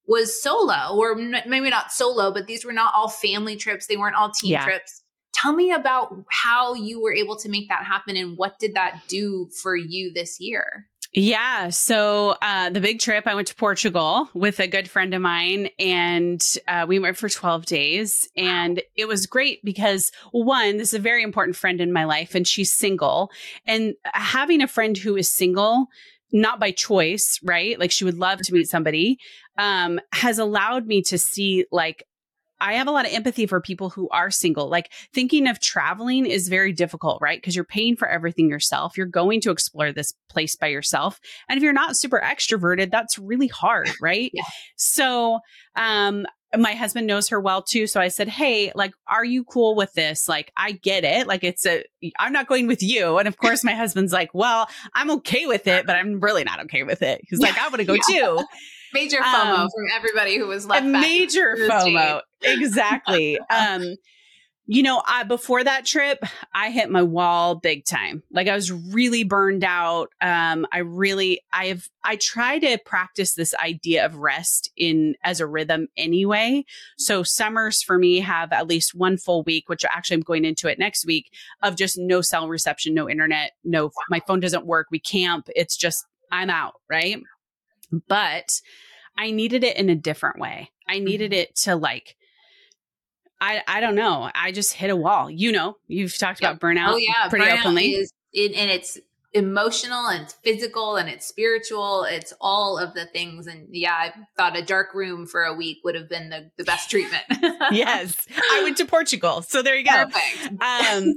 was 0.10 0.42
solo, 0.42 0.98
or 0.98 1.16
maybe 1.16 1.70
not 1.70 1.92
solo, 1.92 2.34
but 2.34 2.48
these 2.48 2.66
were 2.66 2.74
not 2.74 2.92
all 2.96 3.08
family 3.08 3.56
trips. 3.56 3.86
They 3.86 3.96
weren't 3.96 4.16
all 4.16 4.32
team 4.32 4.54
yeah. 4.54 4.66
trips. 4.66 5.04
Tell 5.34 5.54
me 5.54 5.72
about 5.72 6.26
how 6.32 6.74
you 6.74 7.00
were 7.00 7.14
able 7.14 7.38
to 7.38 7.48
make 7.48 7.70
that 7.70 7.86
happen 7.86 8.18
and 8.18 8.36
what 8.36 8.58
did 8.60 8.74
that 8.74 9.04
do 9.08 9.48
for 9.62 9.76
you 9.76 10.12
this 10.12 10.40
year? 10.40 10.88
Yeah. 11.14 11.70
So 11.70 12.36
uh, 12.42 12.72
the 12.72 12.82
big 12.82 13.00
trip, 13.00 13.28
I 13.28 13.36
went 13.36 13.48
to 13.50 13.56
Portugal 13.56 14.30
with 14.34 14.60
a 14.60 14.68
good 14.68 14.90
friend 14.90 15.14
of 15.14 15.22
mine, 15.22 15.70
and 15.80 16.44
uh, 16.68 16.86
we 16.88 17.00
went 17.00 17.18
for 17.18 17.30
12 17.30 17.66
days. 17.66 18.28
And 18.36 18.82
it 18.96 19.08
was 19.08 19.26
great 19.26 19.64
because, 19.64 20.12
one, 20.32 20.78
this 20.78 20.90
is 20.90 20.94
a 20.96 21.00
very 21.00 21.24
important 21.24 21.56
friend 21.56 21.82
in 21.82 21.94
my 21.94 22.06
life, 22.06 22.36
and 22.36 22.48
she's 22.48 22.72
single. 22.72 23.32
And 23.66 23.94
having 24.06 24.62
a 24.62 24.68
friend 24.68 24.98
who 24.98 25.16
is 25.16 25.30
single 25.32 25.88
not 26.32 26.60
by 26.60 26.72
choice, 26.72 27.40
right? 27.44 27.80
Like 27.80 27.92
she 27.92 28.06
would 28.06 28.18
love 28.18 28.40
to 28.40 28.54
meet 28.54 28.70
somebody, 28.70 29.18
um, 29.60 30.00
has 30.14 30.40
allowed 30.40 30.88
me 30.88 31.04
to 31.04 31.20
see 31.20 31.66
like 31.72 32.04
I 32.62 32.74
have 32.74 32.88
a 32.88 32.92
lot 32.92 33.06
of 33.06 33.14
empathy 33.14 33.46
for 33.46 33.62
people 33.62 33.90
who 33.90 34.10
are 34.10 34.30
single. 34.30 34.68
Like 34.70 34.92
thinking 35.14 35.48
of 35.48 35.62
traveling 35.62 36.26
is 36.26 36.50
very 36.50 36.74
difficult, 36.74 37.22
right? 37.22 37.38
Because 37.38 37.56
you're 37.56 37.64
paying 37.64 37.96
for 37.96 38.08
everything 38.08 38.50
yourself. 38.50 38.98
You're 38.98 39.06
going 39.06 39.40
to 39.42 39.52
explore 39.52 39.94
this 39.94 40.14
place 40.30 40.58
by 40.58 40.68
yourself. 40.68 41.22
And 41.48 41.56
if 41.56 41.64
you're 41.64 41.72
not 41.72 41.96
super 41.96 42.20
extroverted, 42.20 42.92
that's 42.92 43.18
really 43.18 43.48
hard, 43.48 43.90
right? 44.02 44.32
yeah. 44.34 44.44
So, 44.76 45.40
um, 45.76 46.26
my 46.58 46.74
husband 46.74 47.06
knows 47.06 47.30
her 47.30 47.40
well 47.40 47.62
too. 47.62 47.86
So 47.86 48.02
I 48.02 48.08
said, 48.08 48.28
Hey, 48.28 48.72
like, 48.74 48.92
are 49.08 49.24
you 49.24 49.44
cool 49.44 49.76
with 49.76 49.94
this? 49.94 50.28
Like, 50.28 50.52
I 50.58 50.72
get 50.72 51.04
it. 51.04 51.28
Like, 51.28 51.44
it's 51.44 51.66
a, 51.66 51.84
I'm 52.18 52.34
not 52.34 52.48
going 52.48 52.66
with 52.66 52.82
you. 52.82 53.20
And 53.20 53.28
of 53.28 53.38
course, 53.38 53.64
my 53.64 53.74
husband's 53.74 54.12
like, 54.12 54.34
Well, 54.34 54.68
I'm 54.94 55.12
okay 55.12 55.46
with 55.46 55.68
it, 55.68 55.86
but 55.86 55.96
I'm 55.96 56.20
really 56.20 56.44
not 56.44 56.60
okay 56.62 56.84
with 56.84 57.04
it. 57.04 57.22
He's 57.24 57.40
like, 57.40 57.58
I 57.58 57.68
want 57.68 57.78
to 57.78 57.86
go 57.86 57.94
yeah. 57.94 58.02
too. 58.10 58.46
Major 58.94 59.18
FOMO 59.18 59.60
um, 59.60 59.70
from 59.70 59.86
everybody 59.96 60.38
who 60.38 60.48
was 60.48 60.66
left. 60.66 60.86
Major 60.86 61.56
FOMO. 61.58 62.22
Exactly. 62.42 63.40
um, 63.50 63.96
you 64.72 64.84
know, 64.84 65.02
I, 65.08 65.24
before 65.24 65.64
that 65.64 65.84
trip, 65.84 66.24
I 66.54 66.70
hit 66.70 66.92
my 66.92 67.02
wall 67.02 67.56
big 67.56 67.86
time. 67.86 68.22
Like 68.32 68.48
I 68.48 68.54
was 68.54 68.72
really 68.72 69.24
burned 69.24 69.64
out. 69.64 70.12
Um, 70.22 70.68
I 70.72 70.80
really, 70.80 71.42
I've, 71.52 71.90
I 72.04 72.18
try 72.18 72.60
to 72.60 72.78
practice 72.86 73.34
this 73.34 73.56
idea 73.56 74.06
of 74.06 74.18
rest 74.18 74.70
in 74.78 75.16
as 75.24 75.40
a 75.40 75.48
rhythm 75.48 75.88
anyway. 75.98 76.66
So 77.00 77.24
summers 77.24 77.82
for 77.82 77.98
me 77.98 78.20
have 78.20 78.54
at 78.54 78.68
least 78.68 78.94
one 78.94 79.18
full 79.18 79.42
week, 79.42 79.70
which 79.70 79.84
actually 79.86 80.18
I'm 80.18 80.22
going 80.22 80.46
into 80.46 80.68
it 80.68 80.78
next 80.78 81.04
week 81.04 81.34
of 81.64 81.76
just 81.76 81.98
no 81.98 82.22
cell 82.22 82.48
reception, 82.48 82.94
no 82.94 83.10
internet, 83.10 83.54
no, 83.64 83.90
my 84.12 84.22
phone 84.28 84.40
doesn't 84.40 84.68
work. 84.68 84.86
We 84.92 85.00
camp. 85.00 85.50
It's 85.56 85.78
just, 85.78 86.06
I'm 86.32 86.52
out. 86.52 86.74
Right. 86.88 87.18
But 88.08 88.62
I 89.18 89.32
needed 89.32 89.64
it 89.64 89.78
in 89.78 89.90
a 89.90 89.96
different 89.96 90.40
way. 90.40 90.72
I 90.88 91.00
needed 91.00 91.32
mm-hmm. 91.32 91.42
it 91.42 91.56
to 91.58 91.76
like, 91.76 92.16
I 93.42 93.62
I 93.68 93.80
don't 93.80 93.96
know. 93.96 94.30
I 94.34 94.52
just 94.52 94.74
hit 94.74 94.90
a 94.90 94.96
wall. 94.96 95.30
You 95.30 95.52
know, 95.52 95.78
you've 95.88 96.18
talked 96.18 96.42
yep. 96.42 96.52
about 96.52 96.62
burnout. 96.62 96.94
Oh 96.94 96.98
yeah, 96.98 97.30
pretty 97.30 97.46
burnout 97.46 97.60
openly. 97.60 97.94
Is, 97.94 98.14
it, 98.34 98.54
and 98.54 98.70
it's 98.70 98.98
emotional 99.34 100.08
and 100.08 100.24
it's 100.24 100.34
physical 100.34 100.96
and 100.96 101.10
it's 101.10 101.28
spiritual. 101.28 102.04
It's 102.04 102.34
all 102.42 102.78
of 102.78 102.94
the 102.94 103.06
things. 103.06 103.48
And 103.48 103.68
yeah, 103.72 103.94
I 103.94 104.14
thought 104.38 104.58
a 104.58 104.62
dark 104.62 104.94
room 104.94 105.28
for 105.28 105.44
a 105.44 105.54
week 105.54 105.80
would 105.84 105.96
have 105.96 106.10
been 106.10 106.30
the, 106.30 106.52
the 106.58 106.64
best 106.64 106.90
treatment. 106.90 107.24
yes, 107.72 108.28
I 108.52 108.62
went 108.64 108.78
to 108.78 108.86
Portugal, 108.86 109.42
so 109.42 109.62
there 109.62 109.76
you 109.76 109.86
go. 109.86 110.06
Perfect. 110.06 110.62
Um, 110.62 111.14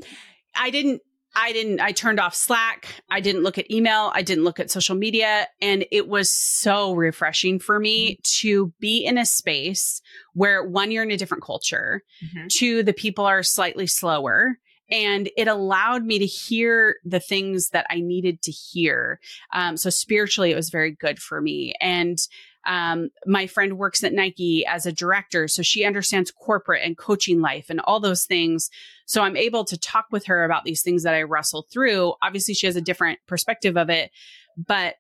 I 0.55 0.71
didn't 0.71 1.03
I 1.35 1.53
didn't, 1.53 1.81
I 1.81 1.93
turned 1.93 2.21
off 2.21 2.35
Slack. 2.35 2.89
I 3.11 3.21
didn't 3.21 3.43
look 3.43 3.59
at 3.59 3.71
email. 3.71 4.11
I 4.15 4.23
didn't 4.23 4.45
look 4.45 4.61
at 4.61 4.71
social 4.71 4.95
media. 4.95 5.47
And 5.61 5.87
it 5.91 6.09
was 6.09 6.31
so 6.31 6.93
refreshing 6.95 7.59
for 7.59 7.79
me 7.79 8.13
mm-hmm. 8.13 8.21
to 8.41 8.73
be 8.81 9.05
in 9.05 9.19
a 9.19 9.25
space 9.25 10.03
where 10.35 10.63
one, 10.65 10.91
you're 10.91 11.03
in 11.03 11.11
a 11.11 11.17
different 11.17 11.45
culture, 11.45 12.03
mm-hmm. 12.25 12.49
two, 12.49 12.83
the 12.83 12.93
people 12.93 13.25
are 13.25 13.43
slightly 13.43 13.87
slower. 13.87 14.59
And 14.91 15.31
it 15.39 15.49
allowed 15.49 16.05
me 16.05 16.19
to 16.19 16.27
hear 16.27 16.97
the 17.03 17.21
things 17.21 17.71
that 17.71 17.87
I 17.89 18.01
needed 18.01 18.43
to 18.43 18.51
hear. 18.51 19.21
Um, 19.55 19.79
so 19.79 19.89
spiritually, 19.89 20.51
it 20.51 20.57
was 20.57 20.69
very 20.69 20.91
good 20.91 21.19
for 21.19 21.41
me. 21.41 21.75
And 21.81 22.19
um, 22.67 23.11
my 23.27 23.47
friend 23.47 23.79
works 23.79 24.05
at 24.05 24.13
Nike 24.13 24.65
as 24.67 24.87
a 24.87 24.93
director, 24.93 25.49
so 25.49 25.63
she 25.63 25.85
understands 25.85 26.31
corporate 26.31 26.83
and 26.85 26.97
coaching 26.97 27.41
life 27.41 27.67
and 27.69 27.81
all 27.81 28.01
those 28.01 28.25
things. 28.25 28.71
So 29.07 29.23
I'm 29.23 29.37
able 29.37 29.65
to 29.65 29.79
talk 29.79 30.07
with 30.11 30.27
her 30.27 30.45
about 30.45 30.65
these 30.65 30.83
things 30.83 31.03
that 31.03 31.15
I 31.15 31.23
wrestle 31.23 31.67
through. 31.73 32.15
Obviously, 32.23 32.55
she 32.55 32.67
has 32.67 32.77
a 32.77 32.81
different 32.81 33.19
perspective 33.27 33.77
of 33.77 33.91
it, 33.91 34.11
but 34.57 34.97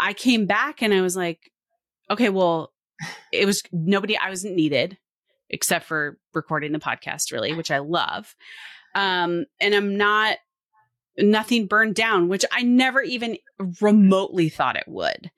I 0.00 0.14
came 0.14 0.46
back 0.46 0.82
and 0.82 0.92
I 0.94 1.00
was 1.00 1.16
like, 1.16 1.50
okay, 2.10 2.28
well, 2.28 2.72
it 3.32 3.46
was 3.46 3.62
nobody, 3.72 4.16
I 4.16 4.30
wasn't 4.30 4.56
needed 4.56 4.98
except 5.50 5.84
for 5.84 6.18
recording 6.34 6.72
the 6.72 6.78
podcast, 6.78 7.30
really, 7.30 7.52
which 7.52 7.70
I 7.70 7.78
love. 7.78 8.34
Um, 8.94 9.44
and 9.60 9.74
I'm 9.74 9.96
not 9.96 10.38
nothing 11.18 11.66
burned 11.66 11.94
down, 11.94 12.28
which 12.28 12.44
I 12.50 12.62
never 12.62 13.02
even 13.02 13.36
remotely 13.80 14.48
thought 14.48 14.76
it 14.76 14.88
would. 14.88 15.30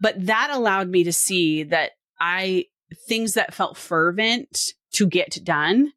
But 0.00 0.26
that 0.26 0.50
allowed 0.50 0.88
me 0.88 1.04
to 1.04 1.12
see 1.12 1.62
that 1.64 1.92
I, 2.20 2.66
things 3.08 3.34
that 3.34 3.54
felt 3.54 3.76
fervent 3.76 4.72
to 4.92 5.06
get 5.06 5.38
done, 5.42 5.92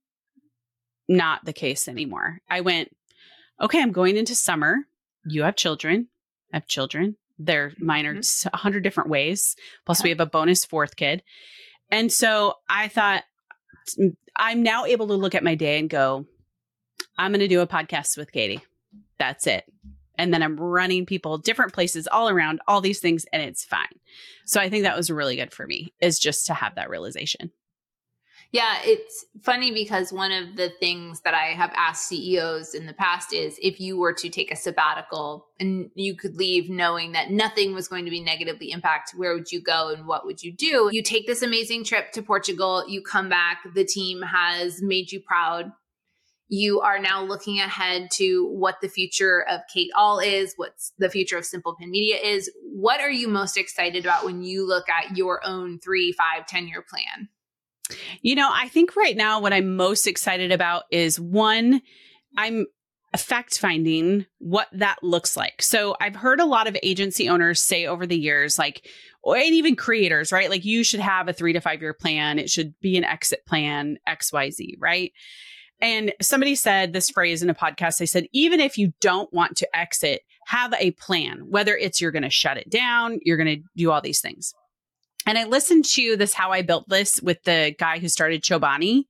not 1.08 1.46
the 1.46 1.54
case 1.54 1.88
anymore. 1.88 2.40
I 2.50 2.62
went, 2.62 2.96
okay, 3.62 3.82
I'm 3.82 3.92
going 3.92 4.18
into 4.18 4.36
summer. 4.36 4.78
You 5.26 5.44
have 5.44 5.56
children. 5.56 6.08
I 6.54 6.58
have 6.58 6.68
children. 6.68 7.18
They're 7.40 7.74
mine 7.78 8.06
are 8.06 8.16
mm-hmm. 8.16 8.50
a 8.54 8.58
hundred 8.58 8.84
different 8.84 9.10
ways. 9.10 9.56
Plus, 9.86 10.02
we 10.02 10.10
have 10.10 10.20
a 10.20 10.26
bonus 10.26 10.66
fourth 10.66 10.96
kid. 10.96 11.22
And 11.92 12.12
so 12.12 12.56
I 12.70 12.88
thought, 12.88 13.24
I'm 14.36 14.64
now 14.64 14.86
able 14.86 15.08
to 15.08 15.14
look 15.14 15.36
at 15.36 15.44
my 15.44 15.56
day 15.56 15.80
and 15.80 15.90
go, 15.90 16.26
I'm 17.18 17.32
going 17.32 17.40
to 17.40 17.48
do 17.48 17.62
a 17.62 17.68
podcast 17.68 18.18
with 18.18 18.32
Katy 18.32 18.62
that's 19.20 19.48
it. 19.48 19.66
and 20.18 20.34
then 20.34 20.44
I'm 20.44 20.58
running 20.60 21.06
people 21.06 21.38
different 21.38 21.74
places 21.74 22.08
all 22.08 22.30
around, 22.30 22.60
all 22.68 22.82
these 22.82 23.00
things, 23.00 23.26
and 23.32 23.42
it's 23.42 23.64
fine. 23.64 24.00
So 24.46 24.60
I 24.60 24.70
think 24.70 24.84
that 24.84 24.98
was 24.98 25.12
really 25.12 25.36
good 25.36 25.54
for 25.54 25.68
me, 25.68 25.94
is 26.02 26.20
just 26.20 26.48
to 26.48 26.54
have 26.54 26.76
that 26.76 26.90
realization. 26.90 27.52
Yeah, 28.54 28.78
it's 28.84 29.26
funny 29.44 29.74
because 29.74 30.14
one 30.14 30.32
of 30.32 30.56
the 30.56 30.70
things 30.80 31.20
that 31.22 31.34
I 31.34 31.48
have 31.48 31.74
asked 31.76 32.08
CEOs 32.08 32.76
in 32.76 32.86
the 32.86 32.94
past 32.94 33.34
is 33.34 33.60
if 33.62 33.82
you 33.82 33.98
were 33.98 34.14
to 34.14 34.30
take 34.30 34.54
a 34.54 34.56
sabbatical 34.56 35.48
and 35.60 35.92
you 35.96 36.16
could 36.16 36.38
leave 36.38 36.70
knowing 36.70 37.12
that 37.12 37.30
nothing 37.30 37.74
was 37.74 37.90
going 37.90 38.06
to 38.06 38.12
be 38.12 38.22
negatively 38.22 38.72
impacted, 38.72 39.20
where 39.20 39.34
would 39.34 39.52
you 39.52 39.62
go 39.62 39.90
and 39.90 40.08
what 40.08 40.26
would 40.26 40.42
you 40.42 40.54
do? 40.54 40.90
You 40.94 41.04
take 41.04 41.28
this 41.28 41.42
amazing 41.42 41.84
trip 41.84 42.14
to 42.14 42.22
Portugal, 42.22 42.86
you 42.88 43.02
come 43.02 43.28
back, 43.28 43.60
the 43.76 43.84
team 43.84 44.22
has 44.22 44.82
made 44.82 45.12
you 45.12 45.20
proud. 45.20 45.74
You 46.50 46.80
are 46.82 47.00
now 47.00 47.24
looking 47.24 47.60
ahead 47.60 48.10
to 48.14 48.48
what 48.48 48.76
the 48.82 48.88
future 48.88 49.46
of 49.50 49.62
Kate 49.74 49.92
Ahl 49.96 50.20
is, 50.20 50.54
what's 50.56 50.94
the 50.98 51.10
future 51.10 51.38
of 51.38 51.46
Simple 51.46 51.76
Pin 51.76 51.92
Media 51.92 52.18
is. 52.18 52.50
What 52.64 53.02
are 53.02 53.12
you 53.12 53.28
most 53.28 53.58
excited 53.58 54.06
about 54.06 54.24
when 54.24 54.42
you 54.44 54.66
look 54.66 54.88
at 54.90 55.18
your 55.18 55.46
own 55.46 55.80
three, 55.80 56.14
five, 56.14 56.48
10 56.48 56.68
year 56.68 56.84
plan? 56.88 57.30
You 58.22 58.36
know, 58.36 58.50
I 58.52 58.68
think 58.68 58.96
right 58.96 59.16
now 59.16 59.40
what 59.40 59.54
I'm 59.54 59.76
most 59.76 60.08
excited 60.08 60.52
about 60.52 60.84
is 60.92 61.20
one, 61.20 61.82
I'm 62.38 62.66
fact 63.18 63.60
finding 63.60 64.26
what 64.40 64.68
that 64.72 64.98
looks 65.02 65.36
like. 65.36 65.62
So 65.62 65.96
I've 66.00 66.16
heard 66.16 66.40
a 66.40 66.46
lot 66.46 66.68
of 66.68 66.78
agency 66.82 67.28
owners 67.28 67.62
say 67.62 67.86
over 67.86 68.06
the 68.06 68.18
years, 68.18 68.58
like, 68.58 68.86
and 69.26 69.54
even 69.54 69.76
creators, 69.76 70.32
right? 70.32 70.50
Like 70.50 70.64
you 70.64 70.84
should 70.84 71.00
have 71.00 71.28
a 71.28 71.34
three 71.34 71.54
to 71.54 71.60
five 71.60 71.82
year 71.82 71.94
plan. 71.94 72.40
It 72.40 72.50
should 72.50 72.80
be 72.80 72.98
an 72.98 73.04
exit 73.04 73.46
plan, 73.46 73.98
XYZ, 74.08 74.76
right? 74.80 75.12
And 75.82 76.14
somebody 76.22 76.56
said 76.56 76.94
this 76.94 77.10
phrase 77.10 77.44
in 77.44 77.50
a 77.50 77.56
podcast. 77.56 77.98
They 77.98 78.06
said, 78.06 78.28
even 78.34 78.60
if 78.60 78.78
you 78.78 78.94
don't 79.00 79.32
want 79.32 79.58
to 79.58 79.76
exit, 79.76 80.22
have 80.48 80.74
a 80.80 80.92
plan, 80.92 81.46
whether 81.50 81.76
it's 81.76 82.02
you're 82.02 82.12
going 82.12 82.24
to 82.24 82.30
shut 82.30 82.58
it 82.58 82.70
down, 82.70 83.20
you're 83.24 83.38
going 83.38 83.62
to 83.62 83.64
do 83.76 83.92
all 83.92 84.02
these 84.02 84.22
things. 84.22 84.54
And 85.28 85.38
I 85.38 85.44
listened 85.44 85.84
to 85.86 86.16
this 86.16 86.34
How 86.34 86.52
I 86.52 86.62
Built 86.62 86.88
This 86.88 87.22
with 87.22 87.44
the 87.44 87.76
guy 87.78 88.00
who 88.00 88.08
started 88.08 88.44
Chobani. 88.44 89.04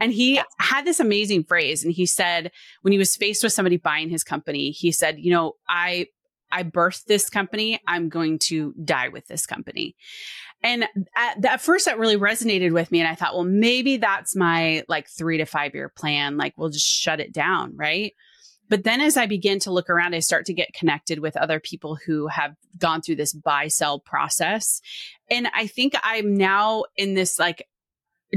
And 0.00 0.10
he 0.10 0.40
had 0.58 0.86
this 0.86 1.00
amazing 1.00 1.44
phrase. 1.44 1.84
And 1.84 1.92
he 1.92 2.06
said, 2.06 2.50
when 2.80 2.92
he 2.92 2.98
was 2.98 3.14
faced 3.14 3.42
with 3.42 3.52
somebody 3.52 3.76
buying 3.76 4.08
his 4.08 4.24
company, 4.24 4.70
he 4.70 4.90
said, 4.90 5.18
you 5.18 5.30
know, 5.30 5.52
I 5.68 6.06
I 6.50 6.64
birthed 6.64 7.04
this 7.04 7.28
company. 7.28 7.80
I'm 7.86 8.08
going 8.08 8.38
to 8.46 8.74
die 8.84 9.08
with 9.08 9.26
this 9.28 9.46
company. 9.46 9.94
And 10.62 10.84
at, 11.16 11.44
at, 11.44 11.60
first 11.60 11.86
that 11.86 11.98
really 11.98 12.16
resonated 12.16 12.72
with 12.72 12.90
me. 12.90 13.00
And 13.00 13.08
I 13.08 13.14
thought, 13.14 13.34
well, 13.34 13.44
maybe 13.44 13.96
that's 13.96 14.36
my 14.36 14.84
like 14.88 15.08
three 15.08 15.38
to 15.38 15.46
five 15.46 15.74
year 15.74 15.88
plan. 15.88 16.36
Like 16.36 16.54
we'll 16.56 16.68
just 16.68 16.86
shut 16.86 17.20
it 17.20 17.32
down. 17.32 17.76
Right. 17.76 18.14
But 18.68 18.84
then 18.84 19.00
as 19.00 19.16
I 19.16 19.26
begin 19.26 19.58
to 19.60 19.72
look 19.72 19.90
around, 19.90 20.14
I 20.14 20.20
start 20.20 20.46
to 20.46 20.54
get 20.54 20.72
connected 20.72 21.18
with 21.18 21.36
other 21.36 21.58
people 21.58 21.96
who 22.06 22.28
have 22.28 22.54
gone 22.78 23.02
through 23.02 23.16
this 23.16 23.32
buy 23.32 23.66
sell 23.66 23.98
process. 23.98 24.80
And 25.28 25.48
I 25.54 25.66
think 25.66 25.94
I'm 26.04 26.36
now 26.36 26.84
in 26.96 27.14
this 27.14 27.38
like 27.38 27.66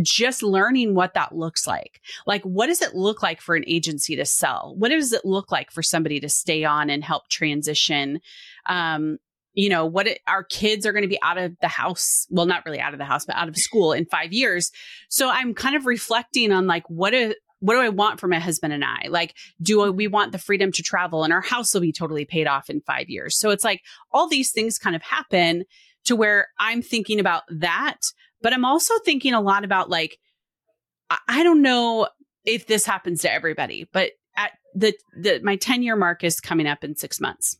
just 0.01 0.41
learning 0.41 0.95
what 0.95 1.13
that 1.13 1.35
looks 1.35 1.67
like. 1.67 2.01
Like, 2.25 2.41
what 2.43 2.65
does 2.65 2.81
it 2.81 2.95
look 2.95 3.21
like 3.21 3.41
for 3.41 3.55
an 3.55 3.63
agency 3.67 4.15
to 4.15 4.25
sell? 4.25 4.73
What 4.75 4.89
does 4.89 5.13
it 5.13 5.23
look 5.23 5.51
like 5.51 5.71
for 5.71 5.83
somebody 5.83 6.19
to 6.19 6.29
stay 6.29 6.63
on 6.63 6.89
and 6.89 7.03
help 7.03 7.29
transition? 7.29 8.19
Um, 8.67 9.19
you 9.53 9.69
know, 9.69 9.85
what 9.85 10.07
it, 10.07 10.19
our 10.27 10.43
kids 10.43 10.85
are 10.85 10.91
going 10.91 11.03
to 11.03 11.07
be 11.07 11.21
out 11.21 11.37
of 11.37 11.55
the 11.61 11.67
house. 11.67 12.25
Well, 12.29 12.45
not 12.45 12.65
really 12.65 12.79
out 12.79 12.93
of 12.93 12.99
the 12.99 13.05
house, 13.05 13.25
but 13.25 13.35
out 13.35 13.47
of 13.47 13.57
school 13.57 13.93
in 13.93 14.05
five 14.05 14.33
years. 14.33 14.71
So 15.09 15.29
I'm 15.29 15.53
kind 15.53 15.75
of 15.75 15.85
reflecting 15.85 16.51
on 16.51 16.67
like, 16.67 16.89
what 16.89 17.13
is, 17.13 17.35
what 17.59 17.75
do 17.75 17.79
I 17.79 17.89
want 17.89 18.19
for 18.19 18.27
my 18.27 18.39
husband 18.39 18.73
and 18.73 18.83
I? 18.83 19.07
Like, 19.07 19.35
do 19.61 19.89
we 19.91 20.07
want 20.07 20.33
the 20.33 20.37
freedom 20.37 20.71
to 20.73 20.83
travel 20.83 21.23
and 21.23 21.31
our 21.31 21.41
house 21.41 21.73
will 21.73 21.81
be 21.81 21.93
totally 21.93 22.25
paid 22.25 22.45
off 22.45 22.69
in 22.69 22.81
five 22.81 23.09
years? 23.09 23.39
So 23.39 23.51
it's 23.51 23.63
like 23.63 23.81
all 24.11 24.27
these 24.27 24.51
things 24.51 24.77
kind 24.77 24.95
of 24.95 25.01
happen 25.01 25.63
to 26.05 26.15
where 26.15 26.49
I'm 26.59 26.81
thinking 26.81 27.21
about 27.21 27.43
that. 27.49 27.99
But 28.41 28.51
I'm 28.51 28.65
also 28.65 28.95
thinking 29.05 29.33
a 29.33 29.39
lot 29.39 29.63
about 29.63 29.89
like, 29.89 30.19
I 31.29 31.43
don't 31.43 31.61
know 31.61 32.09
if 32.43 32.67
this 32.67 32.85
happens 32.85 33.21
to 33.21 33.31
everybody, 33.31 33.87
but 33.93 34.11
at 34.35 34.51
the, 34.75 34.93
the 35.15 35.39
my 35.43 35.55
10 35.55 35.83
year 35.83 35.95
mark 35.95 36.23
is 36.23 36.41
coming 36.41 36.67
up 36.67 36.83
in 36.83 36.95
six 36.95 37.21
months. 37.21 37.57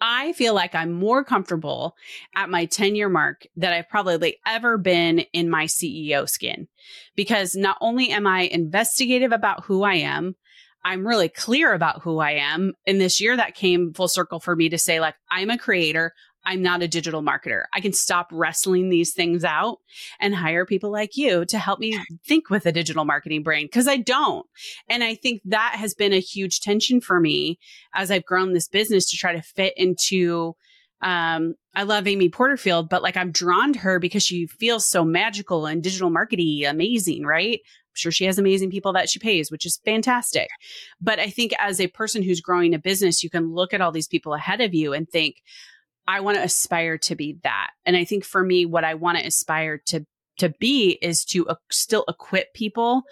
I 0.00 0.32
feel 0.32 0.54
like 0.54 0.74
I'm 0.74 0.92
more 0.92 1.24
comfortable 1.24 1.96
at 2.34 2.50
my 2.50 2.66
10 2.66 2.96
year 2.96 3.08
mark 3.08 3.46
that 3.56 3.72
I've 3.72 3.88
probably 3.88 4.36
ever 4.46 4.78
been 4.78 5.20
in 5.32 5.50
my 5.50 5.64
CEO 5.64 6.28
skin 6.28 6.68
because 7.16 7.54
not 7.54 7.76
only 7.80 8.10
am 8.10 8.26
I 8.26 8.42
investigative 8.42 9.32
about 9.32 9.64
who 9.64 9.82
I 9.82 9.94
am, 9.94 10.36
I'm 10.84 11.06
really 11.06 11.30
clear 11.30 11.72
about 11.72 12.02
who 12.02 12.18
I 12.18 12.32
am. 12.32 12.74
In 12.84 12.98
this 12.98 13.20
year, 13.20 13.36
that 13.36 13.54
came 13.54 13.94
full 13.94 14.08
circle 14.08 14.38
for 14.38 14.54
me 14.54 14.68
to 14.68 14.78
say, 14.78 15.00
like, 15.00 15.14
I'm 15.30 15.48
a 15.48 15.56
creator. 15.56 16.12
I'm 16.46 16.62
not 16.62 16.82
a 16.82 16.88
digital 16.88 17.22
marketer. 17.22 17.64
I 17.72 17.80
can 17.80 17.92
stop 17.92 18.28
wrestling 18.32 18.88
these 18.88 19.12
things 19.12 19.44
out 19.44 19.78
and 20.20 20.34
hire 20.34 20.66
people 20.66 20.90
like 20.90 21.16
you 21.16 21.44
to 21.46 21.58
help 21.58 21.80
me 21.80 21.98
think 22.26 22.50
with 22.50 22.66
a 22.66 22.72
digital 22.72 23.04
marketing 23.04 23.42
brain 23.42 23.66
because 23.66 23.88
I 23.88 23.96
don't. 23.96 24.46
And 24.88 25.02
I 25.02 25.14
think 25.14 25.42
that 25.46 25.76
has 25.76 25.94
been 25.94 26.12
a 26.12 26.20
huge 26.20 26.60
tension 26.60 27.00
for 27.00 27.20
me 27.20 27.58
as 27.94 28.10
I've 28.10 28.26
grown 28.26 28.52
this 28.52 28.68
business 28.68 29.10
to 29.10 29.16
try 29.16 29.32
to 29.32 29.42
fit 29.42 29.74
into 29.76 30.54
um, 31.02 31.54
I 31.74 31.82
love 31.82 32.06
Amy 32.06 32.30
Porterfield, 32.30 32.88
but 32.88 33.02
like 33.02 33.16
I'm 33.16 33.30
drawn 33.30 33.74
to 33.74 33.78
her 33.80 33.98
because 33.98 34.22
she 34.22 34.46
feels 34.46 34.88
so 34.88 35.04
magical 35.04 35.66
and 35.66 35.82
digital 35.82 36.08
marketing 36.08 36.64
amazing, 36.64 37.24
right? 37.26 37.60
I'm 37.62 37.96
sure 37.96 38.10
she 38.10 38.24
has 38.24 38.38
amazing 38.38 38.70
people 38.70 38.92
that 38.94 39.10
she 39.10 39.18
pays, 39.18 39.50
which 39.50 39.66
is 39.66 39.80
fantastic. 39.84 40.48
But 41.00 41.18
I 41.18 41.28
think 41.28 41.52
as 41.58 41.78
a 41.78 41.88
person 41.88 42.22
who's 42.22 42.40
growing 42.40 42.74
a 42.74 42.78
business, 42.78 43.22
you 43.22 43.28
can 43.28 43.52
look 43.52 43.74
at 43.74 43.80
all 43.80 43.92
these 43.92 44.08
people 44.08 44.32
ahead 44.32 44.62
of 44.62 44.72
you 44.72 44.94
and 44.94 45.08
think, 45.08 45.42
I 46.06 46.20
want 46.20 46.36
to 46.36 46.42
aspire 46.42 46.98
to 46.98 47.14
be 47.14 47.38
that. 47.42 47.70
And 47.86 47.96
I 47.96 48.04
think 48.04 48.24
for 48.24 48.44
me, 48.44 48.66
what 48.66 48.84
I 48.84 48.94
want 48.94 49.18
to 49.18 49.26
aspire 49.26 49.78
to 49.86 50.06
to 50.38 50.48
be 50.58 50.98
is 51.00 51.24
to 51.24 51.46
uh, 51.48 51.54
still 51.70 52.04
equip 52.08 52.54
people 52.54 53.04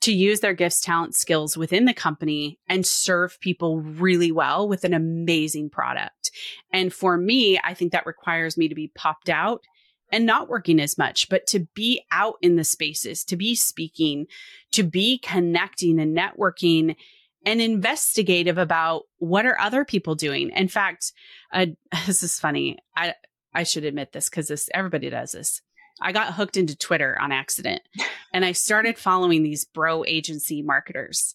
to 0.00 0.12
use 0.12 0.40
their 0.40 0.52
gifts, 0.52 0.80
talent, 0.80 1.14
skills 1.14 1.56
within 1.56 1.84
the 1.84 1.94
company 1.94 2.58
and 2.68 2.84
serve 2.84 3.38
people 3.40 3.80
really 3.80 4.32
well 4.32 4.68
with 4.68 4.84
an 4.84 4.92
amazing 4.92 5.70
product. 5.70 6.32
And 6.72 6.92
for 6.92 7.16
me, 7.16 7.58
I 7.62 7.72
think 7.72 7.92
that 7.92 8.04
requires 8.04 8.56
me 8.56 8.68
to 8.68 8.74
be 8.74 8.90
popped 8.94 9.28
out 9.28 9.62
and 10.10 10.26
not 10.26 10.48
working 10.48 10.80
as 10.80 10.98
much, 10.98 11.28
but 11.28 11.46
to 11.46 11.68
be 11.74 12.02
out 12.10 12.34
in 12.42 12.56
the 12.56 12.64
spaces, 12.64 13.24
to 13.24 13.36
be 13.36 13.54
speaking, 13.54 14.26
to 14.72 14.82
be 14.82 15.18
connecting 15.18 16.00
and 16.00 16.16
networking 16.16 16.96
and 17.44 17.60
investigative 17.60 18.58
about 18.58 19.04
what 19.18 19.46
are 19.46 19.58
other 19.58 19.84
people 19.84 20.14
doing. 20.14 20.50
In 20.50 20.68
fact, 20.68 21.12
uh, 21.52 21.66
this 22.06 22.22
is 22.22 22.38
funny. 22.38 22.78
I 22.96 23.14
I 23.54 23.64
should 23.64 23.84
admit 23.84 24.12
this 24.12 24.30
because 24.30 24.48
this 24.48 24.68
everybody 24.72 25.10
does 25.10 25.32
this. 25.32 25.60
I 26.00 26.12
got 26.12 26.34
hooked 26.34 26.56
into 26.56 26.76
Twitter 26.76 27.18
on 27.20 27.32
accident, 27.32 27.82
and 28.32 28.44
I 28.44 28.52
started 28.52 28.98
following 28.98 29.42
these 29.42 29.64
bro 29.64 30.04
agency 30.04 30.62
marketers. 30.62 31.34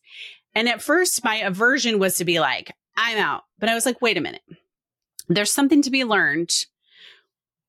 And 0.55 0.68
at 0.68 0.82
first, 0.82 1.24
my 1.24 1.36
aversion 1.36 1.99
was 1.99 2.16
to 2.18 2.26
be 2.26 2.39
like, 2.39 2.74
"I'm 2.95 3.18
out," 3.18 3.43
but 3.60 3.70
I 3.70 3.76
was 3.76 3.86
like, 3.86 4.01
"Wait 4.01 4.18
a 4.18 4.22
minute." 4.22 4.41
There's 5.30 5.51
something 5.51 5.82
to 5.82 5.91
be 5.91 6.05
learned 6.05 6.66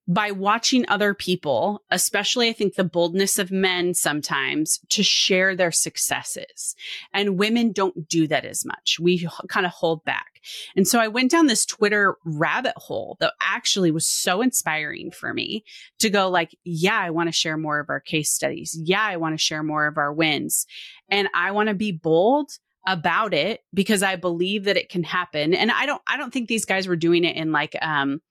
by 0.08 0.30
watching 0.30 0.88
other 0.88 1.12
people, 1.12 1.82
especially 1.90 2.48
I 2.48 2.54
think 2.54 2.74
the 2.74 2.82
boldness 2.84 3.38
of 3.38 3.50
men 3.50 3.92
sometimes 3.92 4.80
to 4.88 5.02
share 5.02 5.54
their 5.54 5.70
successes. 5.70 6.74
And 7.12 7.38
women 7.38 7.72
don't 7.72 8.08
do 8.08 8.26
that 8.28 8.46
as 8.46 8.64
much. 8.64 8.98
We 8.98 9.28
kind 9.48 9.66
of 9.66 9.72
hold 9.72 10.04
back. 10.04 10.40
And 10.74 10.88
so 10.88 10.98
I 10.98 11.08
went 11.08 11.30
down 11.30 11.46
this 11.46 11.66
Twitter 11.66 12.16
rabbit 12.24 12.72
hole 12.76 13.18
that 13.20 13.34
actually 13.42 13.90
was 13.90 14.06
so 14.06 14.40
inspiring 14.40 15.10
for 15.10 15.34
me 15.34 15.64
to 15.98 16.08
go 16.08 16.30
like, 16.30 16.56
yeah, 16.64 16.98
I 16.98 17.10
want 17.10 17.28
to 17.28 17.32
share 17.32 17.58
more 17.58 17.78
of 17.78 17.90
our 17.90 18.00
case 18.00 18.30
studies. 18.30 18.78
Yeah, 18.82 19.02
I 19.02 19.18
want 19.18 19.34
to 19.34 19.44
share 19.44 19.62
more 19.62 19.86
of 19.86 19.98
our 19.98 20.12
wins. 20.12 20.66
And 21.10 21.28
I 21.34 21.50
want 21.50 21.68
to 21.68 21.74
be 21.74 21.92
bold 21.92 22.52
about 22.86 23.34
it 23.34 23.60
because 23.74 24.02
I 24.02 24.16
believe 24.16 24.64
that 24.64 24.78
it 24.78 24.88
can 24.88 25.02
happen. 25.02 25.52
And 25.52 25.70
I 25.70 25.84
don't 25.84 26.00
I 26.06 26.16
don't 26.16 26.32
think 26.32 26.48
these 26.48 26.64
guys 26.64 26.88
were 26.88 26.96
doing 26.96 27.24
it 27.24 27.36
in 27.36 27.52
like 27.52 27.76
um 27.82 28.22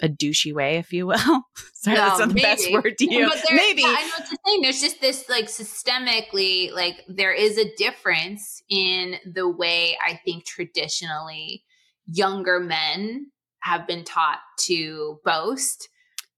a 0.00 0.08
douchey 0.08 0.52
way, 0.52 0.76
if 0.76 0.92
you 0.92 1.06
will. 1.06 1.16
Sorry, 1.74 1.96
no, 1.96 2.04
that's 2.04 2.18
not 2.18 2.28
the 2.30 2.40
best 2.40 2.72
word 2.72 2.98
to 2.98 3.12
use. 3.12 3.42
maybe. 3.50 3.82
Yeah, 3.82 3.88
I 3.96 4.02
know 4.02 4.10
what 4.18 4.30
you're 4.30 4.38
saying. 4.46 4.62
There's 4.62 4.80
just 4.80 5.00
this 5.00 5.28
like 5.28 5.46
systemically, 5.46 6.72
like 6.72 7.02
there 7.08 7.32
is 7.32 7.58
a 7.58 7.72
difference 7.76 8.62
in 8.68 9.16
the 9.24 9.48
way 9.48 9.96
I 10.04 10.20
think 10.24 10.44
traditionally 10.44 11.64
younger 12.06 12.60
men 12.60 13.30
have 13.60 13.86
been 13.86 14.04
taught 14.04 14.40
to 14.60 15.20
boast 15.24 15.88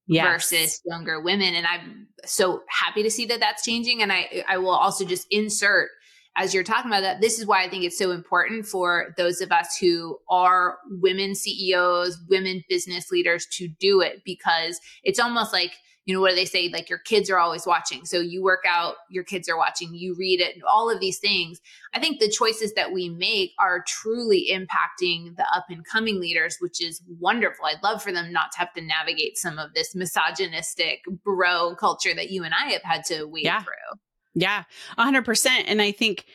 yes. 0.07 0.25
versus 0.25 0.81
younger 0.85 1.19
women. 1.21 1.53
And 1.53 1.65
I'm 1.67 2.07
so 2.25 2.61
happy 2.69 3.03
to 3.03 3.11
see 3.11 3.25
that 3.25 3.39
that's 3.39 3.63
changing. 3.63 4.01
And 4.01 4.11
I, 4.11 4.43
I 4.47 4.57
will 4.57 4.69
also 4.69 5.05
just 5.05 5.27
insert 5.29 5.89
as 6.37 6.53
you're 6.53 6.63
talking 6.63 6.91
about 6.91 7.01
that, 7.01 7.19
this 7.19 7.39
is 7.39 7.47
why 7.47 7.63
I 7.63 7.69
think 7.69 7.83
it's 7.83 7.97
so 7.97 8.11
important 8.11 8.67
for 8.67 9.13
those 9.17 9.41
of 9.41 9.51
us 9.51 9.75
who 9.77 10.17
are 10.29 10.77
women 10.89 11.33
CEOs, 11.33 12.19
women 12.29 12.63
business 12.69 13.11
leaders 13.11 13.47
to 13.53 13.67
do 13.67 14.01
it 14.01 14.21
because 14.23 14.79
it's 15.03 15.19
almost 15.19 15.51
like 15.51 15.73
you 16.05 16.13
know 16.13 16.21
what 16.21 16.29
do 16.29 16.35
they 16.35 16.45
say? 16.45 16.69
Like 16.71 16.89
your 16.89 16.99
kids 16.99 17.29
are 17.29 17.37
always 17.37 17.67
watching. 17.67 18.05
So 18.05 18.21
you 18.21 18.41
work 18.41 18.63
out 18.65 18.95
your 19.09 19.25
kids 19.25 19.49
are 19.49 19.57
watching 19.57 19.93
you 19.93 20.15
read 20.17 20.39
it 20.39 20.55
all 20.65 20.89
of 20.89 21.01
these 21.01 21.19
things. 21.19 21.59
I 21.93 21.99
think 21.99 22.21
the 22.21 22.29
choices 22.29 22.73
that 22.75 22.93
we 22.93 23.09
make 23.09 23.51
are 23.59 23.83
truly 23.85 24.47
impacting 24.49 25.35
the 25.35 25.45
up 25.53 25.65
and 25.69 25.85
coming 25.85 26.21
leaders 26.21 26.57
which 26.61 26.81
is 26.81 27.01
wonderful. 27.19 27.65
I'd 27.65 27.83
love 27.83 28.01
for 28.01 28.13
them 28.13 28.31
not 28.31 28.53
to 28.53 28.59
have 28.59 28.73
to 28.75 28.81
navigate 28.81 29.37
some 29.37 29.59
of 29.59 29.73
this 29.73 29.93
misogynistic 29.95 31.03
bro 31.25 31.75
culture 31.75 32.13
that 32.13 32.31
you 32.31 32.43
and 32.45 32.53
i 32.53 32.69
have 32.71 32.83
had 32.83 33.03
to 33.05 33.25
wade 33.25 33.43
yeah. 33.43 33.61
through 33.61 33.99
yeah 34.37 34.63
100% 34.97 35.47
and 35.65 35.81
i 35.81 35.91
think 35.91 36.25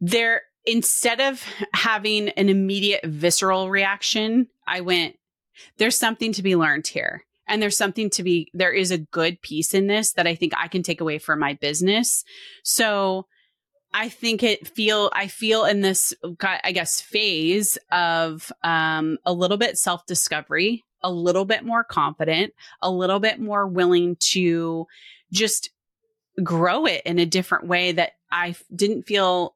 there 0.00 0.42
instead 0.66 1.20
of 1.20 1.44
having 1.72 2.28
an 2.30 2.48
immediate 2.48 3.04
visceral 3.04 3.70
reaction, 3.70 4.48
I 4.66 4.80
went, 4.80 5.16
there's 5.78 5.98
something 5.98 6.32
to 6.32 6.42
be 6.42 6.56
learned 6.56 6.86
here. 6.86 7.24
And 7.48 7.60
there's 7.60 7.76
something 7.76 8.10
to 8.10 8.22
be, 8.22 8.48
there 8.54 8.72
is 8.72 8.90
a 8.90 8.98
good 8.98 9.42
piece 9.42 9.74
in 9.74 9.88
this 9.88 10.12
that 10.12 10.26
I 10.26 10.34
think 10.34 10.52
I 10.56 10.68
can 10.68 10.82
take 10.82 11.00
away 11.00 11.18
for 11.18 11.34
my 11.34 11.54
business. 11.54 12.24
So 12.62 13.26
I 13.92 14.08
think 14.08 14.44
it 14.44 14.68
feel, 14.68 15.10
I 15.12 15.26
feel 15.26 15.64
in 15.64 15.80
this, 15.80 16.14
I 16.40 16.70
guess, 16.70 17.00
phase 17.00 17.76
of 17.90 18.52
um, 18.62 19.18
a 19.26 19.32
little 19.32 19.56
bit 19.56 19.78
self 19.78 20.06
discovery, 20.06 20.84
a 21.02 21.10
little 21.10 21.44
bit 21.44 21.64
more 21.64 21.82
confident, 21.82 22.52
a 22.82 22.90
little 22.90 23.18
bit 23.18 23.40
more 23.40 23.66
willing 23.66 24.14
to 24.20 24.86
just 25.32 25.70
grow 26.42 26.86
it 26.86 27.02
in 27.04 27.18
a 27.18 27.26
different 27.26 27.66
way 27.66 27.92
that 27.92 28.12
I 28.30 28.54
didn't 28.74 29.02
feel 29.02 29.54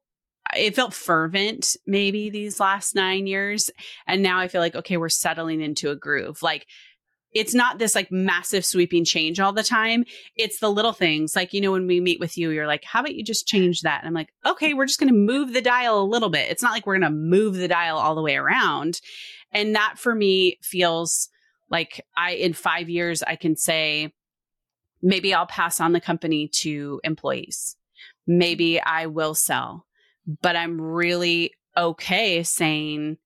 it 0.55 0.75
felt 0.75 0.93
fervent 0.93 1.75
maybe 1.87 2.29
these 2.29 2.59
last 2.59 2.95
nine 2.95 3.27
years. 3.27 3.71
And 4.07 4.21
now 4.21 4.39
I 4.39 4.47
feel 4.47 4.61
like, 4.61 4.75
okay, 4.75 4.97
we're 4.97 5.09
settling 5.09 5.61
into 5.61 5.89
a 5.89 5.95
groove. 5.95 6.41
Like, 6.43 6.67
it's 7.33 7.53
not 7.53 7.79
this 7.79 7.95
like 7.95 8.11
massive 8.11 8.63
sweeping 8.63 9.03
change 9.03 9.39
all 9.39 9.51
the 9.51 9.63
time. 9.63 10.05
It's 10.37 10.59
the 10.59 10.71
little 10.71 10.93
things. 10.93 11.35
Like, 11.35 11.51
you 11.51 11.59
know, 11.59 11.73
when 11.73 11.85
we 11.85 11.99
meet 11.99 12.19
with 12.19 12.37
you, 12.37 12.49
you're 12.51 12.67
like, 12.67 12.85
how 12.85 13.01
about 13.01 13.15
you 13.15 13.23
just 13.23 13.47
change 13.47 13.81
that? 13.81 13.99
And 13.99 14.07
I'm 14.07 14.13
like, 14.13 14.29
okay, 14.45 14.73
we're 14.73 14.85
just 14.85 14.99
going 14.99 15.11
to 15.11 15.19
move 15.19 15.51
the 15.51 15.61
dial 15.61 15.99
a 15.99 16.05
little 16.05 16.29
bit. 16.29 16.49
It's 16.49 16.63
not 16.63 16.71
like 16.71 16.85
we're 16.85 16.97
going 16.97 17.11
to 17.11 17.17
move 17.17 17.55
the 17.55 17.67
dial 17.67 17.97
all 17.97 18.15
the 18.15 18.21
way 18.21 18.37
around. 18.37 19.01
And 19.51 19.75
that 19.75 19.95
for 19.97 20.15
me 20.15 20.59
feels 20.61 21.29
like 21.69 22.05
I, 22.15 22.31
in 22.31 22.53
five 22.53 22.89
years, 22.89 23.21
I 23.21 23.35
can 23.35 23.57
say, 23.57 24.13
maybe 25.05 25.33
I'll 25.33 25.45
pass 25.45 25.79
on 25.79 25.93
the 25.93 26.01
company 26.01 26.49
to 26.61 26.99
employees. 27.03 27.77
Maybe 28.27 28.81
I 28.81 29.05
will 29.05 29.35
sell 29.35 29.85
but 30.25 30.55
I'm 30.55 30.79
really 30.79 31.53
okay 31.77 32.43
saying 32.43 33.17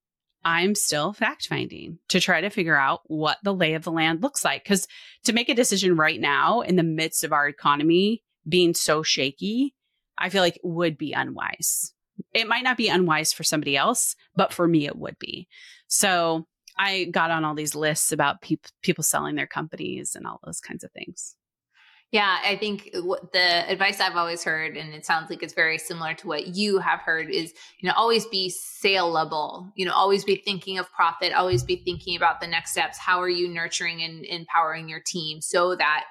I'm 0.43 0.75
still 0.75 1.13
fact 1.13 1.47
finding 1.47 1.99
to 2.09 2.19
try 2.19 2.41
to 2.41 2.49
figure 2.49 2.77
out 2.77 3.01
what 3.05 3.37
the 3.43 3.53
lay 3.53 3.73
of 3.73 3.83
the 3.83 3.91
land 3.91 4.21
looks 4.21 4.43
like. 4.43 4.63
Because 4.63 4.87
to 5.25 5.33
make 5.33 5.49
a 5.49 5.55
decision 5.55 5.95
right 5.95 6.19
now 6.19 6.61
in 6.61 6.75
the 6.75 6.83
midst 6.83 7.23
of 7.23 7.33
our 7.33 7.47
economy 7.47 8.23
being 8.47 8.73
so 8.73 9.03
shaky, 9.03 9.75
I 10.17 10.29
feel 10.29 10.41
like 10.41 10.59
would 10.63 10.97
be 10.97 11.13
unwise. 11.13 11.93
It 12.33 12.47
might 12.47 12.63
not 12.63 12.77
be 12.77 12.89
unwise 12.89 13.31
for 13.31 13.43
somebody 13.43 13.77
else, 13.77 14.15
but 14.35 14.53
for 14.53 14.67
me, 14.67 14.85
it 14.85 14.97
would 14.97 15.17
be. 15.19 15.47
So 15.87 16.47
I 16.77 17.05
got 17.05 17.31
on 17.31 17.45
all 17.45 17.55
these 17.55 17.75
lists 17.75 18.11
about 18.11 18.41
pe- 18.41 18.57
people 18.81 19.03
selling 19.03 19.35
their 19.35 19.47
companies 19.47 20.15
and 20.15 20.25
all 20.25 20.39
those 20.43 20.59
kinds 20.59 20.83
of 20.83 20.91
things. 20.91 21.35
Yeah, 22.11 22.39
I 22.43 22.55
think 22.55 22.89
the 22.91 23.69
advice 23.71 23.99
I've 23.99 24.15
always 24.15 24.43
heard, 24.43 24.75
and 24.75 24.95
it 24.95 25.05
sounds 25.05 25.29
like 25.29 25.43
it's 25.43 25.53
very 25.53 25.77
similar 25.77 26.15
to 26.15 26.27
what 26.27 26.47
you 26.47 26.79
have 26.79 27.01
heard, 27.01 27.29
is 27.29 27.53
you 27.79 27.87
know 27.87 27.93
always 27.95 28.25
be 28.25 28.49
saleable. 28.49 29.71
You 29.75 29.85
know, 29.85 29.93
always 29.93 30.25
be 30.25 30.35
thinking 30.35 30.79
of 30.79 30.91
profit. 30.91 31.33
Always 31.33 31.63
be 31.63 31.75
thinking 31.75 32.17
about 32.17 32.41
the 32.41 32.47
next 32.47 32.71
steps. 32.71 32.97
How 32.97 33.21
are 33.21 33.29
you 33.29 33.47
nurturing 33.47 34.01
and 34.01 34.25
empowering 34.25 34.89
your 34.89 35.01
team 35.05 35.39
so 35.39 35.75
that 35.75 36.05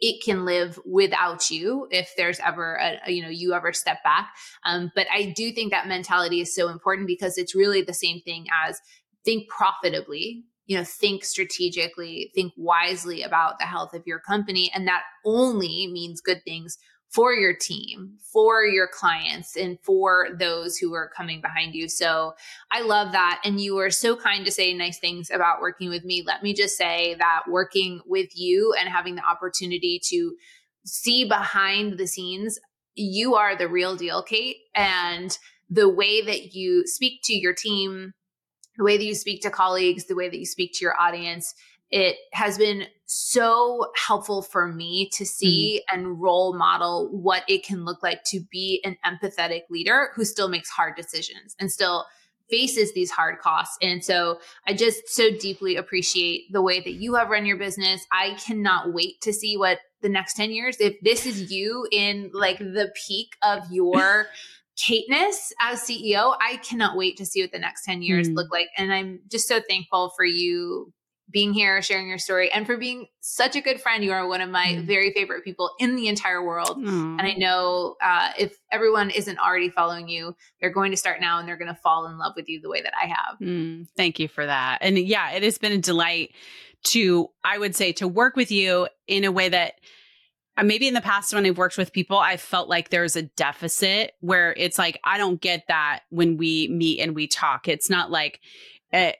it 0.00 0.22
can 0.24 0.44
live 0.44 0.78
without 0.84 1.50
you 1.50 1.86
if 1.90 2.12
there's 2.16 2.40
ever 2.40 2.74
a, 3.06 3.10
you 3.10 3.22
know 3.22 3.28
you 3.28 3.54
ever 3.54 3.72
step 3.72 4.02
back 4.02 4.34
um, 4.64 4.90
but 4.94 5.06
i 5.14 5.32
do 5.36 5.52
think 5.52 5.70
that 5.70 5.86
mentality 5.86 6.40
is 6.40 6.54
so 6.54 6.68
important 6.68 7.06
because 7.06 7.38
it's 7.38 7.54
really 7.54 7.80
the 7.80 7.94
same 7.94 8.20
thing 8.22 8.44
as 8.66 8.80
think 9.24 9.48
profitably 9.48 10.44
you 10.66 10.76
know 10.76 10.84
think 10.84 11.24
strategically 11.24 12.30
think 12.34 12.52
wisely 12.56 13.22
about 13.22 13.58
the 13.58 13.64
health 13.64 13.94
of 13.94 14.02
your 14.06 14.18
company 14.18 14.70
and 14.74 14.88
that 14.88 15.02
only 15.24 15.88
means 15.92 16.20
good 16.20 16.42
things 16.44 16.78
for 17.14 17.32
your 17.32 17.54
team 17.54 18.14
for 18.32 18.64
your 18.64 18.88
clients 18.88 19.56
and 19.56 19.78
for 19.82 20.28
those 20.36 20.76
who 20.76 20.92
are 20.94 21.08
coming 21.16 21.40
behind 21.40 21.72
you. 21.72 21.88
So 21.88 22.34
i 22.72 22.82
love 22.82 23.12
that 23.12 23.40
and 23.44 23.60
you 23.60 23.76
were 23.76 23.90
so 23.90 24.16
kind 24.16 24.44
to 24.44 24.50
say 24.50 24.74
nice 24.74 24.98
things 24.98 25.30
about 25.30 25.60
working 25.60 25.90
with 25.90 26.04
me. 26.04 26.24
Let 26.26 26.42
me 26.42 26.54
just 26.54 26.76
say 26.76 27.14
that 27.20 27.42
working 27.48 28.00
with 28.04 28.30
you 28.36 28.74
and 28.78 28.88
having 28.88 29.14
the 29.14 29.24
opportunity 29.24 30.00
to 30.06 30.34
see 30.84 31.24
behind 31.24 31.98
the 31.98 32.06
scenes 32.08 32.58
you 32.96 33.36
are 33.36 33.56
the 33.56 33.68
real 33.68 33.96
deal 33.96 34.22
kate 34.22 34.56
and 34.74 35.38
the 35.70 35.88
way 35.88 36.20
that 36.20 36.54
you 36.54 36.86
speak 36.86 37.20
to 37.24 37.34
your 37.34 37.54
team 37.54 38.12
the 38.76 38.84
way 38.84 38.96
that 38.96 39.04
you 39.04 39.14
speak 39.14 39.42
to 39.42 39.50
colleagues, 39.50 40.06
the 40.06 40.14
way 40.14 40.28
that 40.28 40.38
you 40.38 40.46
speak 40.46 40.72
to 40.74 40.84
your 40.84 40.98
audience, 41.00 41.54
it 41.90 42.16
has 42.32 42.58
been 42.58 42.86
so 43.06 43.86
helpful 44.06 44.42
for 44.42 44.66
me 44.66 45.08
to 45.12 45.24
see 45.24 45.80
mm-hmm. 45.88 46.00
and 46.00 46.20
role 46.20 46.56
model 46.56 47.08
what 47.12 47.44
it 47.48 47.64
can 47.64 47.84
look 47.84 48.02
like 48.02 48.24
to 48.24 48.40
be 48.50 48.82
an 48.84 48.96
empathetic 49.04 49.62
leader 49.70 50.10
who 50.14 50.24
still 50.24 50.48
makes 50.48 50.68
hard 50.70 50.96
decisions 50.96 51.54
and 51.60 51.70
still 51.70 52.04
faces 52.50 52.92
these 52.92 53.10
hard 53.10 53.38
costs. 53.38 53.76
And 53.80 54.04
so 54.04 54.38
I 54.66 54.74
just 54.74 55.08
so 55.08 55.30
deeply 55.30 55.76
appreciate 55.76 56.52
the 56.52 56.62
way 56.62 56.80
that 56.80 56.92
you 56.94 57.14
have 57.14 57.30
run 57.30 57.46
your 57.46 57.56
business. 57.56 58.04
I 58.12 58.36
cannot 58.44 58.92
wait 58.92 59.20
to 59.22 59.32
see 59.32 59.56
what 59.56 59.78
the 60.02 60.08
next 60.08 60.34
10 60.34 60.50
years, 60.50 60.76
if 60.80 61.00
this 61.00 61.24
is 61.26 61.50
you 61.50 61.86
in 61.90 62.30
like 62.34 62.58
the 62.58 62.92
peak 63.06 63.36
of 63.42 63.70
your 63.70 64.26
Kateness 64.76 65.52
as 65.60 65.80
CEO, 65.80 66.36
I 66.40 66.56
cannot 66.56 66.96
wait 66.96 67.16
to 67.18 67.26
see 67.26 67.42
what 67.42 67.52
the 67.52 67.58
next 67.58 67.84
10 67.84 68.02
years 68.02 68.28
mm. 68.28 68.34
look 68.34 68.50
like. 68.50 68.68
And 68.76 68.92
I'm 68.92 69.20
just 69.30 69.46
so 69.46 69.60
thankful 69.60 70.12
for 70.16 70.24
you 70.24 70.92
being 71.30 71.52
here, 71.52 71.80
sharing 71.82 72.08
your 72.08 72.18
story, 72.18 72.50
and 72.52 72.66
for 72.66 72.76
being 72.76 73.06
such 73.20 73.56
a 73.56 73.60
good 73.60 73.80
friend. 73.80 74.04
You 74.04 74.12
are 74.12 74.26
one 74.26 74.40
of 74.40 74.50
my 74.50 74.76
mm. 74.78 74.84
very 74.84 75.12
favorite 75.12 75.44
people 75.44 75.70
in 75.78 75.96
the 75.96 76.08
entire 76.08 76.42
world. 76.42 76.78
Mm. 76.78 77.18
And 77.18 77.22
I 77.22 77.34
know 77.34 77.96
uh, 78.02 78.30
if 78.38 78.56
everyone 78.70 79.10
isn't 79.10 79.38
already 79.38 79.70
following 79.70 80.08
you, 80.08 80.36
they're 80.60 80.70
going 80.70 80.90
to 80.90 80.96
start 80.96 81.20
now 81.20 81.38
and 81.38 81.48
they're 81.48 81.56
going 81.56 81.74
to 81.74 81.80
fall 81.80 82.06
in 82.06 82.18
love 82.18 82.34
with 82.36 82.48
you 82.48 82.60
the 82.60 82.68
way 82.68 82.82
that 82.82 82.92
I 83.00 83.06
have. 83.06 83.38
Mm. 83.40 83.88
Thank 83.96 84.18
you 84.18 84.28
for 84.28 84.44
that. 84.44 84.78
And 84.80 84.98
yeah, 84.98 85.32
it 85.32 85.42
has 85.42 85.58
been 85.58 85.72
a 85.72 85.78
delight 85.78 86.32
to, 86.84 87.30
I 87.42 87.58
would 87.58 87.74
say, 87.74 87.92
to 87.94 88.06
work 88.06 88.36
with 88.36 88.50
you 88.50 88.88
in 89.06 89.24
a 89.24 89.32
way 89.32 89.48
that 89.48 89.74
maybe 90.62 90.86
in 90.86 90.94
the 90.94 91.00
past 91.00 91.34
when 91.34 91.44
I've 91.46 91.58
worked 91.58 91.78
with 91.78 91.92
people, 91.92 92.18
I 92.18 92.36
felt 92.36 92.68
like 92.68 92.90
there's 92.90 93.16
a 93.16 93.22
deficit 93.22 94.12
where 94.20 94.54
it's 94.56 94.78
like, 94.78 95.00
I 95.02 95.18
don't 95.18 95.40
get 95.40 95.64
that 95.68 96.00
when 96.10 96.36
we 96.36 96.68
meet 96.68 97.00
and 97.00 97.14
we 97.14 97.26
talk. 97.26 97.66
It's 97.66 97.90
not 97.90 98.10
like, 98.10 98.40
uh, 98.92 99.12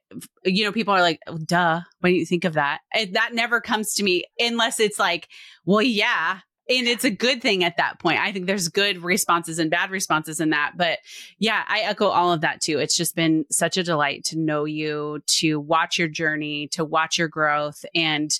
you 0.44 0.64
know, 0.64 0.70
people 0.70 0.94
are 0.94 1.00
like, 1.00 1.18
oh, 1.26 1.38
duh, 1.38 1.80
when 2.00 2.14
you 2.14 2.24
think 2.24 2.44
of 2.44 2.52
that, 2.52 2.80
that 3.12 3.34
never 3.34 3.60
comes 3.60 3.94
to 3.94 4.04
me 4.04 4.24
unless 4.38 4.78
it's 4.78 4.98
like, 4.98 5.28
well, 5.64 5.82
yeah. 5.82 6.40
And 6.66 6.86
it's 6.86 7.04
a 7.04 7.10
good 7.10 7.42
thing 7.42 7.62
at 7.62 7.76
that 7.76 7.98
point. 7.98 8.20
I 8.20 8.32
think 8.32 8.46
there's 8.46 8.68
good 8.68 9.02
responses 9.02 9.58
and 9.58 9.70
bad 9.70 9.90
responses 9.90 10.40
in 10.40 10.50
that. 10.50 10.74
But 10.76 11.00
yeah, 11.38 11.62
I 11.68 11.80
echo 11.80 12.06
all 12.06 12.32
of 12.32 12.40
that 12.42 12.62
too. 12.62 12.78
It's 12.78 12.96
just 12.96 13.14
been 13.14 13.44
such 13.50 13.76
a 13.76 13.82
delight 13.82 14.24
to 14.26 14.38
know 14.38 14.64
you, 14.64 15.20
to 15.40 15.60
watch 15.60 15.98
your 15.98 16.08
journey, 16.08 16.68
to 16.68 16.84
watch 16.84 17.18
your 17.18 17.28
growth. 17.28 17.84
And 17.94 18.30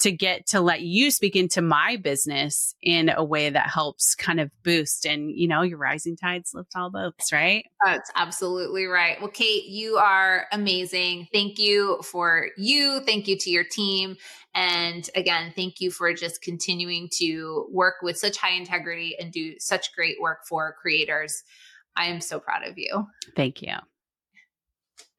to 0.00 0.10
get 0.10 0.46
to 0.48 0.60
let 0.60 0.82
you 0.82 1.10
speak 1.10 1.36
into 1.36 1.62
my 1.62 1.96
business 1.96 2.74
in 2.82 3.08
a 3.08 3.22
way 3.22 3.48
that 3.50 3.70
helps 3.70 4.14
kind 4.14 4.40
of 4.40 4.50
boost 4.62 5.06
and 5.06 5.30
you 5.30 5.46
know 5.46 5.62
your 5.62 5.78
rising 5.78 6.16
tides 6.16 6.52
lift 6.54 6.72
all 6.76 6.90
boats 6.90 7.32
right? 7.32 7.64
That's 7.84 8.10
absolutely 8.14 8.86
right. 8.86 9.20
Well 9.20 9.30
kate 9.30 9.66
you 9.66 9.96
are 9.96 10.46
amazing. 10.52 11.28
Thank 11.32 11.58
you 11.58 12.00
for 12.02 12.48
you. 12.56 13.00
Thank 13.06 13.28
you 13.28 13.38
to 13.38 13.50
your 13.50 13.64
team. 13.64 14.16
And 14.54 15.08
again 15.14 15.52
thank 15.54 15.80
you 15.80 15.90
for 15.90 16.12
just 16.12 16.42
continuing 16.42 17.08
to 17.18 17.66
work 17.70 17.96
with 18.02 18.18
such 18.18 18.36
high 18.36 18.54
integrity 18.54 19.16
and 19.18 19.32
do 19.32 19.54
such 19.58 19.94
great 19.94 20.16
work 20.20 20.40
for 20.48 20.74
creators. 20.80 21.44
I 21.96 22.06
am 22.06 22.20
so 22.20 22.40
proud 22.40 22.66
of 22.66 22.76
you. 22.76 23.06
Thank 23.36 23.62
you. 23.62 23.74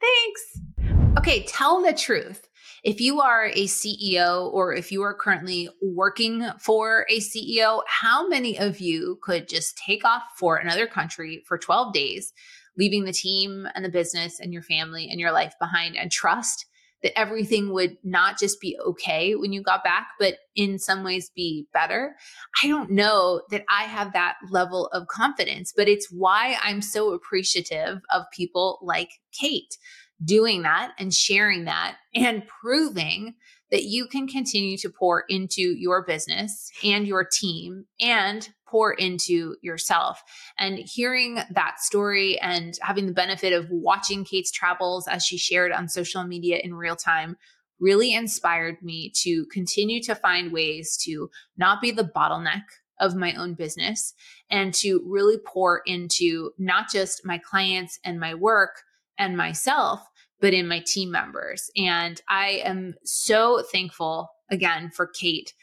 Thanks 0.01 0.94
okay 1.17 1.43
tell 1.43 1.81
the 1.81 1.93
truth 1.93 2.47
if 2.85 3.01
you 3.01 3.19
are 3.19 3.45
a 3.47 3.65
CEO 3.65 4.53
or 4.53 4.71
if 4.71 4.91
you 4.91 5.01
are 5.01 5.15
currently 5.15 5.69
working 5.81 6.47
for 6.59 7.07
a 7.09 7.19
CEO, 7.19 7.81
how 7.87 8.27
many 8.27 8.59
of 8.59 8.79
you 8.79 9.17
could 9.23 9.47
just 9.47 9.75
take 9.75 10.05
off 10.05 10.21
for 10.37 10.57
another 10.57 10.85
country 10.85 11.43
for 11.47 11.57
12 11.57 11.93
days, 11.93 12.31
leaving 12.77 13.05
the 13.05 13.11
team 13.11 13.67
and 13.73 13.83
the 13.83 13.89
business 13.89 14.39
and 14.39 14.53
your 14.53 14.61
family 14.61 15.09
and 15.09 15.19
your 15.19 15.31
life 15.31 15.55
behind 15.59 15.97
and 15.97 16.11
trust 16.11 16.67
that 17.01 17.17
everything 17.17 17.71
would 17.71 17.97
not 18.03 18.39
just 18.39 18.61
be 18.61 18.77
okay 18.85 19.33
when 19.33 19.51
you 19.51 19.63
got 19.63 19.83
back, 19.83 20.09
but 20.19 20.37
in 20.55 20.77
some 20.77 21.03
ways 21.03 21.31
be 21.35 21.67
better. 21.73 22.15
I 22.63 22.67
don't 22.67 22.91
know 22.91 23.41
that 23.49 23.63
I 23.67 23.83
have 23.83 24.13
that 24.13 24.35
level 24.49 24.87
of 24.87 25.07
confidence, 25.07 25.73
but 25.75 25.87
it's 25.87 26.11
why 26.11 26.57
I'm 26.63 26.81
so 26.83 27.13
appreciative 27.13 28.01
of 28.11 28.25
people 28.31 28.79
like 28.83 29.09
Kate 29.31 29.77
doing 30.23 30.61
that 30.63 30.93
and 30.97 31.13
sharing 31.13 31.65
that 31.65 31.97
and 32.13 32.47
proving 32.47 33.35
that 33.71 33.83
you 33.83 34.07
can 34.07 34.27
continue 34.27 34.77
to 34.77 34.89
pour 34.89 35.25
into 35.27 35.61
your 35.61 36.05
business 36.05 36.71
and 36.83 37.07
your 37.07 37.27
team 37.29 37.85
and 37.99 38.49
pour 38.67 38.93
into 38.93 39.55
yourself. 39.61 40.21
And 40.59 40.79
hearing 40.79 41.39
that 41.49 41.79
story 41.79 42.39
and 42.39 42.77
having 42.81 43.07
the 43.07 43.13
benefit 43.13 43.53
of 43.53 43.67
watching 43.69 44.23
Kate's 44.23 44.51
travels 44.51 45.07
as 45.07 45.25
she 45.25 45.37
shared 45.37 45.71
on 45.71 45.89
social 45.89 46.23
media 46.23 46.59
in 46.63 46.75
real 46.75 46.95
time 46.95 47.37
really 47.79 48.13
inspired 48.13 48.81
me 48.81 49.11
to 49.23 49.45
continue 49.51 50.01
to 50.03 50.15
find 50.15 50.51
ways 50.51 50.97
to 51.03 51.29
not 51.57 51.81
be 51.81 51.91
the 51.91 52.09
bottleneck 52.15 52.63
of 52.99 53.15
my 53.15 53.33
own 53.33 53.53
business 53.53 54.13
and 54.49 54.73
to 54.73 55.03
really 55.05 55.37
pour 55.37 55.81
into 55.85 56.51
not 56.57 56.89
just 56.89 57.25
my 57.25 57.37
clients 57.37 57.99
and 58.05 58.19
my 58.19 58.33
work 58.33 58.83
and 59.17 59.37
myself, 59.37 60.01
but 60.41 60.53
in 60.53 60.67
my 60.67 60.83
team 60.85 61.11
members. 61.11 61.69
And 61.75 62.21
I 62.29 62.61
am 62.63 62.95
so 63.03 63.63
thankful 63.71 64.29
again 64.51 64.91
for 64.91 65.07
Kate 65.07 65.53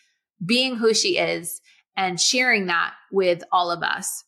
being 0.44 0.76
who 0.76 0.92
she 0.94 1.18
is 1.18 1.60
and 1.96 2.20
sharing 2.20 2.66
that 2.66 2.94
with 3.10 3.44
all 3.52 3.70
of 3.70 3.82
us. 3.82 4.24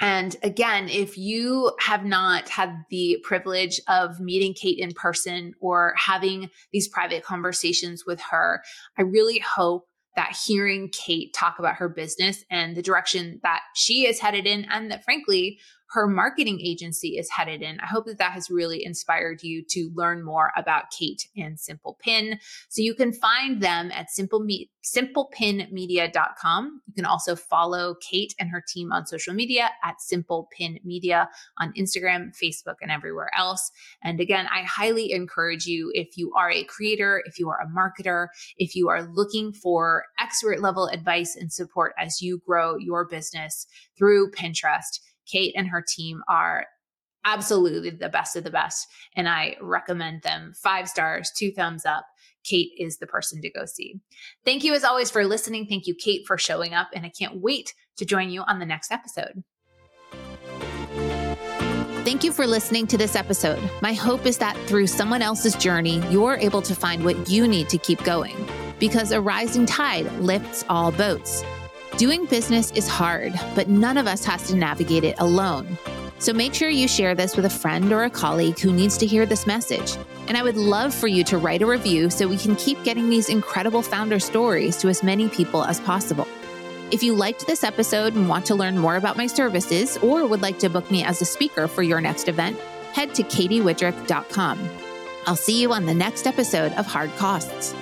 And 0.00 0.36
again, 0.42 0.88
if 0.88 1.18
you 1.18 1.72
have 1.80 2.04
not 2.04 2.48
had 2.48 2.84
the 2.88 3.18
privilege 3.24 3.80
of 3.88 4.20
meeting 4.20 4.54
Kate 4.54 4.78
in 4.78 4.92
person 4.92 5.54
or 5.60 5.94
having 5.96 6.50
these 6.72 6.86
private 6.86 7.24
conversations 7.24 8.04
with 8.06 8.20
her, 8.30 8.62
I 8.96 9.02
really 9.02 9.40
hope 9.40 9.86
that 10.14 10.36
hearing 10.46 10.90
Kate 10.92 11.32
talk 11.34 11.58
about 11.58 11.76
her 11.76 11.88
business 11.88 12.44
and 12.50 12.76
the 12.76 12.82
direction 12.82 13.40
that 13.42 13.60
she 13.74 14.06
is 14.06 14.20
headed 14.20 14.46
in, 14.46 14.66
and 14.70 14.90
that 14.90 15.04
frankly, 15.04 15.58
her 15.90 16.06
marketing 16.06 16.60
agency 16.62 17.16
is 17.16 17.30
headed 17.30 17.62
in. 17.62 17.80
I 17.80 17.86
hope 17.86 18.06
that 18.06 18.18
that 18.18 18.32
has 18.32 18.50
really 18.50 18.84
inspired 18.84 19.42
you 19.42 19.64
to 19.70 19.90
learn 19.94 20.22
more 20.22 20.52
about 20.56 20.90
Kate 20.90 21.26
and 21.36 21.58
Simple 21.58 21.96
Pin. 22.00 22.38
So 22.68 22.82
you 22.82 22.94
can 22.94 23.12
find 23.12 23.62
them 23.62 23.90
at 23.92 24.10
simple 24.10 24.40
me- 24.40 24.70
simplepinmedia.com. 24.84 26.82
You 26.86 26.94
can 26.94 27.04
also 27.04 27.36
follow 27.36 27.94
Kate 28.00 28.34
and 28.38 28.50
her 28.50 28.62
team 28.66 28.92
on 28.92 29.06
social 29.06 29.34
media 29.34 29.70
at 29.82 30.00
Simple 30.00 30.48
Pin 30.56 30.78
Media 30.84 31.28
on 31.58 31.72
Instagram, 31.72 32.32
Facebook, 32.36 32.76
and 32.82 32.90
everywhere 32.90 33.30
else. 33.36 33.70
And 34.02 34.20
again, 34.20 34.46
I 34.52 34.62
highly 34.62 35.12
encourage 35.12 35.66
you 35.66 35.90
if 35.94 36.16
you 36.16 36.32
are 36.34 36.50
a 36.50 36.64
creator, 36.64 37.22
if 37.26 37.38
you 37.38 37.48
are 37.48 37.60
a 37.60 37.66
marketer, 37.66 38.28
if 38.56 38.74
you 38.76 38.88
are 38.88 39.02
looking 39.02 39.52
for 39.52 40.04
expert 40.20 40.60
level 40.60 40.86
advice 40.86 41.36
and 41.36 41.52
support 41.52 41.94
as 41.98 42.20
you 42.20 42.42
grow 42.46 42.76
your 42.76 43.06
business 43.06 43.66
through 43.96 44.30
Pinterest 44.30 45.00
Kate 45.28 45.54
and 45.56 45.68
her 45.68 45.84
team 45.86 46.22
are 46.28 46.66
absolutely 47.24 47.90
the 47.90 48.08
best 48.08 48.36
of 48.36 48.44
the 48.44 48.50
best. 48.50 48.86
And 49.14 49.28
I 49.28 49.56
recommend 49.60 50.22
them 50.22 50.52
five 50.54 50.88
stars, 50.88 51.30
two 51.36 51.52
thumbs 51.52 51.84
up. 51.84 52.06
Kate 52.44 52.70
is 52.78 52.98
the 52.98 53.06
person 53.06 53.42
to 53.42 53.50
go 53.50 53.66
see. 53.66 54.00
Thank 54.44 54.64
you 54.64 54.72
as 54.72 54.84
always 54.84 55.10
for 55.10 55.24
listening. 55.24 55.66
Thank 55.66 55.86
you, 55.86 55.94
Kate, 55.94 56.26
for 56.26 56.38
showing 56.38 56.72
up. 56.72 56.88
And 56.94 57.04
I 57.04 57.10
can't 57.10 57.40
wait 57.40 57.74
to 57.98 58.04
join 58.04 58.30
you 58.30 58.42
on 58.42 58.58
the 58.58 58.66
next 58.66 58.90
episode. 58.90 59.42
Thank 62.04 62.24
you 62.24 62.32
for 62.32 62.46
listening 62.46 62.86
to 62.86 62.96
this 62.96 63.14
episode. 63.14 63.60
My 63.82 63.92
hope 63.92 64.24
is 64.24 64.38
that 64.38 64.56
through 64.66 64.86
someone 64.86 65.20
else's 65.20 65.54
journey, 65.54 66.02
you're 66.08 66.36
able 66.36 66.62
to 66.62 66.74
find 66.74 67.04
what 67.04 67.28
you 67.28 67.46
need 67.46 67.68
to 67.68 67.76
keep 67.76 68.02
going 68.02 68.48
because 68.78 69.12
a 69.12 69.20
rising 69.20 69.66
tide 69.66 70.10
lifts 70.14 70.64
all 70.70 70.90
boats. 70.92 71.44
Doing 71.98 72.26
business 72.26 72.70
is 72.76 72.86
hard, 72.86 73.32
but 73.56 73.66
none 73.66 73.98
of 73.98 74.06
us 74.06 74.24
has 74.24 74.46
to 74.46 74.54
navigate 74.54 75.02
it 75.02 75.18
alone. 75.18 75.76
So 76.20 76.32
make 76.32 76.54
sure 76.54 76.68
you 76.68 76.86
share 76.86 77.16
this 77.16 77.34
with 77.34 77.44
a 77.44 77.50
friend 77.50 77.92
or 77.92 78.04
a 78.04 78.10
colleague 78.10 78.60
who 78.60 78.72
needs 78.72 78.96
to 78.98 79.06
hear 79.06 79.26
this 79.26 79.48
message. 79.48 79.96
And 80.28 80.36
I 80.36 80.44
would 80.44 80.56
love 80.56 80.94
for 80.94 81.08
you 81.08 81.24
to 81.24 81.38
write 81.38 81.60
a 81.60 81.66
review 81.66 82.08
so 82.08 82.28
we 82.28 82.36
can 82.36 82.54
keep 82.54 82.84
getting 82.84 83.10
these 83.10 83.28
incredible 83.28 83.82
founder 83.82 84.20
stories 84.20 84.76
to 84.76 84.88
as 84.88 85.02
many 85.02 85.28
people 85.28 85.64
as 85.64 85.80
possible. 85.80 86.28
If 86.92 87.02
you 87.02 87.16
liked 87.16 87.48
this 87.48 87.64
episode 87.64 88.14
and 88.14 88.28
want 88.28 88.46
to 88.46 88.54
learn 88.54 88.78
more 88.78 88.94
about 88.94 89.16
my 89.16 89.26
services 89.26 89.96
or 89.96 90.24
would 90.24 90.40
like 90.40 90.60
to 90.60 90.70
book 90.70 90.88
me 90.92 91.02
as 91.02 91.20
a 91.20 91.24
speaker 91.24 91.66
for 91.66 91.82
your 91.82 92.00
next 92.00 92.28
event, 92.28 92.60
head 92.92 93.12
to 93.16 93.24
katywidrick.com. 93.24 94.70
I'll 95.26 95.34
see 95.34 95.60
you 95.60 95.72
on 95.72 95.84
the 95.84 95.94
next 95.94 96.28
episode 96.28 96.70
of 96.74 96.86
Hard 96.86 97.10
Costs. 97.16 97.74